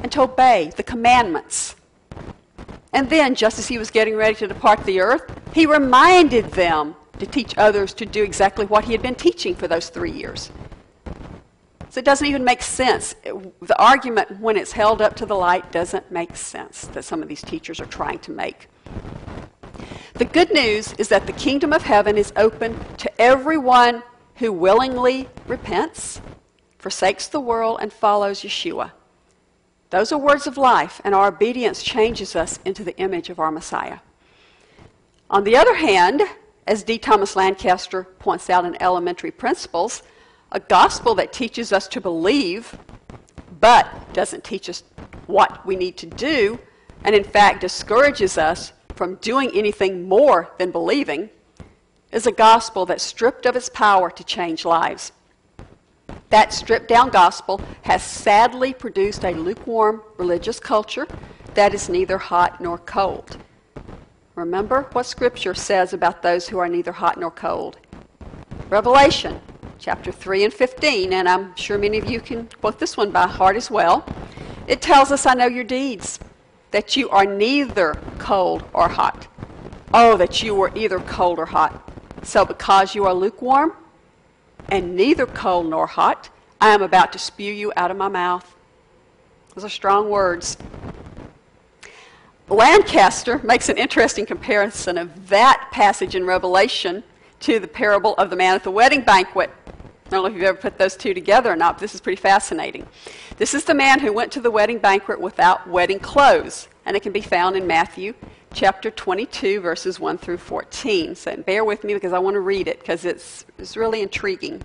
And 0.05 0.11
to 0.11 0.21
obey 0.21 0.71
the 0.75 0.83
commandments. 0.83 1.75
And 2.93 3.09
then, 3.09 3.33
just 3.33 3.57
as 3.57 3.67
he 3.67 3.79
was 3.79 3.89
getting 3.89 4.15
ready 4.15 4.35
to 4.35 4.47
depart 4.47 4.85
the 4.85 4.99
earth, 4.99 5.23
he 5.51 5.65
reminded 5.65 6.45
them 6.51 6.95
to 7.17 7.25
teach 7.25 7.57
others 7.57 7.91
to 7.95 8.05
do 8.05 8.21
exactly 8.21 8.67
what 8.67 8.85
he 8.85 8.91
had 8.91 9.01
been 9.01 9.15
teaching 9.15 9.55
for 9.55 9.67
those 9.67 9.89
three 9.89 10.11
years. 10.11 10.51
So 11.89 11.97
it 11.97 12.05
doesn't 12.05 12.27
even 12.27 12.43
make 12.43 12.61
sense. 12.61 13.15
the 13.23 13.81
argument, 13.81 14.39
when 14.39 14.57
it's 14.57 14.73
held 14.73 15.01
up 15.01 15.15
to 15.15 15.25
the 15.25 15.33
light, 15.33 15.71
doesn't 15.71 16.11
make 16.11 16.35
sense 16.35 16.85
that 16.93 17.03
some 17.03 17.23
of 17.23 17.27
these 17.27 17.41
teachers 17.41 17.79
are 17.79 17.87
trying 17.87 18.19
to 18.19 18.31
make. 18.31 18.67
The 20.13 20.25
good 20.25 20.53
news 20.53 20.93
is 20.99 21.07
that 21.07 21.25
the 21.25 21.33
kingdom 21.33 21.73
of 21.73 21.81
heaven 21.81 22.15
is 22.15 22.31
open 22.35 22.77
to 22.97 23.09
everyone 23.19 24.03
who 24.35 24.53
willingly 24.53 25.29
repents, 25.47 26.21
forsakes 26.77 27.27
the 27.27 27.39
world, 27.39 27.79
and 27.81 27.91
follows 27.91 28.41
Yeshua. 28.41 28.91
Those 29.89 30.11
are 30.11 30.17
words 30.17 30.47
of 30.47 30.57
life, 30.57 30.99
and 31.03 31.13
our 31.13 31.27
obedience 31.27 31.83
changes 31.83 32.35
us 32.35 32.59
into 32.65 32.83
the 32.83 32.97
image 32.97 33.29
of 33.29 33.39
our 33.39 33.51
Messiah. 33.51 33.99
On 35.29 35.43
the 35.43 35.55
other 35.55 35.75
hand, 35.75 36.21
as 36.67 36.83
D. 36.83 36.97
Thomas 36.97 37.35
Lancaster 37.35 38.03
points 38.03 38.49
out 38.49 38.65
in 38.65 38.81
Elementary 38.81 39.31
Principles, 39.31 40.03
a 40.51 40.59
gospel 40.59 41.15
that 41.15 41.33
teaches 41.33 41.71
us 41.71 41.87
to 41.89 42.01
believe 42.01 42.77
but 43.59 44.13
doesn't 44.13 44.43
teach 44.43 44.69
us 44.69 44.83
what 45.27 45.65
we 45.65 45.75
need 45.75 45.97
to 45.97 46.05
do, 46.05 46.59
and 47.03 47.15
in 47.15 47.23
fact 47.23 47.61
discourages 47.61 48.37
us 48.37 48.73
from 48.95 49.15
doing 49.15 49.51
anything 49.53 50.07
more 50.07 50.51
than 50.57 50.71
believing, 50.71 51.29
is 52.11 52.27
a 52.27 52.31
gospel 52.31 52.85
that's 52.85 53.03
stripped 53.03 53.45
of 53.45 53.55
its 53.55 53.69
power 53.69 54.09
to 54.09 54.23
change 54.23 54.65
lives. 54.65 55.11
That 56.29 56.53
stripped 56.53 56.87
down 56.87 57.09
gospel 57.09 57.61
has 57.83 58.03
sadly 58.03 58.73
produced 58.73 59.23
a 59.23 59.31
lukewarm 59.31 60.01
religious 60.17 60.59
culture 60.59 61.07
that 61.53 61.73
is 61.73 61.89
neither 61.89 62.17
hot 62.17 62.59
nor 62.59 62.77
cold. 62.79 63.37
Remember 64.35 64.87
what 64.91 65.05
Scripture 65.05 65.53
says 65.53 65.93
about 65.93 66.21
those 66.21 66.49
who 66.49 66.57
are 66.57 66.67
neither 66.67 66.91
hot 66.91 67.19
nor 67.19 67.31
cold. 67.31 67.77
Revelation 68.69 69.39
chapter 69.79 70.11
3 70.11 70.45
and 70.45 70.53
15, 70.53 71.13
and 71.13 71.29
I'm 71.29 71.55
sure 71.55 71.77
many 71.77 71.97
of 71.99 72.09
you 72.09 72.19
can 72.19 72.49
quote 72.59 72.79
this 72.79 72.97
one 72.97 73.11
by 73.11 73.27
heart 73.27 73.55
as 73.55 73.69
well. 73.69 74.05
It 74.67 74.81
tells 74.81 75.11
us, 75.11 75.25
I 75.25 75.35
know 75.35 75.45
your 75.45 75.63
deeds, 75.63 76.19
that 76.71 76.97
you 76.97 77.09
are 77.09 77.25
neither 77.25 77.93
cold 78.17 78.63
or 78.73 78.89
hot. 78.89 79.27
Oh, 79.93 80.17
that 80.17 80.41
you 80.41 80.55
were 80.55 80.71
either 80.75 80.99
cold 80.99 81.39
or 81.39 81.45
hot. 81.45 81.89
So 82.23 82.43
because 82.43 82.95
you 82.95 83.05
are 83.05 83.13
lukewarm 83.13 83.73
and 84.69 84.95
neither 84.95 85.25
cold 85.25 85.67
nor 85.67 85.87
hot, 85.87 86.29
I 86.59 86.69
am 86.69 86.81
about 86.81 87.13
to 87.13 87.19
spew 87.19 87.51
you 87.51 87.71
out 87.75 87.91
of 87.91 87.97
my 87.97 88.07
mouth. 88.07 88.55
Those 89.53 89.65
are 89.65 89.69
strong 89.69 90.09
words. 90.09 90.57
Lancaster 92.49 93.39
makes 93.39 93.69
an 93.69 93.77
interesting 93.77 94.25
comparison 94.25 94.97
of 94.97 95.29
that 95.29 95.69
passage 95.71 96.15
in 96.15 96.25
Revelation 96.25 97.03
to 97.39 97.59
the 97.59 97.67
parable 97.67 98.13
of 98.15 98.29
the 98.29 98.35
man 98.35 98.55
at 98.55 98.63
the 98.63 98.71
wedding 98.71 99.01
banquet. 99.01 99.49
I 99.67 100.09
don't 100.09 100.23
know 100.23 100.27
if 100.27 100.35
you've 100.35 100.43
ever 100.43 100.57
put 100.57 100.77
those 100.77 100.95
two 100.95 101.15
together 101.15 101.51
or 101.51 101.55
not, 101.55 101.75
but 101.75 101.81
this 101.81 101.95
is 101.95 102.01
pretty 102.01 102.21
fascinating. 102.21 102.85
This 103.37 103.55
is 103.55 103.65
the 103.65 103.73
man 103.73 103.99
who 103.99 104.13
went 104.13 104.31
to 104.33 104.39
the 104.39 104.51
wedding 104.51 104.77
banquet 104.77 105.19
without 105.19 105.67
wedding 105.67 105.99
clothes, 105.99 106.67
and 106.85 106.95
it 106.95 107.01
can 107.01 107.11
be 107.11 107.21
found 107.21 107.55
in 107.55 107.65
Matthew 107.65 108.13
chapter 108.55 108.89
22, 108.89 109.59
verses 109.59 109.99
1 109.99 110.17
through 110.17 110.37
14. 110.37 111.13
So 111.15 111.35
bear 111.37 111.65
with 111.65 111.83
me 111.83 111.93
because 111.93 112.13
I 112.13 112.19
want 112.19 112.35
to 112.35 112.39
read 112.39 112.67
it 112.67 112.79
because 112.79 113.03
it's, 113.03 113.45
it's 113.59 113.75
really 113.75 114.01
intriguing. 114.01 114.61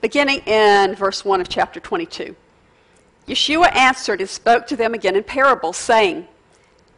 Beginning 0.00 0.38
in 0.46 0.94
verse 0.94 1.24
1 1.24 1.40
of 1.40 1.48
chapter 1.48 1.80
22. 1.80 2.36
Yeshua 3.26 3.74
answered 3.74 4.20
and 4.20 4.30
spoke 4.30 4.68
to 4.68 4.76
them 4.76 4.94
again 4.94 5.16
in 5.16 5.24
parables, 5.24 5.76
saying, 5.76 6.28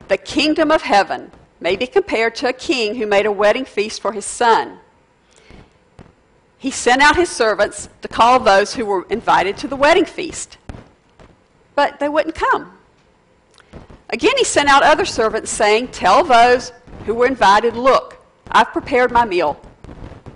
The 0.09 0.19
kingdom 0.19 0.71
of 0.71 0.83
heaven 0.83 1.33
may 1.59 1.75
be 1.75 1.87
compared 1.87 2.35
to 2.37 2.49
a 2.49 2.53
king 2.53 2.97
who 2.97 3.07
made 3.07 3.25
a 3.25 3.33
wedding 3.33 3.65
feast 3.65 4.03
for 4.03 4.13
his 4.13 4.27
son. 4.27 4.79
He 6.59 6.71
sent 6.71 7.01
out 7.01 7.17
his 7.17 7.31
servants 7.31 7.89
to 8.03 8.09
call 8.09 8.41
those 8.41 8.75
who 8.75 8.85
were 8.85 9.07
invited 9.09 9.57
to 9.59 9.69
the 9.69 9.77
wedding 9.77 10.05
feast, 10.05 10.59
but 11.75 11.99
they 11.99 12.11
wouldn't 12.11 12.35
come. 12.35 12.78
Again, 14.11 14.33
he 14.39 14.45
sent 14.45 14.69
out 14.69 14.83
other 14.83 15.05
servants, 15.05 15.51
saying, 15.51 15.89
Tell 15.89 16.25
those 16.25 16.73
who 17.05 17.15
were 17.15 17.27
invited, 17.27 17.77
Look, 17.77 18.17
I've 18.51 18.73
prepared 18.73 19.13
my 19.13 19.25
meal. 19.25 19.61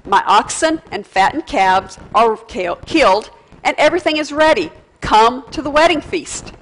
My 0.04 0.22
oxen 0.26 0.82
and 0.90 1.06
fattened 1.06 1.46
calves 1.46 1.98
are 2.14 2.36
killed, 2.36 3.30
and 3.64 3.74
everything 3.78 4.18
is 4.18 4.32
ready. 4.32 4.70
Come 5.00 5.48
to 5.50 5.62
the 5.62 5.70
wedding 5.70 6.00
feast. 6.00 6.52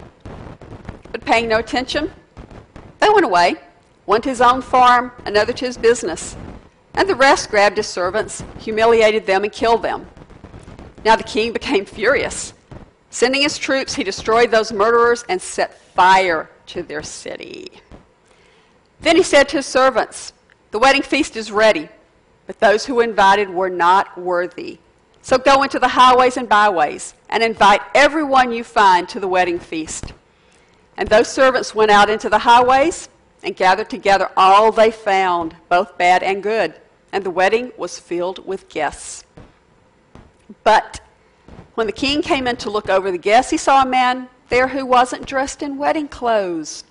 But 1.11 1.25
paying 1.25 1.49
no 1.49 1.59
attention, 1.59 2.13
they 3.01 3.09
went 3.09 3.25
away, 3.25 3.57
one 4.05 4.23
to 4.23 4.29
his 4.29 4.41
own 4.41 4.63
farm, 4.63 5.11
another 5.27 5.53
to 5.53 5.67
his 5.67 5.77
business. 5.77 6.37
And 6.95 7.09
the 7.09 7.17
rest 7.17 7.51
grabbed 7.51 7.77
his 7.77 7.87
servants, 7.87 8.45
humiliated 8.59 9.27
them, 9.27 9.43
and 9.43 9.53
killed 9.53 9.83
them. 9.83 10.09
Now 11.05 11.17
the 11.17 11.25
king 11.25 11.53
became 11.55 11.85
furious. 11.85 12.53
Sending 13.11 13.43
his 13.43 13.59
troops, 13.59 13.95
he 13.95 14.05
destroyed 14.05 14.53
those 14.53 14.71
murderers 14.73 15.25
and 15.29 15.43
set 15.43 15.75
fire 15.75 16.49
to 16.71 16.83
their 16.83 17.03
city. 17.03 17.71
Then 19.01 19.17
he 19.17 19.23
said 19.23 19.49
to 19.49 19.59
his 19.59 19.67
servants, 19.67 20.33
The 20.71 20.79
wedding 20.79 21.03
feast 21.03 21.37
is 21.37 21.51
ready, 21.51 21.89
but 22.47 22.61
those 22.61 22.87
who 22.87 22.97
were 22.97 23.05
invited 23.05 23.49
were 23.51 23.71
not 23.71 24.19
worthy. 24.19 24.79
So 25.23 25.37
go 25.39 25.63
into 25.63 25.79
the 25.79 25.89
highways 25.89 26.37
and 26.37 26.49
byways 26.49 27.15
and 27.29 27.43
invite 27.43 27.83
everyone 27.95 28.53
you 28.53 28.65
find 28.65 29.09
to 29.11 29.21
the 29.21 29.29
wedding 29.29 29.59
feast. 29.59 30.13
And 30.97 31.09
those 31.09 31.29
servants 31.29 31.75
went 31.75 31.91
out 31.91 32.11
into 32.11 32.29
the 32.29 32.39
highways 32.39 33.09
and 33.43 33.57
gathered 33.57 33.91
together 33.91 34.31
all 34.37 34.71
they 34.71 34.91
found, 34.91 35.57
both 35.69 35.97
bad 35.99 36.23
and 36.23 36.43
good. 36.43 36.75
And 37.13 37.25
the 37.25 37.31
wedding 37.31 37.73
was 37.77 37.99
filled 37.99 38.47
with 38.47 38.69
guests. 38.69 39.25
But 40.63 41.01
when 41.75 41.87
the 41.87 41.93
king 41.93 42.23
came 42.23 42.47
in 42.47 42.57
to 42.59 42.71
look 42.71 42.89
over 42.89 43.11
the 43.11 43.19
guests, 43.19 43.51
he 43.51 43.57
saw 43.57 43.83
a 43.83 43.87
man 43.87 44.29
there 44.51 44.69
who 44.69 44.85
wasn't 44.85 45.27
dressed 45.27 45.63
in 45.63 45.79
wedding 45.79 46.09
clothes. 46.09 46.85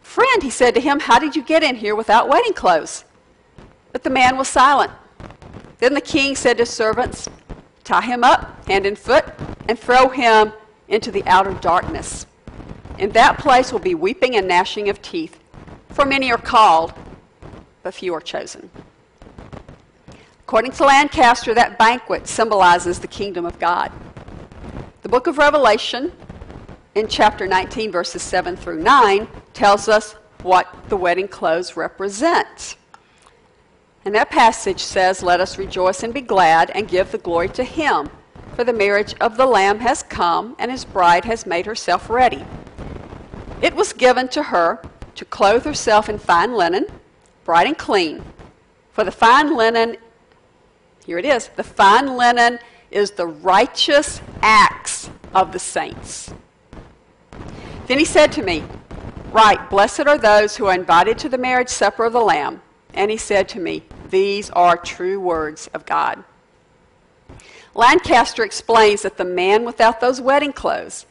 Friend, 0.00 0.42
he 0.42 0.50
said 0.50 0.74
to 0.74 0.80
him, 0.80 1.00
how 1.00 1.18
did 1.18 1.36
you 1.36 1.42
get 1.42 1.62
in 1.62 1.76
here 1.76 1.94
without 1.94 2.28
wedding 2.28 2.54
clothes? 2.54 3.04
But 3.92 4.04
the 4.04 4.10
man 4.10 4.36
was 4.36 4.48
silent. 4.48 4.90
Then 5.78 5.94
the 5.94 6.00
king 6.00 6.34
said 6.34 6.58
to 6.58 6.66
servants, 6.66 7.28
Tie 7.84 8.02
him 8.02 8.22
up, 8.22 8.64
hand 8.66 8.86
and 8.86 8.96
foot, 8.96 9.24
and 9.68 9.78
throw 9.78 10.08
him 10.08 10.52
into 10.88 11.10
the 11.10 11.24
outer 11.26 11.52
darkness. 11.54 12.26
In 12.98 13.10
that 13.10 13.38
place 13.38 13.72
will 13.72 13.80
be 13.80 13.94
weeping 13.94 14.36
and 14.36 14.46
gnashing 14.46 14.88
of 14.88 15.02
teeth, 15.02 15.40
for 15.90 16.04
many 16.04 16.30
are 16.30 16.38
called, 16.38 16.92
but 17.82 17.94
few 17.94 18.14
are 18.14 18.20
chosen. 18.20 18.70
According 20.40 20.72
to 20.72 20.84
Lancaster, 20.84 21.54
that 21.54 21.78
banquet 21.78 22.28
symbolizes 22.28 23.00
the 23.00 23.08
kingdom 23.08 23.44
of 23.44 23.58
God. 23.58 23.90
The 25.02 25.08
book 25.08 25.26
of 25.26 25.38
Revelation, 25.38 26.12
in 26.94 27.08
chapter 27.08 27.46
19, 27.46 27.90
verses 27.90 28.22
7 28.22 28.56
through 28.56 28.82
9, 28.82 29.26
tells 29.54 29.88
us 29.88 30.12
what 30.42 30.68
the 30.88 30.96
wedding 30.96 31.28
clothes 31.28 31.76
represent. 31.76 32.76
And 34.04 34.14
that 34.14 34.30
passage 34.30 34.80
says, 34.80 35.22
Let 35.22 35.40
us 35.40 35.58
rejoice 35.58 36.02
and 36.02 36.12
be 36.12 36.20
glad 36.20 36.70
and 36.70 36.88
give 36.88 37.12
the 37.12 37.18
glory 37.18 37.48
to 37.50 37.64
him, 37.64 38.10
for 38.54 38.64
the 38.64 38.72
marriage 38.72 39.14
of 39.20 39.36
the 39.36 39.46
Lamb 39.46 39.78
has 39.80 40.02
come, 40.02 40.56
and 40.58 40.70
his 40.70 40.84
bride 40.84 41.24
has 41.24 41.46
made 41.46 41.66
herself 41.66 42.10
ready. 42.10 42.44
It 43.62 43.74
was 43.74 43.92
given 43.92 44.28
to 44.28 44.42
her 44.42 44.82
to 45.14 45.24
clothe 45.24 45.64
herself 45.64 46.08
in 46.08 46.18
fine 46.18 46.54
linen, 46.54 46.86
bright 47.44 47.66
and 47.66 47.78
clean. 47.78 48.22
For 48.90 49.04
the 49.04 49.12
fine 49.12 49.56
linen, 49.56 49.96
here 51.06 51.18
it 51.18 51.24
is, 51.24 51.48
the 51.48 51.64
fine 51.64 52.16
linen 52.16 52.58
is 52.90 53.12
the 53.12 53.26
righteous 53.26 54.20
acts 54.42 55.08
of 55.34 55.52
the 55.52 55.58
saints. 55.58 56.34
Then 57.86 57.98
he 57.98 58.04
said 58.04 58.32
to 58.32 58.42
me, 58.42 58.64
Right, 59.32 59.68
blessed 59.70 60.06
are 60.06 60.18
those 60.18 60.56
who 60.56 60.66
are 60.66 60.74
invited 60.74 61.18
to 61.18 61.28
the 61.28 61.38
marriage 61.38 61.70
supper 61.70 62.04
of 62.04 62.12
the 62.12 62.20
Lamb. 62.20 62.60
And 62.94 63.10
he 63.10 63.16
said 63.16 63.48
to 63.50 63.60
me, 63.60 63.82
These 64.10 64.50
are 64.50 64.76
true 64.76 65.18
words 65.18 65.68
of 65.72 65.86
God. 65.86 66.22
Lancaster 67.74 68.44
explains 68.44 69.02
that 69.02 69.16
the 69.16 69.24
man 69.24 69.64
without 69.64 70.00
those 70.00 70.20
wedding 70.20 70.52
clothes 70.52 71.06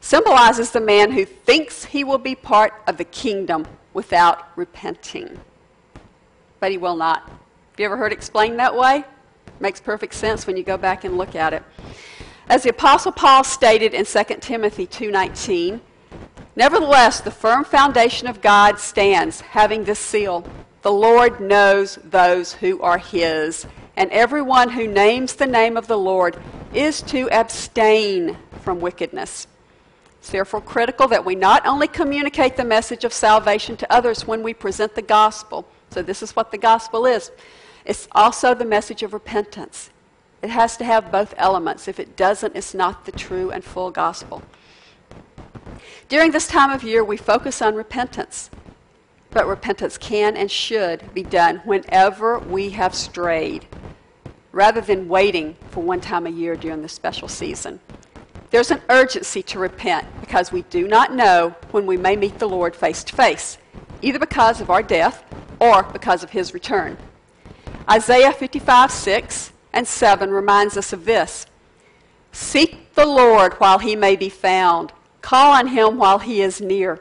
symbolizes 0.00 0.70
the 0.70 0.80
man 0.80 1.10
who 1.10 1.24
thinks 1.24 1.84
he 1.84 2.04
will 2.04 2.18
be 2.18 2.34
part 2.34 2.72
of 2.86 2.96
the 2.96 3.04
kingdom 3.04 3.66
without 3.92 4.48
repenting. 4.56 5.38
But 6.60 6.70
he 6.70 6.78
will 6.78 6.96
not. 6.96 7.28
Have 7.28 7.80
you 7.80 7.84
ever 7.84 7.96
heard 7.96 8.12
it 8.12 8.16
explained 8.16 8.58
that 8.58 8.74
way? 8.74 9.04
Makes 9.60 9.80
perfect 9.80 10.14
sense 10.14 10.46
when 10.46 10.56
you 10.56 10.62
go 10.62 10.78
back 10.78 11.04
and 11.04 11.18
look 11.18 11.34
at 11.34 11.52
it. 11.52 11.62
As 12.48 12.62
the 12.62 12.70
apostle 12.70 13.12
Paul 13.12 13.44
stated 13.44 13.92
in 13.92 14.04
2 14.04 14.40
Timothy 14.40 14.86
2:19, 14.86 15.80
nevertheless 16.56 17.20
the 17.20 17.30
firm 17.30 17.64
foundation 17.64 18.26
of 18.26 18.40
God 18.40 18.80
stands, 18.80 19.40
having 19.40 19.84
this 19.84 20.00
seal: 20.00 20.44
the 20.82 20.90
Lord 20.90 21.40
knows 21.40 21.96
those 22.02 22.54
who 22.54 22.80
are 22.82 22.98
his, 22.98 23.66
and 23.96 24.10
everyone 24.10 24.70
who 24.70 24.88
names 24.88 25.34
the 25.34 25.46
name 25.46 25.76
of 25.76 25.86
the 25.86 25.98
Lord 25.98 26.36
is 26.74 27.02
to 27.02 27.28
abstain 27.30 28.36
from 28.62 28.80
wickedness. 28.80 29.46
It's 30.18 30.30
therefore 30.30 30.60
critical 30.60 31.06
that 31.08 31.24
we 31.24 31.36
not 31.36 31.64
only 31.66 31.86
communicate 31.86 32.56
the 32.56 32.64
message 32.64 33.04
of 33.04 33.12
salvation 33.12 33.76
to 33.76 33.92
others 33.92 34.26
when 34.26 34.42
we 34.42 34.52
present 34.54 34.96
the 34.96 35.02
gospel, 35.02 35.64
so 35.90 36.02
this 36.02 36.20
is 36.20 36.34
what 36.34 36.50
the 36.50 36.58
gospel 36.58 37.06
is, 37.06 37.30
it's 37.84 38.08
also 38.10 38.52
the 38.52 38.64
message 38.64 39.04
of 39.04 39.12
repentance. 39.12 39.90
It 40.42 40.50
has 40.50 40.76
to 40.78 40.84
have 40.84 41.12
both 41.12 41.32
elements. 41.38 41.86
If 41.86 42.00
it 42.00 42.16
doesn't, 42.16 42.56
it's 42.56 42.74
not 42.74 43.06
the 43.06 43.12
true 43.12 43.50
and 43.52 43.64
full 43.64 43.90
gospel. 43.92 44.42
During 46.08 46.30
this 46.30 46.48
time 46.48 46.70
of 46.70 46.82
year, 46.82 47.04
we 47.04 47.16
focus 47.16 47.60
on 47.62 47.74
repentance. 47.74 48.50
But 49.30 49.46
repentance 49.46 49.98
can 49.98 50.36
and 50.36 50.50
should 50.50 51.12
be 51.14 51.22
done 51.22 51.58
whenever 51.64 52.38
we 52.38 52.70
have 52.70 52.94
strayed, 52.94 53.66
rather 54.52 54.80
than 54.80 55.08
waiting 55.08 55.56
for 55.70 55.82
one 55.82 56.00
time 56.00 56.26
a 56.26 56.30
year 56.30 56.56
during 56.56 56.82
the 56.82 56.88
special 56.88 57.28
season. 57.28 57.80
There's 58.50 58.70
an 58.70 58.80
urgency 58.88 59.42
to 59.42 59.58
repent 59.58 60.06
because 60.20 60.52
we 60.52 60.62
do 60.62 60.86
not 60.86 61.12
know 61.12 61.54
when 61.72 61.86
we 61.86 61.96
may 61.96 62.16
meet 62.16 62.38
the 62.38 62.48
Lord 62.48 62.74
face 62.74 63.02
to 63.04 63.14
face, 63.14 63.58
either 64.00 64.18
because 64.18 64.60
of 64.60 64.70
our 64.70 64.82
death 64.82 65.24
or 65.58 65.82
because 65.82 66.22
of 66.22 66.30
his 66.30 66.54
return. 66.54 66.96
Isaiah 67.90 68.32
55 68.32 68.90
6 68.90 69.52
and 69.72 69.86
7 69.86 70.30
reminds 70.30 70.76
us 70.76 70.92
of 70.92 71.04
this 71.04 71.46
Seek 72.32 72.94
the 72.94 73.06
Lord 73.06 73.54
while 73.54 73.78
he 73.78 73.96
may 73.96 74.16
be 74.16 74.28
found, 74.28 74.92
call 75.26 75.50
on 75.50 75.66
him 75.66 75.98
while 75.98 76.20
he 76.20 76.40
is 76.40 76.60
near. 76.60 77.00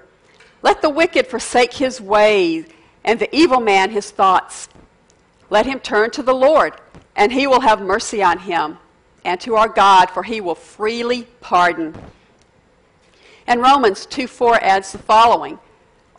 Let 0.63 0.81
the 0.81 0.89
wicked 0.89 1.27
forsake 1.27 1.75
his 1.75 2.01
ways, 2.01 2.65
and 3.03 3.19
the 3.19 3.33
evil 3.35 3.59
man 3.59 3.91
his 3.91 4.09
thoughts. 4.09 4.67
Let 5.51 5.67
him 5.67 5.79
turn 5.79 6.09
to 6.09 6.23
the 6.23 6.33
Lord, 6.33 6.73
and 7.15 7.31
he 7.31 7.45
will 7.45 7.59
have 7.59 7.79
mercy 7.79 8.23
on 8.23 8.39
him, 8.39 8.79
and 9.23 9.39
to 9.41 9.53
our 9.57 9.69
God, 9.69 10.09
for 10.09 10.23
he 10.23 10.41
will 10.41 10.55
freely 10.55 11.27
pardon. 11.39 11.95
And 13.45 13.61
Romans 13.61 14.07
2 14.07 14.25
4 14.25 14.55
adds 14.55 14.91
the 14.91 14.97
following 14.97 15.59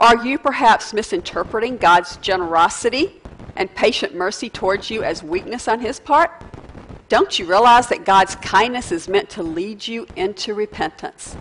Are 0.01 0.25
you 0.25 0.39
perhaps 0.39 0.95
misinterpreting 0.95 1.77
God's 1.77 2.19
generosity 2.19 3.21
and 3.57 3.75
patient 3.75 4.15
mercy 4.15 4.49
towards 4.49 4.91
you 4.91 5.03
as 5.03 5.25
weakness 5.25 5.67
on 5.67 5.81
his 5.81 5.99
part? 5.99 6.31
Don't 7.09 7.37
you 7.37 7.47
realize 7.47 7.89
that 7.89 8.05
God's 8.05 8.37
kindness 8.37 8.93
is 8.93 9.09
meant 9.09 9.29
to 9.31 9.43
lead 9.43 9.89
you 9.89 10.07
into 10.15 10.55
repentance? 10.55 11.37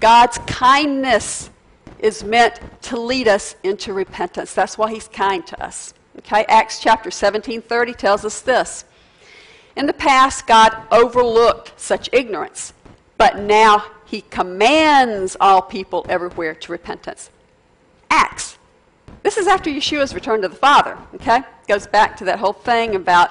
God's 0.00 0.38
kindness 0.38 1.50
is 1.98 2.24
meant 2.24 2.60
to 2.82 2.98
lead 2.98 3.28
us 3.28 3.54
into 3.62 3.92
repentance. 3.92 4.54
That's 4.54 4.78
why 4.78 4.90
he's 4.90 5.08
kind 5.08 5.46
to 5.46 5.62
us. 5.62 5.94
Okay, 6.18 6.44
Acts 6.48 6.80
chapter 6.80 7.10
17 7.10 7.62
30 7.62 7.94
tells 7.94 8.24
us 8.24 8.40
this. 8.40 8.84
In 9.76 9.86
the 9.86 9.92
past, 9.92 10.46
God 10.46 10.76
overlooked 10.90 11.78
such 11.78 12.08
ignorance, 12.12 12.72
but 13.16 13.38
now 13.38 13.84
he 14.06 14.22
commands 14.22 15.36
all 15.40 15.62
people 15.62 16.04
everywhere 16.08 16.54
to 16.54 16.72
repentance. 16.72 17.30
Acts. 18.10 18.58
This 19.22 19.36
is 19.36 19.46
after 19.46 19.70
Yeshua's 19.70 20.14
return 20.14 20.42
to 20.42 20.48
the 20.48 20.56
Father, 20.56 20.98
okay? 21.14 21.42
Goes 21.68 21.86
back 21.86 22.16
to 22.16 22.24
that 22.24 22.38
whole 22.38 22.54
thing 22.54 22.94
about 22.94 23.30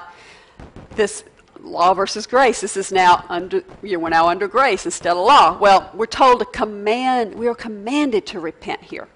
this 0.94 1.24
law 1.62 1.94
versus 1.94 2.26
grace. 2.26 2.60
This 2.60 2.76
is 2.76 2.92
now 2.92 3.24
under, 3.28 3.62
you 3.82 3.92
know, 3.92 3.98
we're 4.00 4.08
now 4.10 4.28
under 4.28 4.48
grace 4.48 4.84
instead 4.84 5.12
of 5.12 5.18
law. 5.18 5.58
Well, 5.58 5.90
we're 5.94 6.06
told 6.06 6.40
to 6.40 6.44
command, 6.46 7.34
we 7.34 7.48
are 7.48 7.54
commanded 7.54 8.26
to 8.26 8.40
repent 8.40 8.82
here. 8.82 9.08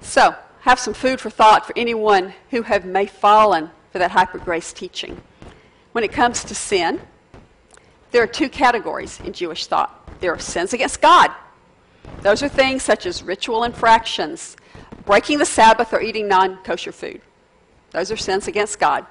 So, 0.00 0.34
have 0.60 0.78
some 0.78 0.94
food 0.94 1.20
for 1.20 1.30
thought 1.30 1.66
for 1.66 1.72
anyone 1.76 2.32
who 2.50 2.62
have 2.62 2.84
may 2.84 3.06
fallen 3.06 3.70
for 3.92 3.98
that 3.98 4.10
hyper 4.10 4.38
grace 4.38 4.72
teaching. 4.72 5.20
When 5.92 6.04
it 6.04 6.12
comes 6.12 6.42
to 6.44 6.54
sin, 6.54 7.00
there 8.10 8.22
are 8.22 8.26
two 8.26 8.48
categories 8.48 9.20
in 9.20 9.32
Jewish 9.32 9.66
thought. 9.66 10.08
There 10.20 10.32
are 10.32 10.38
sins 10.38 10.72
against 10.72 11.00
God. 11.00 11.30
Those 12.22 12.42
are 12.42 12.48
things 12.48 12.82
such 12.82 13.06
as 13.06 13.22
ritual 13.22 13.64
infractions, 13.64 14.56
breaking 15.04 15.38
the 15.38 15.44
Sabbath, 15.44 15.92
or 15.92 16.00
eating 16.00 16.28
non 16.28 16.56
kosher 16.64 16.92
food. 16.92 17.20
Those 17.94 18.10
are 18.10 18.16
sins 18.16 18.48
against 18.48 18.80
God. 18.80 19.06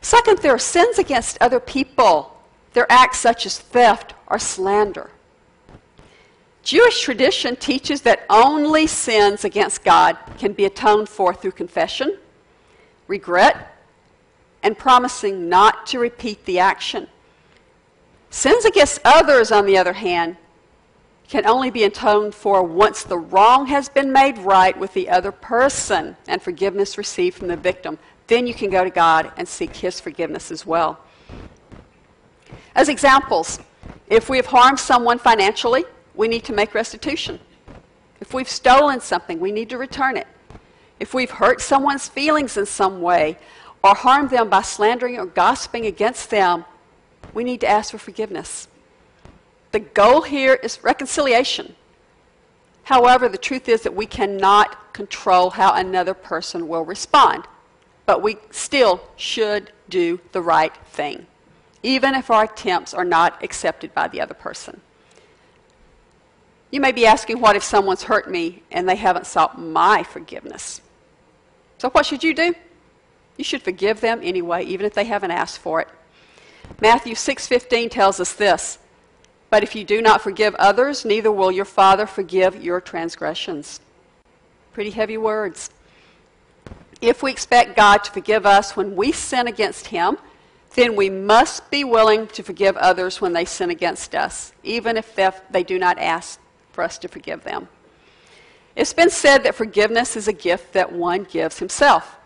Second, 0.00 0.38
there 0.38 0.54
are 0.54 0.58
sins 0.58 1.00
against 1.00 1.36
other 1.40 1.58
people. 1.58 2.40
They're 2.74 2.90
acts 2.90 3.18
such 3.18 3.44
as 3.44 3.58
theft 3.58 4.14
or 4.28 4.38
slander. 4.38 5.10
Jewish 6.62 7.02
tradition 7.02 7.56
teaches 7.56 8.02
that 8.02 8.24
only 8.30 8.86
sins 8.86 9.44
against 9.44 9.82
God 9.82 10.16
can 10.38 10.52
be 10.52 10.64
atoned 10.64 11.08
for 11.08 11.34
through 11.34 11.52
confession, 11.52 12.18
regret, 13.08 13.76
and 14.62 14.78
promising 14.78 15.48
not 15.48 15.88
to 15.88 15.98
repeat 15.98 16.44
the 16.44 16.60
action. 16.60 17.08
Sins 18.30 18.64
against 18.64 19.00
others, 19.04 19.50
on 19.50 19.66
the 19.66 19.76
other 19.76 19.94
hand, 19.94 20.36
can 21.28 21.46
only 21.46 21.70
be 21.70 21.84
atoned 21.84 22.34
for 22.34 22.62
once 22.62 23.02
the 23.02 23.18
wrong 23.18 23.66
has 23.66 23.88
been 23.88 24.12
made 24.12 24.38
right 24.38 24.78
with 24.78 24.94
the 24.94 25.08
other 25.08 25.32
person 25.32 26.16
and 26.28 26.40
forgiveness 26.40 26.96
received 26.96 27.36
from 27.36 27.48
the 27.48 27.56
victim. 27.56 27.98
Then 28.26 28.46
you 28.46 28.54
can 28.54 28.70
go 28.70 28.84
to 28.84 28.90
God 28.90 29.32
and 29.36 29.46
seek 29.46 29.74
His 29.76 30.00
forgiveness 30.00 30.50
as 30.50 30.64
well. 30.64 31.00
As 32.74 32.88
examples, 32.88 33.58
if 34.08 34.28
we 34.28 34.36
have 34.36 34.46
harmed 34.46 34.78
someone 34.78 35.18
financially, 35.18 35.84
we 36.14 36.28
need 36.28 36.44
to 36.44 36.52
make 36.52 36.74
restitution. 36.74 37.40
If 38.20 38.32
we've 38.32 38.48
stolen 38.48 39.00
something, 39.00 39.40
we 39.40 39.52
need 39.52 39.70
to 39.70 39.78
return 39.78 40.16
it. 40.16 40.26
If 40.98 41.12
we've 41.12 41.30
hurt 41.30 41.60
someone's 41.60 42.08
feelings 42.08 42.56
in 42.56 42.66
some 42.66 43.02
way 43.02 43.38
or 43.82 43.94
harmed 43.94 44.30
them 44.30 44.48
by 44.48 44.62
slandering 44.62 45.18
or 45.18 45.26
gossiping 45.26 45.86
against 45.86 46.30
them, 46.30 46.64
we 47.34 47.44
need 47.44 47.60
to 47.60 47.68
ask 47.68 47.90
for 47.90 47.98
forgiveness. 47.98 48.68
The 49.76 49.80
goal 49.80 50.22
here 50.22 50.54
is 50.54 50.82
reconciliation. 50.82 51.74
However, 52.84 53.28
the 53.28 53.36
truth 53.36 53.68
is 53.68 53.82
that 53.82 53.94
we 53.94 54.06
cannot 54.06 54.94
control 54.94 55.50
how 55.50 55.74
another 55.74 56.14
person 56.14 56.66
will 56.66 56.86
respond, 56.86 57.44
but 58.06 58.22
we 58.22 58.38
still 58.50 59.02
should 59.16 59.72
do 59.90 60.18
the 60.32 60.40
right 60.40 60.74
thing, 60.86 61.26
even 61.82 62.14
if 62.14 62.30
our 62.30 62.44
attempts 62.44 62.94
are 62.94 63.04
not 63.04 63.44
accepted 63.44 63.92
by 63.92 64.08
the 64.08 64.18
other 64.18 64.32
person. 64.32 64.80
You 66.70 66.80
may 66.80 66.92
be 66.92 67.04
asking, 67.04 67.38
what 67.40 67.54
if 67.54 67.62
someone's 67.62 68.04
hurt 68.04 68.30
me 68.30 68.62
and 68.70 68.88
they 68.88 68.96
haven't 68.96 69.26
sought 69.26 69.60
my 69.60 70.04
forgiveness? 70.04 70.80
So, 71.76 71.90
what 71.90 72.06
should 72.06 72.24
you 72.24 72.32
do? 72.32 72.54
You 73.36 73.44
should 73.44 73.60
forgive 73.60 74.00
them 74.00 74.20
anyway, 74.22 74.64
even 74.64 74.86
if 74.86 74.94
they 74.94 75.04
haven't 75.04 75.32
asked 75.32 75.58
for 75.58 75.82
it. 75.82 75.88
Matthew 76.80 77.14
6:15 77.14 77.90
tells 77.90 78.20
us 78.20 78.32
this, 78.32 78.78
but 79.56 79.62
if 79.62 79.74
you 79.74 79.84
do 79.84 80.02
not 80.02 80.20
forgive 80.20 80.54
others, 80.56 81.06
neither 81.06 81.32
will 81.32 81.50
your 81.50 81.64
Father 81.64 82.06
forgive 82.06 82.62
your 82.62 82.78
transgressions. 82.78 83.80
Pretty 84.74 84.90
heavy 84.90 85.16
words. 85.16 85.70
If 87.00 87.22
we 87.22 87.30
expect 87.30 87.74
God 87.74 88.04
to 88.04 88.10
forgive 88.10 88.44
us 88.44 88.76
when 88.76 88.94
we 88.94 89.12
sin 89.12 89.46
against 89.46 89.86
Him, 89.86 90.18
then 90.74 90.94
we 90.94 91.08
must 91.08 91.70
be 91.70 91.84
willing 91.84 92.26
to 92.26 92.42
forgive 92.42 92.76
others 92.76 93.22
when 93.22 93.32
they 93.32 93.46
sin 93.46 93.70
against 93.70 94.14
us, 94.14 94.52
even 94.62 94.98
if 94.98 95.18
they 95.50 95.62
do 95.62 95.78
not 95.78 95.98
ask 95.98 96.38
for 96.72 96.84
us 96.84 96.98
to 96.98 97.08
forgive 97.08 97.42
them. 97.42 97.66
It's 98.74 98.92
been 98.92 99.08
said 99.08 99.38
that 99.44 99.54
forgiveness 99.54 100.18
is 100.18 100.28
a 100.28 100.34
gift 100.34 100.74
that 100.74 100.92
one 100.92 101.24
gives 101.24 101.60
himself. 101.60 102.18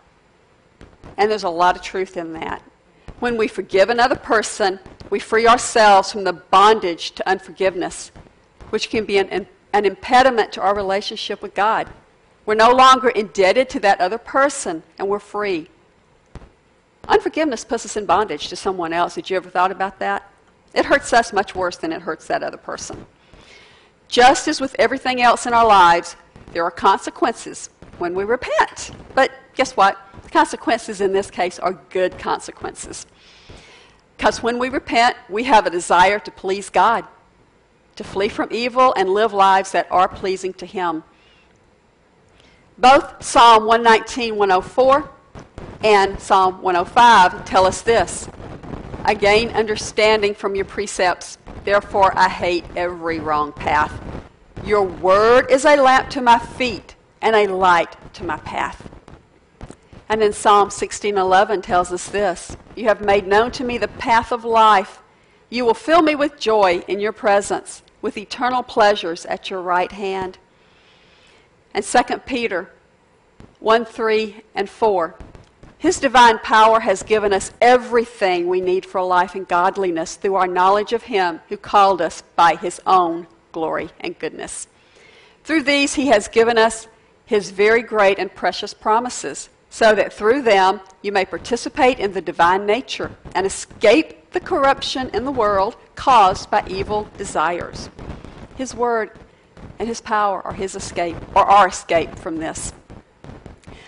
And 1.15 1.31
there's 1.31 1.45
a 1.45 1.49
lot 1.49 1.77
of 1.77 1.81
truth 1.81 2.17
in 2.17 2.33
that. 2.33 2.61
When 3.21 3.37
we 3.37 3.47
forgive 3.47 3.91
another 3.91 4.15
person, 4.15 4.79
we 5.11 5.19
free 5.19 5.45
ourselves 5.45 6.11
from 6.11 6.23
the 6.23 6.33
bondage 6.33 7.11
to 7.11 7.29
unforgiveness, 7.29 8.11
which 8.71 8.89
can 8.89 9.05
be 9.05 9.19
an, 9.19 9.45
an 9.73 9.85
impediment 9.85 10.51
to 10.53 10.61
our 10.61 10.75
relationship 10.75 11.39
with 11.39 11.53
God. 11.53 11.87
We're 12.47 12.55
no 12.55 12.71
longer 12.71 13.09
indebted 13.09 13.69
to 13.69 13.79
that 13.81 14.01
other 14.01 14.17
person, 14.17 14.81
and 14.97 15.07
we're 15.07 15.19
free. 15.19 15.69
Unforgiveness 17.07 17.63
puts 17.63 17.85
us 17.85 17.95
in 17.95 18.07
bondage 18.07 18.47
to 18.47 18.55
someone 18.55 18.91
else. 18.91 19.13
Did 19.13 19.29
you 19.29 19.37
ever 19.37 19.51
thought 19.51 19.69
about 19.69 19.99
that? 19.99 20.27
It 20.73 20.85
hurts 20.85 21.13
us 21.13 21.31
much 21.31 21.53
worse 21.53 21.77
than 21.77 21.93
it 21.93 22.01
hurts 22.01 22.25
that 22.25 22.41
other 22.41 22.57
person. 22.57 23.05
Just 24.07 24.47
as 24.47 24.59
with 24.59 24.75
everything 24.79 25.21
else 25.21 25.45
in 25.45 25.53
our 25.53 25.67
lives, 25.67 26.15
there 26.53 26.63
are 26.63 26.71
consequences 26.71 27.69
when 27.99 28.15
we 28.15 28.23
repent. 28.23 28.89
But 29.13 29.31
guess 29.55 29.75
what? 29.77 29.97
The 30.23 30.29
consequences 30.29 31.01
in 31.01 31.13
this 31.13 31.29
case 31.29 31.59
are 31.59 31.73
good 31.89 32.17
consequences. 32.17 33.05
Because 34.17 34.43
when 34.43 34.59
we 34.59 34.69
repent, 34.69 35.17
we 35.29 35.45
have 35.45 35.65
a 35.65 35.69
desire 35.69 36.19
to 36.19 36.31
please 36.31 36.69
God, 36.69 37.05
to 37.95 38.03
flee 38.03 38.29
from 38.29 38.49
evil 38.51 38.93
and 38.95 39.09
live 39.09 39.33
lives 39.33 39.71
that 39.71 39.91
are 39.91 40.07
pleasing 40.07 40.53
to 40.53 40.65
Him. 40.65 41.03
Both 42.77 43.23
Psalm 43.23 43.65
119, 43.65 44.35
104 44.35 45.09
and 45.83 46.19
Psalm 46.19 46.61
105 46.61 47.45
tell 47.45 47.65
us 47.65 47.81
this 47.81 48.29
I 49.03 49.15
gain 49.15 49.49
understanding 49.49 50.35
from 50.35 50.53
your 50.53 50.65
precepts, 50.65 51.39
therefore 51.63 52.15
I 52.15 52.29
hate 52.29 52.65
every 52.75 53.19
wrong 53.19 53.51
path. 53.51 53.99
Your 54.63 54.83
word 54.83 55.49
is 55.49 55.65
a 55.65 55.75
lamp 55.77 56.11
to 56.11 56.21
my 56.21 56.37
feet 56.37 56.95
and 57.21 57.35
a 57.35 57.47
light 57.47 57.95
to 58.13 58.23
my 58.23 58.37
path. 58.37 58.90
And 60.11 60.21
in 60.21 60.33
Psalm 60.33 60.71
16:11 60.71 61.61
tells 61.61 61.89
us 61.93 62.09
this, 62.09 62.57
you 62.75 62.83
have 62.89 62.99
made 62.99 63.25
known 63.25 63.49
to 63.51 63.63
me 63.63 63.77
the 63.77 63.87
path 63.87 64.33
of 64.33 64.43
life. 64.43 65.01
You 65.49 65.63
will 65.63 65.73
fill 65.73 66.01
me 66.01 66.15
with 66.15 66.37
joy 66.37 66.83
in 66.85 66.99
your 66.99 67.13
presence, 67.13 67.81
with 68.01 68.17
eternal 68.17 68.61
pleasures 68.61 69.25
at 69.25 69.49
your 69.49 69.61
right 69.61 69.89
hand. 69.89 70.37
And 71.73 71.85
2 71.85 72.17
Peter 72.25 72.71
1 73.61 73.85
3 73.85 74.41
and 74.53 74.69
4. 74.69 75.15
His 75.77 75.97
divine 75.97 76.39
power 76.39 76.81
has 76.81 77.03
given 77.03 77.31
us 77.31 77.53
everything 77.61 78.49
we 78.49 78.59
need 78.59 78.85
for 78.85 79.01
life 79.01 79.33
and 79.33 79.47
godliness 79.47 80.17
through 80.17 80.35
our 80.35 80.45
knowledge 80.45 80.91
of 80.91 81.03
Him 81.03 81.39
who 81.47 81.55
called 81.55 82.01
us 82.01 82.21
by 82.35 82.55
His 82.55 82.81
own 82.85 83.27
glory 83.53 83.91
and 84.01 84.19
goodness. 84.19 84.67
Through 85.45 85.63
these, 85.63 85.93
He 85.93 86.07
has 86.07 86.27
given 86.27 86.57
us 86.57 86.89
His 87.25 87.51
very 87.51 87.81
great 87.81 88.19
and 88.19 88.35
precious 88.35 88.73
promises 88.73 89.47
so 89.71 89.95
that 89.95 90.11
through 90.13 90.41
them 90.43 90.81
you 91.01 91.11
may 91.11 91.25
participate 91.25 91.97
in 91.97 92.11
the 92.11 92.21
divine 92.21 92.65
nature 92.65 93.09
and 93.33 93.47
escape 93.47 94.29
the 94.31 94.39
corruption 94.39 95.09
in 95.13 95.23
the 95.23 95.31
world 95.31 95.75
caused 95.95 96.51
by 96.51 96.63
evil 96.67 97.09
desires. 97.17 97.89
His 98.57 98.75
word 98.75 99.11
and 99.79 99.87
his 99.87 100.01
power 100.01 100.41
are 100.41 100.53
his 100.53 100.75
escape, 100.75 101.15
or 101.35 101.43
our 101.45 101.69
escape 101.69 102.15
from 102.19 102.37
this. 102.37 102.73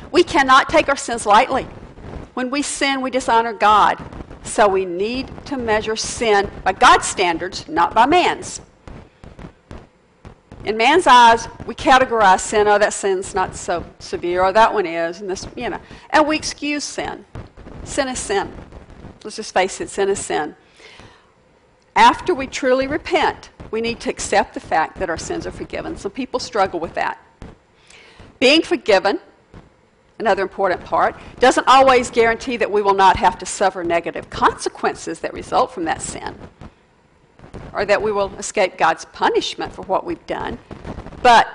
We 0.09 0.23
cannot 0.23 0.69
take 0.69 0.87
our 0.87 0.95
sins 0.95 1.25
lightly. 1.25 1.67
When 2.33 2.49
we 2.49 2.61
sin, 2.61 3.01
we 3.01 3.11
dishonor 3.11 3.53
God. 3.53 4.03
So 4.43 4.67
we 4.67 4.85
need 4.85 5.29
to 5.45 5.57
measure 5.57 5.95
sin 5.95 6.49
by 6.63 6.73
God's 6.73 7.07
standards, 7.07 7.67
not 7.67 7.93
by 7.93 8.05
man's. 8.05 8.61
In 10.65 10.77
man's 10.77 11.07
eyes, 11.07 11.47
we 11.65 11.75
categorize 11.75 12.39
sin, 12.39 12.67
oh, 12.67 12.77
that 12.77 12.93
sin's 12.93 13.35
not 13.35 13.55
so 13.55 13.83
severe, 13.99 14.43
or 14.43 14.53
that 14.53 14.73
one 14.73 14.85
is, 14.85 15.19
and 15.19 15.29
this, 15.29 15.45
you 15.57 15.69
know, 15.69 15.79
and 16.09 16.25
we 16.25 16.37
excuse 16.37 16.85
sin. 16.85 17.25
Sin 17.83 18.07
is 18.07 18.19
sin. 18.19 18.53
Let's 19.23 19.35
just 19.35 19.53
face 19.53 19.81
it, 19.81 19.89
sin 19.89 20.07
is 20.07 20.19
sin. 20.19 20.55
After 21.97 22.33
we 22.33 22.47
truly 22.47 22.87
repent, 22.87 23.49
we 23.71 23.81
need 23.81 23.99
to 24.01 24.09
accept 24.09 24.53
the 24.53 24.61
fact 24.61 24.99
that 24.99 25.09
our 25.09 25.17
sins 25.17 25.45
are 25.45 25.51
forgiven. 25.51 25.97
Some 25.97 26.11
people 26.11 26.39
struggle 26.39 26.79
with 26.79 26.93
that. 26.93 27.19
Being 28.39 28.61
forgiven, 28.61 29.19
another 30.17 30.43
important 30.43 30.83
part, 30.85 31.15
doesn't 31.39 31.67
always 31.67 32.09
guarantee 32.09 32.55
that 32.57 32.71
we 32.71 32.81
will 32.81 32.93
not 32.93 33.17
have 33.17 33.37
to 33.39 33.45
suffer 33.45 33.83
negative 33.83 34.29
consequences 34.29 35.19
that 35.19 35.33
result 35.33 35.73
from 35.73 35.83
that 35.85 36.01
sin 36.01 36.35
or 37.73 37.85
that 37.85 38.01
we 38.01 38.11
will 38.11 38.33
escape 38.35 38.77
God's 38.77 39.05
punishment 39.05 39.73
for 39.73 39.81
what 39.83 40.05
we've 40.05 40.25
done. 40.27 40.59
But 41.21 41.47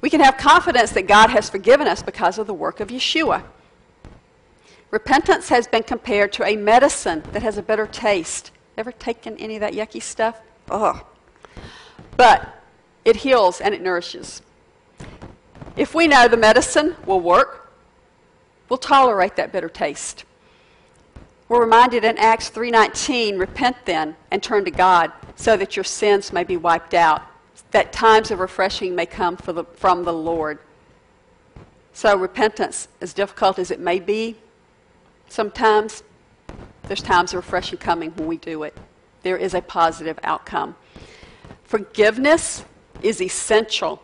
we 0.00 0.10
can 0.10 0.20
have 0.20 0.36
confidence 0.36 0.90
that 0.92 1.06
God 1.06 1.30
has 1.30 1.48
forgiven 1.48 1.86
us 1.86 2.02
because 2.02 2.38
of 2.38 2.46
the 2.46 2.54
work 2.54 2.80
of 2.80 2.88
Yeshua. 2.88 3.44
Repentance 4.90 5.48
has 5.48 5.66
been 5.66 5.82
compared 5.82 6.32
to 6.34 6.44
a 6.44 6.56
medicine 6.56 7.22
that 7.32 7.42
has 7.42 7.58
a 7.58 7.62
better 7.62 7.86
taste. 7.86 8.50
Ever 8.76 8.92
taken 8.92 9.36
any 9.38 9.56
of 9.56 9.60
that 9.60 9.72
yucky 9.72 10.02
stuff? 10.02 10.40
Ugh. 10.70 11.04
But 12.16 12.62
it 13.04 13.16
heals 13.16 13.60
and 13.60 13.74
it 13.74 13.82
nourishes. 13.82 14.42
If 15.76 15.94
we 15.94 16.06
know 16.06 16.28
the 16.28 16.36
medicine 16.36 16.96
will 17.06 17.20
work, 17.20 17.72
we'll 18.68 18.78
tolerate 18.78 19.36
that 19.36 19.52
bitter 19.52 19.68
taste. 19.68 20.24
We're 21.54 21.60
reminded 21.60 22.04
in 22.04 22.18
Acts 22.18 22.50
3:19, 22.50 23.38
repent 23.38 23.76
then 23.84 24.16
and 24.32 24.42
turn 24.42 24.64
to 24.64 24.72
God 24.72 25.12
so 25.36 25.56
that 25.56 25.76
your 25.76 25.84
sins 25.84 26.32
may 26.32 26.42
be 26.42 26.56
wiped 26.56 26.94
out, 26.94 27.22
that 27.70 27.92
times 27.92 28.32
of 28.32 28.40
refreshing 28.40 28.96
may 28.96 29.06
come 29.06 29.36
the, 29.36 29.62
from 29.76 30.02
the 30.02 30.12
Lord. 30.12 30.58
So 31.92 32.16
repentance, 32.16 32.88
as 33.00 33.12
difficult 33.12 33.60
as 33.60 33.70
it 33.70 33.78
may 33.78 34.00
be, 34.00 34.34
sometimes 35.28 36.02
there's 36.88 37.00
times 37.00 37.32
of 37.32 37.36
refreshing 37.36 37.78
coming 37.78 38.10
when 38.16 38.26
we 38.26 38.36
do 38.36 38.64
it. 38.64 38.76
There 39.22 39.36
is 39.36 39.54
a 39.54 39.62
positive 39.62 40.18
outcome. 40.24 40.74
Forgiveness 41.62 42.64
is 43.00 43.22
essential 43.22 44.02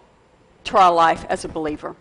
to 0.62 0.76
our 0.76 0.94
life 0.94 1.26
as 1.28 1.44
a 1.44 1.48
believer. 1.48 1.96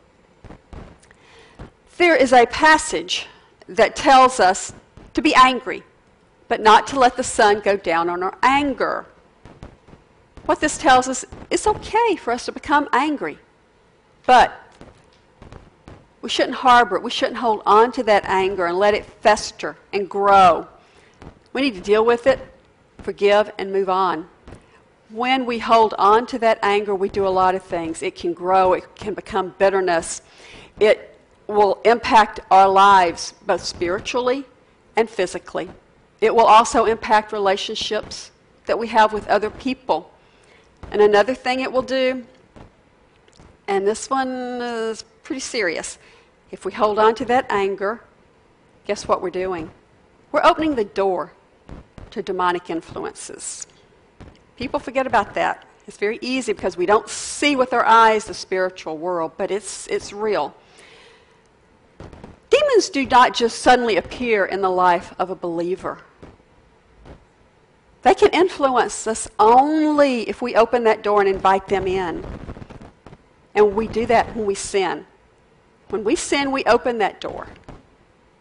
There 1.98 2.16
is 2.16 2.34
a 2.34 2.46
passage 2.46 3.26
that 3.68 3.96
tells 3.96 4.40
us 4.40 4.74
to 5.20 5.22
be 5.22 5.36
angry, 5.36 5.84
but 6.48 6.62
not 6.62 6.88
to 6.88 6.98
let 6.98 7.18
the 7.18 7.24
sun 7.24 7.60
go 7.60 7.76
down 7.76 8.10
on 8.10 8.24
our 8.24 8.38
anger. 8.42 9.06
What 10.46 10.62
this 10.62 10.78
tells 10.78 11.10
us, 11.10 11.26
it's 11.50 11.68
okay 11.68 12.16
for 12.16 12.32
us 12.32 12.46
to 12.46 12.54
become 12.54 12.88
angry, 12.94 13.38
but 14.26 14.58
we 16.22 16.30
shouldn't 16.30 16.56
harbor 16.56 16.96
it. 16.96 17.04
We 17.04 17.12
shouldn't 17.12 17.40
hold 17.40 17.62
on 17.66 17.92
to 17.94 18.04
that 18.04 18.24
anger 18.26 18.66
and 18.66 18.80
let 18.80 18.94
it 18.94 19.06
fester 19.06 19.76
and 19.92 20.10
grow. 20.10 20.68
We 21.52 21.62
need 21.64 21.76
to 21.76 21.82
deal 21.82 22.06
with 22.06 22.26
it, 22.26 22.40
forgive, 23.00 23.52
and 23.58 23.74
move 23.74 23.90
on. 23.90 24.30
When 25.10 25.46
we 25.46 25.60
hold 25.60 25.96
on 25.98 26.28
to 26.28 26.40
that 26.40 26.60
anger, 26.62 26.96
we 26.96 27.10
do 27.10 27.28
a 27.28 27.36
lot 27.42 27.56
of 27.56 27.64
things. 27.64 28.02
It 28.02 28.16
can 28.16 28.32
grow, 28.32 28.72
it 28.72 28.96
can 28.96 29.16
become 29.16 29.54
bitterness. 29.58 30.22
It 30.80 31.20
will 31.48 31.82
impact 31.84 32.40
our 32.50 32.70
lives 32.70 33.34
both 33.46 33.66
spiritually 33.66 34.46
and 34.96 35.10
physically. 35.10 35.70
It 36.22 36.36
will 36.36 36.46
also 36.46 36.86
impact 36.86 37.32
relationships 37.32 38.32
that 38.66 38.78
we 38.78 38.88
have 38.88 39.14
with 39.14 39.28
other 39.28 39.50
people. 39.50 40.12
And 40.92 41.02
another 41.02 41.34
thing 41.34 41.60
it 41.60 41.72
will 41.72 41.82
do, 41.82 42.26
and 43.68 43.88
this 43.88 44.10
one 44.10 44.62
is 44.62 45.04
pretty 45.24 45.40
serious, 45.40 45.98
if 46.52 46.66
we 46.66 46.72
hold 46.72 46.98
on 46.98 47.14
to 47.16 47.26
that 47.26 47.46
anger, 47.50 48.02
guess 48.86 49.08
what 49.08 49.22
we're 49.22 49.30
doing? 49.30 49.70
We're 50.32 50.44
opening 50.44 50.76
the 50.76 50.86
door 50.86 51.34
to 52.12 52.24
demonic 52.24 52.70
influences. 52.70 53.68
People 54.58 54.80
forget 54.80 55.06
about 55.06 55.36
that. 55.36 55.66
It's 55.88 55.98
very 55.98 56.20
easy 56.22 56.54
because 56.54 56.78
we 56.78 56.86
don't 56.86 57.08
see 57.10 57.56
with 57.56 57.74
our 57.74 57.86
eyes 57.86 58.26
the 58.26 58.34
spiritual 58.34 58.98
world, 58.98 59.32
but 59.38 59.52
it's, 59.52 59.88
it's 59.88 60.12
real. 60.12 60.56
Demons 62.80 62.90
do 62.92 63.06
not 63.06 63.34
just 63.34 63.60
suddenly 63.60 63.98
appear 63.98 64.46
in 64.46 64.62
the 64.62 64.70
life 64.70 65.14
of 65.20 65.30
a 65.30 65.36
believer. 65.36 65.98
They 68.04 68.14
can 68.14 68.30
influence 68.30 69.06
us 69.06 69.28
only 69.38 70.30
if 70.30 70.42
we 70.42 70.56
open 70.56 70.86
that 70.86 71.04
door 71.04 71.20
and 71.20 71.30
invite 71.30 71.68
them 71.68 71.88
in. 71.88 72.24
And 73.54 73.76
we 73.76 73.90
do 73.90 74.06
that 74.06 74.34
when 74.34 74.46
we 74.46 74.56
sin. 74.56 75.06
When 75.90 76.06
we 76.06 76.16
sin, 76.16 76.54
we 76.54 76.64
open 76.64 77.00
that 77.00 77.20
door. 77.20 77.48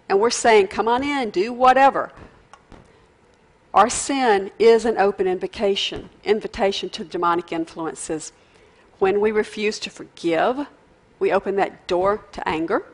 And 0.09 0.21
we're 0.21 0.31
saying, 0.31 0.69
come 0.69 0.87
on 0.87 1.03
in, 1.03 1.31
do 1.31 1.53
whatever. 1.53 2.13
Our 3.75 3.91
sin 3.91 4.53
is 4.57 4.85
an 4.85 4.99
open 4.99 5.27
invitation, 5.27 6.11
invitation 6.23 6.91
to 6.91 7.03
demonic 7.03 7.51
influences. 7.51 8.31
When 9.01 9.21
we 9.21 9.33
refuse 9.33 9.81
to 9.81 9.91
forgive, 9.91 10.69
we 11.19 11.33
open 11.33 11.57
that 11.57 11.89
door 11.89 12.25
to 12.31 12.49
anger, 12.49 12.85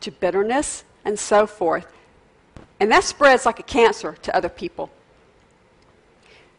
to 0.00 0.10
bitterness, 0.10 0.84
and 1.04 1.18
so 1.18 1.46
forth. 1.46 1.86
And 2.80 2.90
that 2.92 3.04
spreads 3.04 3.46
like 3.46 3.58
a 3.58 3.64
cancer 3.64 4.16
to 4.22 4.36
other 4.36 4.48
people. 4.48 4.90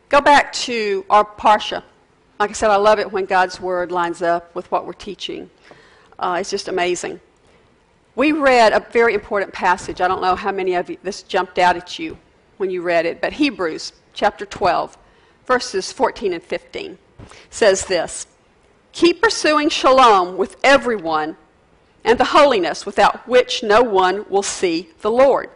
Go 0.09 0.21
back 0.21 0.51
to 0.53 1.05
our 1.09 1.23
Parsha. 1.23 1.83
Like 2.39 2.49
I 2.49 2.53
said, 2.53 2.71
I 2.71 2.77
love 2.77 2.99
it 2.99 3.11
when 3.11 3.25
God's 3.25 3.61
Word 3.61 3.91
lines 3.91 4.21
up 4.21 4.53
with 4.55 4.69
what 4.71 4.85
we're 4.85 4.93
teaching. 4.93 5.49
Uh, 6.17 6.37
it's 6.39 6.49
just 6.49 6.67
amazing. 6.67 7.19
We 8.15 8.31
read 8.31 8.73
a 8.73 8.79
very 8.91 9.13
important 9.13 9.53
passage. 9.53 10.01
I 10.01 10.07
don't 10.07 10.21
know 10.21 10.35
how 10.35 10.51
many 10.51 10.73
of 10.75 10.89
you 10.89 10.97
this 11.03 11.23
jumped 11.23 11.59
out 11.59 11.77
at 11.77 11.99
you 11.99 12.17
when 12.57 12.69
you 12.69 12.81
read 12.81 13.05
it, 13.05 13.21
but 13.21 13.33
Hebrews 13.33 13.93
chapter 14.13 14.45
12, 14.45 14.97
verses 15.45 15.91
14 15.91 16.33
and 16.33 16.43
15 16.43 16.97
says 17.49 17.85
this 17.85 18.27
Keep 18.91 19.21
pursuing 19.21 19.69
shalom 19.69 20.37
with 20.37 20.57
everyone 20.63 21.37
and 22.03 22.17
the 22.17 22.25
holiness 22.25 22.85
without 22.85 23.27
which 23.27 23.63
no 23.63 23.81
one 23.81 24.25
will 24.29 24.43
see 24.43 24.89
the 25.01 25.11
Lord. 25.11 25.49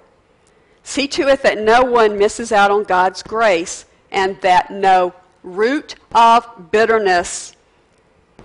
See 0.84 1.08
to 1.10 1.28
it 1.30 1.42
that 1.44 1.58
no 1.58 1.84
one 1.84 2.18
misses 2.18 2.52
out 2.52 2.72
on 2.72 2.84
God's 2.84 3.24
grace 3.24 3.86
and 4.12 4.40
that 4.42 4.70
no 4.70 5.14
root 5.42 5.96
of 6.14 6.72
bitterness 6.72 7.56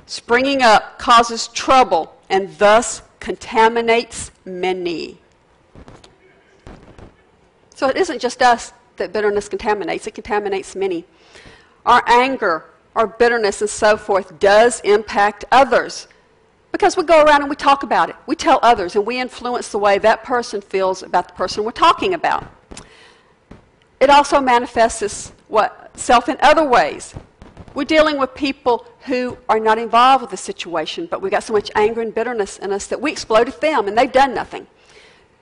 springing 0.06 0.62
up 0.62 0.98
causes 0.98 1.48
trouble 1.48 2.14
and 2.30 2.56
thus 2.58 3.02
contaminates 3.20 4.30
many. 4.44 5.18
So 7.74 7.88
it 7.88 7.96
isn't 7.96 8.20
just 8.20 8.42
us 8.42 8.72
that 8.96 9.12
bitterness 9.12 9.48
contaminates, 9.48 10.06
it 10.06 10.14
contaminates 10.14 10.74
many. 10.74 11.04
Our 11.86 12.02
anger, 12.06 12.64
our 12.96 13.06
bitterness, 13.06 13.60
and 13.60 13.70
so 13.70 13.96
forth 13.96 14.38
does 14.38 14.80
impact 14.80 15.44
others 15.52 16.08
because 16.72 16.96
we 16.96 17.02
go 17.02 17.22
around 17.22 17.40
and 17.40 17.50
we 17.50 17.56
talk 17.56 17.82
about 17.82 18.10
it. 18.10 18.16
We 18.26 18.36
tell 18.36 18.58
others 18.62 18.94
and 18.94 19.06
we 19.06 19.18
influence 19.18 19.68
the 19.70 19.78
way 19.78 19.98
that 19.98 20.24
person 20.24 20.60
feels 20.60 21.02
about 21.02 21.28
the 21.28 21.34
person 21.34 21.64
we're 21.64 21.70
talking 21.70 22.14
about. 22.14 22.46
It 24.00 24.10
also 24.10 24.40
manifests 24.40 25.32
itself 25.50 26.28
in 26.28 26.36
other 26.40 26.66
ways. 26.66 27.14
We're 27.74 27.84
dealing 27.84 28.18
with 28.18 28.34
people 28.34 28.86
who 29.06 29.38
are 29.48 29.60
not 29.60 29.78
involved 29.78 30.22
with 30.22 30.30
the 30.30 30.36
situation, 30.36 31.06
but 31.10 31.22
we've 31.22 31.32
got 31.32 31.42
so 31.42 31.52
much 31.52 31.70
anger 31.74 32.00
and 32.00 32.14
bitterness 32.14 32.58
in 32.58 32.72
us 32.72 32.86
that 32.86 33.00
we 33.00 33.10
explode 33.12 33.48
at 33.48 33.60
them 33.60 33.88
and 33.88 33.96
they've 33.96 34.12
done 34.12 34.34
nothing. 34.34 34.66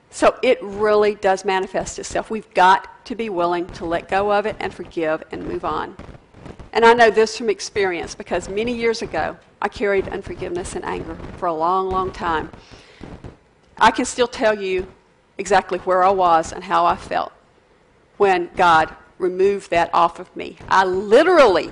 So 0.09 0.37
it 0.41 0.57
really 0.61 1.15
does 1.15 1.43
manifest 1.43 1.99
itself. 1.99 2.29
We've 2.29 2.51
got 2.53 3.05
to 3.05 3.15
be 3.15 3.29
willing 3.29 3.67
to 3.67 3.85
let 3.85 4.07
go 4.07 4.31
of 4.31 4.45
it 4.45 4.55
and 4.59 4.73
forgive 4.73 5.23
and 5.31 5.45
move 5.45 5.65
on. 5.65 5.95
And 6.73 6.85
I 6.85 6.93
know 6.93 7.09
this 7.09 7.37
from 7.37 7.49
experience 7.49 8.15
because 8.15 8.49
many 8.49 8.73
years 8.73 9.01
ago, 9.01 9.37
I 9.61 9.67
carried 9.67 10.07
unforgiveness 10.07 10.75
and 10.75 10.85
anger 10.85 11.17
for 11.37 11.47
a 11.47 11.53
long, 11.53 11.89
long 11.89 12.11
time. 12.11 12.51
I 13.77 13.91
can 13.91 14.05
still 14.05 14.27
tell 14.27 14.57
you 14.57 14.87
exactly 15.37 15.79
where 15.79 16.03
I 16.03 16.09
was 16.09 16.51
and 16.51 16.63
how 16.63 16.85
I 16.85 16.95
felt 16.95 17.31
when 18.17 18.49
God 18.55 18.95
removed 19.19 19.71
that 19.71 19.89
off 19.93 20.19
of 20.19 20.35
me. 20.35 20.57
I 20.67 20.83
literally, 20.85 21.71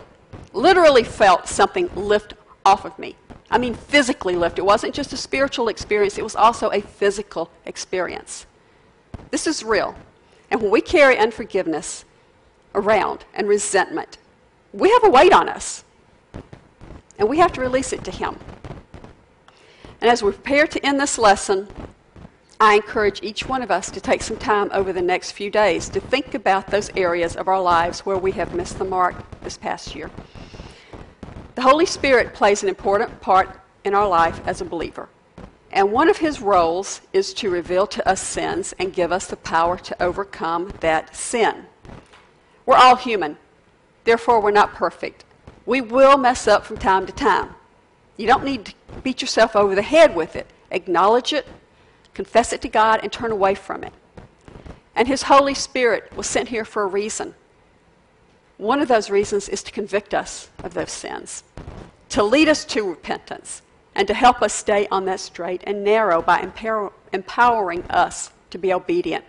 literally 0.54 1.04
felt 1.04 1.48
something 1.48 1.90
lift 1.96 2.34
off 2.66 2.86
of 2.86 2.98
me. 2.98 3.16
I 3.50 3.58
mean, 3.58 3.76
physically 3.76 4.36
lift. 4.36 4.60
It 4.60 4.66
wasn't 4.66 4.94
just 4.94 5.14
a 5.14 5.18
spiritual 5.18 5.68
experience, 5.68 6.18
it 6.18 6.24
was 6.24 6.36
also 6.36 6.70
a 6.72 6.82
physical 6.82 7.50
experience. 7.66 8.46
This 9.32 9.48
is 9.48 9.64
real. 9.64 9.96
And 10.52 10.62
when 10.62 10.72
we 10.72 10.82
carry 10.82 11.18
unforgiveness 11.18 12.06
around 12.74 13.26
and 13.34 13.48
resentment, 13.48 14.18
we 14.74 14.92
have 14.92 15.04
a 15.04 15.10
weight 15.10 15.34
on 15.34 15.48
us. 15.48 15.85
And 17.18 17.30
we 17.30 17.38
have 17.40 17.54
to 17.54 17.62
release 17.62 17.94
it 17.94 18.04
to 18.06 18.12
Him. 18.12 18.38
And 20.02 20.10
as 20.10 20.22
we 20.22 20.32
prepare 20.32 20.68
to 20.68 20.86
end 20.86 21.00
this 21.00 21.18
lesson, 21.18 21.68
I 22.60 22.76
encourage 22.76 23.22
each 23.22 23.48
one 23.50 23.62
of 23.62 23.70
us 23.70 23.92
to 23.92 24.00
take 24.00 24.22
some 24.22 24.38
time 24.38 24.70
over 24.72 24.94
the 24.94 25.02
next 25.02 25.32
few 25.32 25.50
days 25.50 25.90
to 25.90 26.00
think 26.00 26.34
about 26.34 26.68
those 26.68 26.90
areas 26.96 27.36
of 27.36 27.50
our 27.50 27.62
lives 27.62 28.02
where 28.02 28.18
we 28.18 28.32
have 28.34 28.54
missed 28.54 28.78
the 28.78 28.86
mark 28.86 29.16
this 29.42 29.58
past 29.58 29.94
year. 29.94 30.10
The 31.56 31.64
Holy 31.64 31.86
Spirit 31.86 32.34
plays 32.34 32.64
an 32.64 32.70
important 32.70 33.20
part 33.20 33.60
in 33.84 33.94
our 33.94 34.08
life 34.08 34.40
as 34.48 34.62
a 34.62 34.66
believer. 34.66 35.10
And 35.70 35.92
one 35.92 36.10
of 36.10 36.18
his 36.18 36.40
roles 36.40 37.02
is 37.12 37.34
to 37.36 37.50
reveal 37.50 37.86
to 37.88 38.08
us 38.08 38.22
sins 38.22 38.74
and 38.80 38.94
give 38.94 39.12
us 39.12 39.28
the 39.28 39.36
power 39.36 39.78
to 39.78 40.02
overcome 40.02 40.72
that 40.80 41.14
sin. 41.14 41.66
We're 42.66 42.78
all 42.78 42.96
human, 42.96 43.38
therefore, 44.06 44.42
we're 44.42 44.52
not 44.52 44.74
perfect. 44.74 45.25
We 45.66 45.82
will 45.82 46.18
mess 46.18 46.48
up 46.48 46.66
from 46.66 46.78
time 46.78 47.06
to 47.06 47.12
time. 47.12 47.56
You 48.18 48.28
don't 48.28 48.46
need 48.46 48.66
to 48.66 48.74
beat 49.04 49.22
yourself 49.22 49.56
over 49.56 49.76
the 49.76 49.82
head 49.82 50.16
with 50.16 50.36
it. 50.36 50.48
Acknowledge 50.72 51.34
it, 51.34 51.48
confess 52.14 52.54
it 52.54 52.62
to 52.62 52.70
God, 52.70 53.00
and 53.02 53.12
turn 53.12 53.32
away 53.32 53.56
from 53.56 53.84
it. 53.84 53.94
And 54.96 55.08
His 55.08 55.24
Holy 55.24 55.54
Spirit 55.54 56.16
was 56.16 56.28
sent 56.28 56.50
here 56.50 56.66
for 56.66 56.84
a 56.84 56.88
reason. 56.88 57.36
One 58.58 58.80
of 58.80 58.88
those 58.88 59.10
reasons 59.10 59.50
is 59.50 59.62
to 59.64 59.72
convict 59.72 60.14
us 60.14 60.50
of 60.64 60.74
those 60.74 60.92
sins, 60.92 61.44
to 62.10 62.24
lead 62.24 62.48
us 62.48 62.64
to 62.66 62.90
repentance, 62.90 63.62
and 63.94 64.08
to 64.08 64.14
help 64.14 64.42
us 64.42 64.54
stay 64.54 64.88
on 64.90 65.06
that 65.06 65.20
straight 65.20 65.62
and 65.66 65.84
narrow 65.84 66.22
by 66.22 66.40
empower, 66.40 66.94
empowering 67.12 67.84
us 67.90 68.32
to 68.52 68.58
be 68.58 68.72
obedient. 68.72 69.26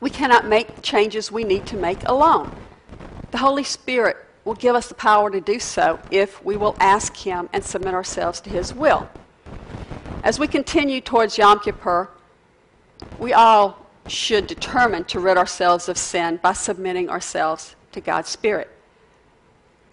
We 0.00 0.10
cannot 0.10 0.46
make 0.46 0.82
changes 0.82 1.30
we 1.30 1.44
need 1.44 1.66
to 1.66 1.76
make 1.76 2.06
alone. 2.08 2.54
The 3.30 3.38
Holy 3.38 3.64
Spirit 3.64 4.16
will 4.44 4.54
give 4.54 4.74
us 4.74 4.88
the 4.88 4.94
power 4.94 5.30
to 5.30 5.40
do 5.40 5.58
so 5.58 5.98
if 6.10 6.44
we 6.44 6.56
will 6.56 6.76
ask 6.80 7.16
Him 7.16 7.48
and 7.52 7.64
submit 7.64 7.94
ourselves 7.94 8.40
to 8.42 8.50
His 8.50 8.74
will. 8.74 9.08
As 10.22 10.38
we 10.38 10.46
continue 10.46 11.00
towards 11.00 11.38
Yom 11.38 11.60
Kippur, 11.60 12.08
we 13.18 13.32
all 13.32 13.86
should 14.06 14.46
determine 14.46 15.04
to 15.04 15.20
rid 15.20 15.36
ourselves 15.36 15.88
of 15.88 15.96
sin 15.96 16.38
by 16.42 16.52
submitting 16.52 17.08
ourselves 17.08 17.76
to 17.92 18.00
God's 18.00 18.28
Spirit. 18.28 18.70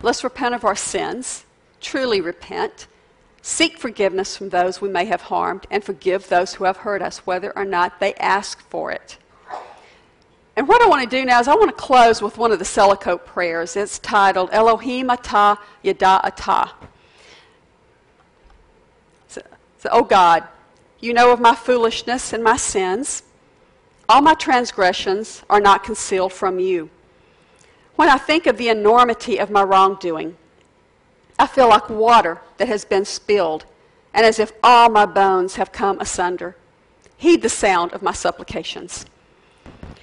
Let's 0.02 0.24
repent 0.24 0.56
of 0.56 0.66
our 0.66 0.76
sins, 0.76 1.45
truly 1.82 2.22
repent, 2.22 2.88
seek 3.41 3.78
forgiveness 3.78 4.36
from 4.36 4.50
those 4.50 4.82
we 4.82 4.89
may 4.89 5.06
have 5.06 5.22
harmed, 5.22 5.66
and 5.72 5.84
forgive 5.84 6.28
those 6.28 6.56
who 6.56 6.66
have 6.66 6.78
hurt 6.78 7.02
us, 7.02 7.20
whether 7.20 7.56
or 7.58 7.66
not 7.66 8.00
they 8.00 8.14
ask 8.16 8.60
for 8.70 8.91
it. 8.91 9.18
And 10.58 10.68
what 10.68 10.82
I 10.82 10.88
want 10.88 11.08
to 11.08 11.18
do 11.18 11.24
now 11.24 11.39
is 11.39 11.47
I 11.47 11.53
want 11.53 11.70
to 11.70 11.76
close 11.76 12.20
with 12.20 12.39
one 12.39 12.51
of 12.51 12.58
the 12.58 12.66
Selachot 12.66 13.26
prayers. 13.26 13.76
It's 13.76 13.99
titled 13.99 14.49
Elohim 14.51 15.10
Atah 15.10 15.60
Yada 15.84 16.20
Atah. 16.24 16.72
So, 19.28 19.41
so, 19.78 19.89
oh 19.91 20.03
God, 20.03 20.45
you 20.99 21.14
know 21.14 21.32
of 21.32 21.39
my 21.39 21.53
foolishness 21.53 22.34
and 22.34 22.43
my 22.43 22.58
sins. 22.58 23.22
All 24.10 24.22
my 24.22 24.34
transgressions 24.34 25.43
are 25.47 25.62
not 25.62 25.84
concealed 25.84 26.34
from 26.34 26.58
you. 26.60 26.89
When 27.95 28.10
I 28.10 28.18
think 28.18 28.47
of 28.47 28.58
the 28.58 28.70
enormity 28.70 29.38
of 29.38 29.51
my 29.51 29.62
wrongdoing, 29.62 30.38
I 31.38 31.45
feel 31.45 31.70
like 31.70 31.88
water 31.88 32.41
that 32.58 32.68
has 32.68 32.84
been 32.84 33.05
spilled, 33.05 33.66
and 34.12 34.26
as 34.26 34.39
if 34.39 34.53
all 34.64 34.89
my 34.89 35.05
bones 35.05 35.58
have 35.58 35.72
come 35.72 35.99
asunder. 35.99 36.55
Heed 37.16 37.43
the 37.43 37.49
sound 37.49 37.93
of 37.93 38.01
my 38.01 38.12
supplications. 38.12 39.05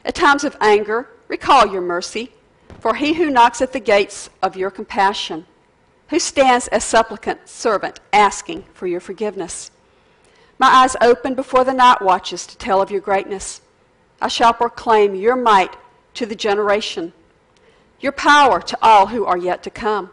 At 0.04 0.14
times 0.14 0.44
of 0.44 0.56
anger, 0.60 1.08
recall 1.28 1.66
your 1.66 1.80
mercy, 1.80 2.32
for 2.80 2.94
he 2.94 3.14
who 3.14 3.30
knocks 3.30 3.62
at 3.62 3.72
the 3.72 3.80
gates 3.80 4.30
of 4.42 4.56
your 4.56 4.70
compassion, 4.70 5.46
who 6.08 6.18
stands 6.18 6.68
as 6.68 6.84
supplicant 6.84 7.48
servant 7.48 8.00
asking 8.12 8.64
for 8.74 8.86
your 8.86 9.00
forgiveness. 9.00 9.70
My 10.58 10.68
eyes 10.68 10.96
open 11.00 11.34
before 11.34 11.64
the 11.64 11.72
night 11.72 12.02
watches 12.02 12.46
to 12.46 12.58
tell 12.58 12.82
of 12.82 12.90
your 12.90 13.00
greatness. 13.00 13.60
I 14.20 14.28
shall 14.28 14.52
proclaim 14.52 15.14
your 15.14 15.36
might 15.36 15.76
to 16.14 16.26
the 16.26 16.36
generation 16.36 17.12
your 18.04 18.12
power 18.12 18.60
to 18.60 18.78
all 18.82 19.06
who 19.06 19.24
are 19.24 19.38
yet 19.38 19.62
to 19.62 19.70
come. 19.70 20.10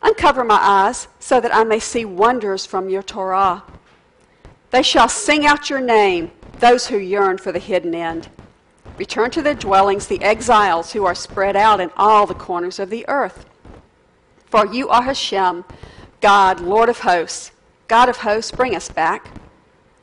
Uncover 0.00 0.44
my 0.44 0.58
eyes 0.58 1.08
so 1.20 1.40
that 1.40 1.54
I 1.54 1.62
may 1.62 1.78
see 1.78 2.06
wonders 2.06 2.64
from 2.64 2.88
your 2.88 3.02
Torah. 3.02 3.62
They 4.70 4.82
shall 4.82 5.08
sing 5.08 5.44
out 5.44 5.68
your 5.68 5.80
name, 5.80 6.30
those 6.58 6.86
who 6.86 6.96
yearn 6.96 7.36
for 7.36 7.52
the 7.52 7.58
hidden 7.58 7.94
end. 7.94 8.30
Return 8.98 9.30
to 9.32 9.42
their 9.42 9.54
dwellings, 9.54 10.06
the 10.06 10.22
exiles 10.22 10.92
who 10.92 11.04
are 11.04 11.14
spread 11.14 11.56
out 11.56 11.80
in 11.80 11.90
all 11.96 12.26
the 12.26 12.34
corners 12.34 12.78
of 12.78 12.90
the 12.90 13.06
earth. 13.08 13.44
For 14.46 14.66
you 14.66 14.88
are 14.88 15.02
Hashem, 15.02 15.64
God, 16.20 16.60
Lord 16.60 16.88
of 16.88 17.00
hosts. 17.00 17.52
God 17.88 18.08
of 18.08 18.18
hosts, 18.18 18.50
bring 18.50 18.74
us 18.74 18.88
back. 18.88 19.30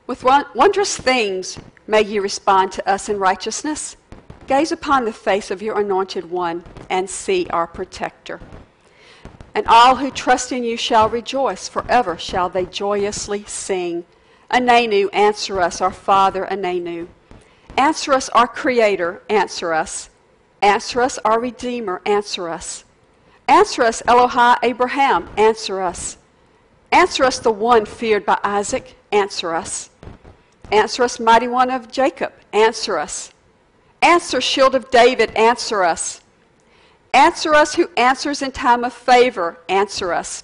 With 0.06 0.24
wondrous 0.24 0.96
things 0.98 1.58
may 1.88 2.02
you 2.02 2.22
respond 2.22 2.72
to 2.74 2.90
us 2.90 3.10
in 3.10 3.20
righteousness. 3.20 3.96
Gaze 4.48 4.72
upon 4.72 5.06
the 5.06 5.14
face 5.14 5.50
of 5.50 5.62
your 5.62 5.80
anointed 5.80 6.30
one 6.30 6.64
and 6.90 7.10
see 7.10 7.48
our 7.50 7.66
protector. 7.66 8.40
And 9.56 9.66
all 9.68 9.96
who 9.96 10.12
trust 10.12 10.52
in 10.52 10.64
you 10.64 10.78
shall 10.78 11.10
rejoice. 11.10 11.68
Forever 11.68 12.18
shall 12.18 12.50
they 12.50 12.66
joyously 12.66 13.44
sing. 13.46 14.06
Anenu, 14.52 15.10
answer 15.14 15.62
us, 15.62 15.82
our 15.82 15.92
Father, 15.92 16.46
Anenu. 16.46 17.08
Answer 17.78 18.14
us, 18.14 18.30
our 18.30 18.48
Creator, 18.48 19.22
answer 19.30 19.74
us. 19.74 20.10
Answer 20.62 21.02
us, 21.02 21.18
our 21.26 21.40
Redeemer, 21.40 22.02
answer 22.06 22.50
us. 22.50 22.84
Answer 23.48 23.84
us, 23.84 24.02
Elohai 24.04 24.58
Abraham, 24.64 25.30
answer 25.38 25.82
us. 25.82 26.18
Answer 26.92 27.24
us, 27.26 27.40
the 27.40 27.52
one 27.52 27.86
feared 27.86 28.26
by 28.26 28.38
Isaac, 28.44 28.96
answer 29.12 29.54
us. 29.54 29.90
Answer 30.72 31.04
us, 31.04 31.20
mighty 31.20 31.48
one 31.48 31.70
of 31.70 31.92
Jacob, 31.92 32.34
answer 32.54 32.98
us. 32.98 33.34
Answer, 34.02 34.40
shield 34.40 34.76
of 34.76 34.90
David, 34.92 35.32
answer 35.32 35.84
us. 35.84 36.22
Answer 37.14 37.54
us 37.54 37.76
who 37.76 37.90
answers 37.96 38.42
in 38.42 38.52
time 38.52 38.84
of 38.84 38.94
favor, 38.94 39.58
answer 39.70 40.14
us. 40.14 40.44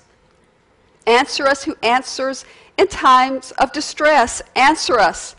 Answer 1.08 1.48
us 1.48 1.64
who 1.64 1.76
answers 1.82 2.46
in 2.78 2.88
times 2.88 3.52
of 3.52 3.72
distress, 3.72 4.42
answer 4.56 5.00
us. 5.00 5.36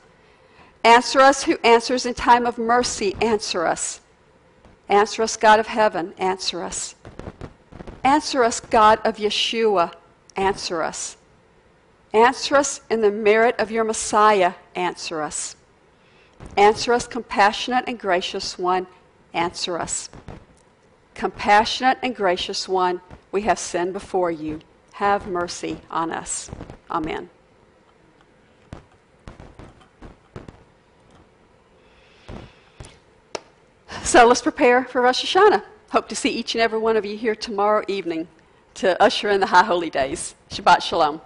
Answer 0.82 1.20
us 1.20 1.44
who 1.44 1.58
answers 1.62 2.06
in 2.06 2.14
time 2.14 2.46
of 2.46 2.58
mercy, 2.58 3.16
answer 3.20 3.66
us. 3.66 4.00
Answer 4.88 5.22
us, 5.22 5.36
God 5.36 5.60
of 5.60 5.66
heaven, 5.66 6.14
answer 6.18 6.62
us. 6.62 6.94
Answer 8.02 8.42
us, 8.42 8.60
God 8.60 8.98
of 9.04 9.16
Yeshua, 9.16 9.92
answer 10.36 10.82
us. 10.82 11.16
Answer 12.12 12.56
us 12.56 12.80
in 12.90 13.02
the 13.02 13.10
merit 13.10 13.54
of 13.58 13.70
your 13.70 13.84
Messiah, 13.84 14.54
answer 14.74 15.22
us. 15.22 15.54
Answer 16.56 16.92
us, 16.92 17.06
compassionate 17.06 17.84
and 17.86 17.98
gracious 17.98 18.58
one. 18.58 18.86
Answer 19.32 19.78
us. 19.78 20.08
Compassionate 21.14 21.98
and 22.02 22.16
gracious 22.16 22.68
one, 22.68 23.00
we 23.30 23.42
have 23.42 23.58
sinned 23.58 23.92
before 23.92 24.30
you. 24.30 24.60
Have 24.94 25.26
mercy 25.26 25.80
on 25.90 26.10
us. 26.10 26.50
Amen. 26.90 27.30
So 34.02 34.26
let's 34.26 34.42
prepare 34.42 34.84
for 34.84 35.02
Rosh 35.02 35.24
Hashanah. 35.24 35.62
Hope 35.90 36.08
to 36.08 36.16
see 36.16 36.30
each 36.30 36.54
and 36.54 36.62
every 36.62 36.78
one 36.78 36.96
of 36.96 37.04
you 37.04 37.16
here 37.16 37.34
tomorrow 37.36 37.84
evening 37.86 38.26
to 38.74 39.00
usher 39.00 39.28
in 39.28 39.40
the 39.40 39.46
High 39.46 39.64
Holy 39.64 39.88
Days. 39.90 40.34
Shabbat 40.50 40.82
Shalom. 40.82 41.20